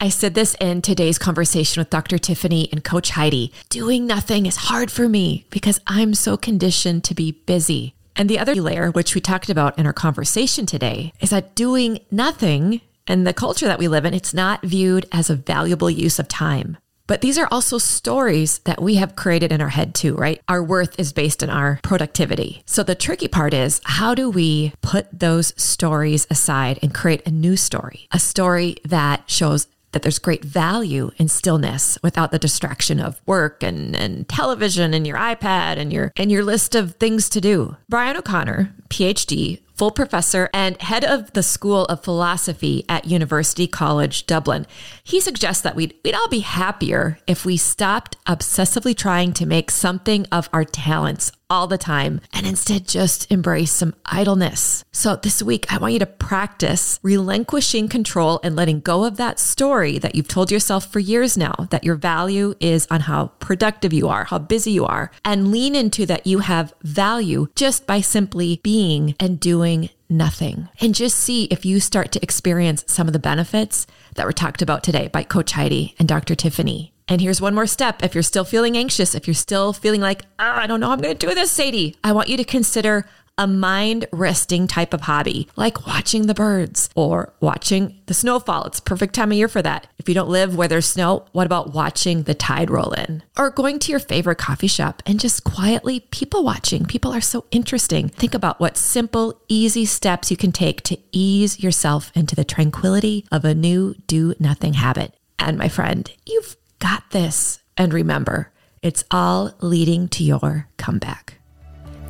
I 0.00 0.08
said 0.08 0.34
this 0.34 0.54
in 0.60 0.82
today's 0.82 1.18
conversation 1.18 1.80
with 1.80 1.90
Dr. 1.90 2.18
Tiffany 2.18 2.68
and 2.70 2.84
Coach 2.84 3.10
Heidi. 3.10 3.52
Doing 3.70 4.06
nothing 4.06 4.46
is 4.46 4.56
hard 4.56 4.90
for 4.90 5.08
me 5.08 5.46
because 5.50 5.80
I'm 5.86 6.14
so 6.14 6.36
conditioned 6.36 7.04
to 7.04 7.14
be 7.14 7.32
busy. 7.32 7.94
And 8.14 8.28
the 8.28 8.38
other 8.38 8.54
layer, 8.54 8.90
which 8.90 9.14
we 9.14 9.20
talked 9.20 9.48
about 9.50 9.78
in 9.78 9.86
our 9.86 9.92
conversation 9.92 10.66
today, 10.66 11.12
is 11.20 11.30
that 11.30 11.54
doing 11.54 12.00
nothing 12.10 12.80
and 13.06 13.26
the 13.26 13.32
culture 13.32 13.66
that 13.66 13.78
we 13.78 13.88
live 13.88 14.04
in, 14.04 14.14
it's 14.14 14.34
not 14.34 14.62
viewed 14.62 15.06
as 15.12 15.30
a 15.30 15.34
valuable 15.36 15.90
use 15.90 16.18
of 16.18 16.28
time. 16.28 16.76
But 17.06 17.20
these 17.20 17.38
are 17.38 17.48
also 17.50 17.78
stories 17.78 18.58
that 18.60 18.82
we 18.82 18.96
have 18.96 19.16
created 19.16 19.52
in 19.52 19.60
our 19.60 19.68
head 19.68 19.94
too, 19.94 20.14
right? 20.14 20.40
Our 20.48 20.62
worth 20.62 20.98
is 20.98 21.12
based 21.12 21.42
on 21.42 21.50
our 21.50 21.78
productivity. 21.82 22.62
So 22.66 22.82
the 22.82 22.94
tricky 22.94 23.28
part 23.28 23.54
is 23.54 23.80
how 23.84 24.14
do 24.14 24.28
we 24.28 24.72
put 24.82 25.06
those 25.16 25.54
stories 25.60 26.26
aside 26.30 26.78
and 26.82 26.94
create 26.94 27.26
a 27.26 27.30
new 27.30 27.56
story? 27.56 28.08
A 28.12 28.18
story 28.18 28.76
that 28.84 29.30
shows 29.30 29.68
that 29.92 30.02
there's 30.02 30.18
great 30.18 30.44
value 30.44 31.10
in 31.16 31.26
stillness 31.26 31.98
without 32.02 32.30
the 32.30 32.38
distraction 32.38 33.00
of 33.00 33.22
work 33.24 33.62
and, 33.62 33.96
and 33.96 34.28
television 34.28 34.92
and 34.92 35.06
your 35.06 35.16
iPad 35.16 35.78
and 35.78 35.90
your 35.90 36.12
and 36.16 36.30
your 36.30 36.44
list 36.44 36.74
of 36.74 36.96
things 36.96 37.30
to 37.30 37.40
do. 37.40 37.76
Brian 37.88 38.14
O'Connor, 38.14 38.74
PhD, 38.90 39.60
full 39.76 39.90
professor 39.90 40.48
and 40.54 40.80
head 40.80 41.04
of 41.04 41.32
the 41.32 41.42
School 41.42 41.84
of 41.84 42.02
Philosophy 42.02 42.84
at 42.88 43.04
University 43.04 43.66
College 43.66 44.26
Dublin. 44.26 44.66
He 45.04 45.20
suggests 45.20 45.62
that 45.62 45.76
we'd, 45.76 45.94
we'd 46.02 46.14
all 46.14 46.28
be 46.28 46.40
happier 46.40 47.18
if 47.26 47.44
we 47.44 47.58
stopped 47.58 48.16
obsessively 48.26 48.96
trying 48.96 49.32
to 49.34 49.44
make 49.44 49.70
something 49.70 50.26
of 50.32 50.48
our 50.52 50.64
talents 50.64 51.30
all 51.48 51.66
the 51.66 51.78
time 51.78 52.20
and 52.32 52.46
instead 52.46 52.88
just 52.88 53.30
embrace 53.30 53.72
some 53.72 53.94
idleness. 54.06 54.84
So 54.92 55.16
this 55.16 55.42
week, 55.42 55.72
I 55.72 55.78
want 55.78 55.92
you 55.92 55.98
to 56.00 56.06
practice 56.06 56.98
relinquishing 57.02 57.88
control 57.88 58.40
and 58.42 58.56
letting 58.56 58.80
go 58.80 59.04
of 59.04 59.16
that 59.16 59.38
story 59.38 59.98
that 59.98 60.14
you've 60.14 60.28
told 60.28 60.50
yourself 60.50 60.90
for 60.90 60.98
years 60.98 61.36
now 61.36 61.54
that 61.70 61.84
your 61.84 61.94
value 61.94 62.54
is 62.60 62.86
on 62.90 63.00
how 63.00 63.28
productive 63.38 63.92
you 63.92 64.08
are, 64.08 64.24
how 64.24 64.38
busy 64.38 64.72
you 64.72 64.84
are, 64.84 65.10
and 65.24 65.50
lean 65.50 65.74
into 65.74 66.06
that 66.06 66.26
you 66.26 66.40
have 66.40 66.74
value 66.82 67.48
just 67.54 67.86
by 67.86 68.00
simply 68.00 68.60
being 68.62 69.14
and 69.20 69.40
doing 69.40 69.90
nothing 70.08 70.68
and 70.80 70.94
just 70.94 71.18
see 71.18 71.44
if 71.44 71.64
you 71.64 71.80
start 71.80 72.12
to 72.12 72.22
experience 72.22 72.84
some 72.86 73.08
of 73.08 73.12
the 73.12 73.18
benefits 73.18 73.86
that 74.14 74.24
were 74.24 74.32
talked 74.32 74.62
about 74.62 74.84
today 74.84 75.08
by 75.08 75.22
Coach 75.22 75.52
Heidi 75.52 75.94
and 75.98 76.08
Dr. 76.08 76.34
Tiffany. 76.34 76.92
And 77.08 77.20
here's 77.20 77.40
one 77.40 77.54
more 77.54 77.66
step. 77.66 78.02
If 78.02 78.14
you're 78.14 78.22
still 78.22 78.44
feeling 78.44 78.76
anxious, 78.76 79.14
if 79.14 79.28
you're 79.28 79.34
still 79.34 79.72
feeling 79.72 80.00
like, 80.00 80.22
oh, 80.38 80.44
I 80.44 80.66
don't 80.66 80.80
know, 80.80 80.90
I'm 80.90 81.00
going 81.00 81.16
to 81.16 81.26
do 81.26 81.34
this, 81.34 81.52
Sadie, 81.52 81.96
I 82.02 82.12
want 82.12 82.28
you 82.28 82.36
to 82.36 82.44
consider 82.44 83.06
a 83.38 83.46
mind 83.46 84.06
resting 84.12 84.66
type 84.66 84.94
of 84.94 85.02
hobby, 85.02 85.46
like 85.56 85.86
watching 85.86 86.26
the 86.26 86.34
birds 86.34 86.88
or 86.94 87.34
watching 87.40 88.00
the 88.06 88.14
snowfall. 88.14 88.64
It's 88.64 88.80
perfect 88.80 89.14
time 89.14 89.30
of 89.30 89.36
year 89.36 89.46
for 89.46 89.62
that. 89.62 89.86
If 89.98 90.08
you 90.08 90.14
don't 90.14 90.30
live 90.30 90.56
where 90.56 90.68
there's 90.68 90.86
snow, 90.86 91.26
what 91.32 91.46
about 91.46 91.74
watching 91.74 92.22
the 92.22 92.34
tide 92.34 92.70
roll 92.70 92.92
in? 92.92 93.22
Or 93.38 93.50
going 93.50 93.78
to 93.80 93.92
your 93.92 94.00
favorite 94.00 94.38
coffee 94.38 94.66
shop 94.66 95.02
and 95.04 95.20
just 95.20 95.44
quietly 95.44 96.00
people 96.00 96.44
watching. 96.44 96.86
People 96.86 97.12
are 97.12 97.20
so 97.20 97.44
interesting. 97.50 98.08
Think 98.08 98.34
about 98.34 98.58
what 98.58 98.76
simple, 98.78 99.40
easy 99.48 99.84
steps 99.84 100.30
you 100.30 100.36
can 100.36 100.50
take 100.50 100.80
to 100.82 100.98
ease 101.12 101.60
yourself 101.60 102.10
into 102.14 102.34
the 102.34 102.44
tranquility 102.44 103.26
of 103.30 103.44
a 103.44 103.54
new 103.54 103.94
do 104.06 104.34
nothing 104.40 104.74
habit. 104.74 105.14
And 105.38 105.58
my 105.58 105.68
friend, 105.68 106.10
you've 106.24 106.56
got 106.78 107.10
this. 107.10 107.60
And 107.76 107.92
remember, 107.92 108.52
it's 108.82 109.04
all 109.10 109.54
leading 109.60 110.08
to 110.08 110.24
your 110.24 110.68
comeback. 110.76 111.34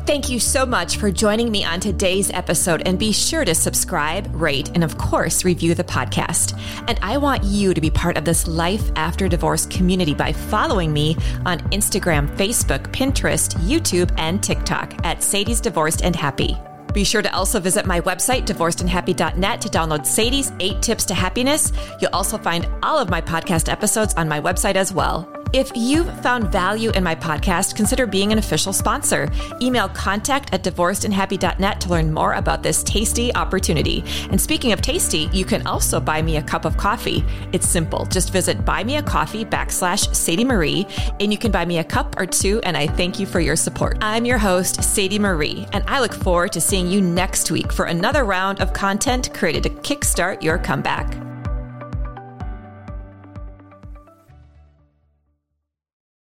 Thank 0.07 0.31
you 0.31 0.39
so 0.39 0.65
much 0.65 0.99
for 0.99 1.11
joining 1.11 1.51
me 1.51 1.65
on 1.65 1.81
today's 1.81 2.31
episode, 2.31 2.87
and 2.87 2.97
be 2.97 3.11
sure 3.11 3.45
to 3.45 3.57
subscribe, 3.57 4.31
rate, 4.33 4.71
and 4.75 4.85
of 4.85 4.97
course, 4.97 5.45
review 5.45 5.75
the 5.75 5.83
podcast. 5.83 6.57
And 6.87 6.97
I 7.03 7.17
want 7.17 7.43
you 7.43 7.75
to 7.75 7.81
be 7.81 7.91
part 7.91 8.17
of 8.17 8.25
this 8.25 8.47
Life 8.47 8.93
After 8.95 9.27
Divorce 9.27 9.67
community 9.67 10.15
by 10.15 10.33
following 10.33 10.93
me 10.93 11.17
on 11.45 11.59
Instagram, 11.71 12.29
Facebook, 12.37 12.85
Pinterest, 12.93 13.57
YouTube, 13.67 14.15
and 14.17 14.41
TikTok 14.41 14.95
at 15.05 15.25
Sadie's 15.25 15.61
Divorced 15.61 16.05
and 16.05 16.15
Happy. 16.15 16.57
Be 16.97 17.05
sure 17.05 17.21
to 17.21 17.35
also 17.35 17.61
visit 17.61 17.85
my 17.85 18.01
website, 18.01 18.47
divorcedandhappy.net, 18.47 19.61
to 19.61 19.69
download 19.69 20.07
Sadie's 20.07 20.51
eight 20.61 20.81
tips 20.81 21.05
to 21.05 21.13
happiness. 21.13 21.71
You'll 22.01 22.15
also 22.15 22.39
find 22.39 22.67
all 22.83 22.99
of 22.99 23.11
my 23.11 23.21
podcast 23.21 23.71
episodes 23.71 24.15
on 24.15 24.31
my 24.31 24.41
website 24.41 24.77
as 24.77 24.95
well. 24.95 25.36
If 25.53 25.71
you've 25.77 26.13
found 26.23 26.51
value 26.51 26.91
in 26.91 27.05
my 27.05 27.15
podcast, 27.15 27.77
consider 27.77 28.07
being 28.07 28.33
an 28.33 28.39
official 28.39 28.73
sponsor. 28.73 29.31
Email 29.63 29.89
contact 29.89 30.53
at 30.53 30.65
divorcedandhappy.net 30.65 31.81
to 31.81 31.89
learn 31.89 32.13
more 32.13 32.35
about 32.35 32.63
this 32.63 32.83
tasty 32.83 33.35
opportunity. 33.35 34.05
And 34.31 34.41
speaking 34.41 34.73
of 34.73 34.83
tasty, 34.83 35.31
you 35.33 35.45
can 35.45 35.65
also 35.67 36.01
buy 36.01 36.21
me 36.21 36.37
a 36.37 36.43
cup 36.43 36.65
of 36.65 36.77
coffee. 36.77 37.25
It's 37.53 37.67
simple. 37.67 38.07
Just 38.07 38.33
visit 38.33 38.65
buymeacoffee 38.65 39.49
backslash 39.49 40.15
Sadie 40.15 40.45
Marie, 40.45 40.87
and 41.21 41.31
you 41.31 41.39
can 41.39 41.53
buy 41.53 41.65
me 41.65 41.79
a 41.79 41.85
cup 41.85 42.19
or 42.19 42.27
two, 42.27 42.61
and 42.65 42.77
I 42.77 42.89
thank 42.89 43.21
you 43.21 43.25
for 43.25 43.39
your 43.39 43.57
support. 43.57 43.99
I'm 44.01 44.25
your 44.25 44.39
host, 44.39 44.83
Sadie 44.83 45.19
Marie, 45.19 45.67
and 45.73 45.85
I 45.87 46.01
look 46.01 46.15
forward 46.15 46.53
to 46.53 46.61
seeing 46.61 46.89
you 46.89 47.01
next 47.01 47.53
week 47.53 47.73
for 47.73 47.87
another 47.87 48.25
round 48.25 48.61
of 48.61 48.73
content 48.73 49.33
created 49.33 49.63
to 49.63 49.71
kickstart 49.71 50.43
your 50.43 50.59
comeback. 50.59 51.17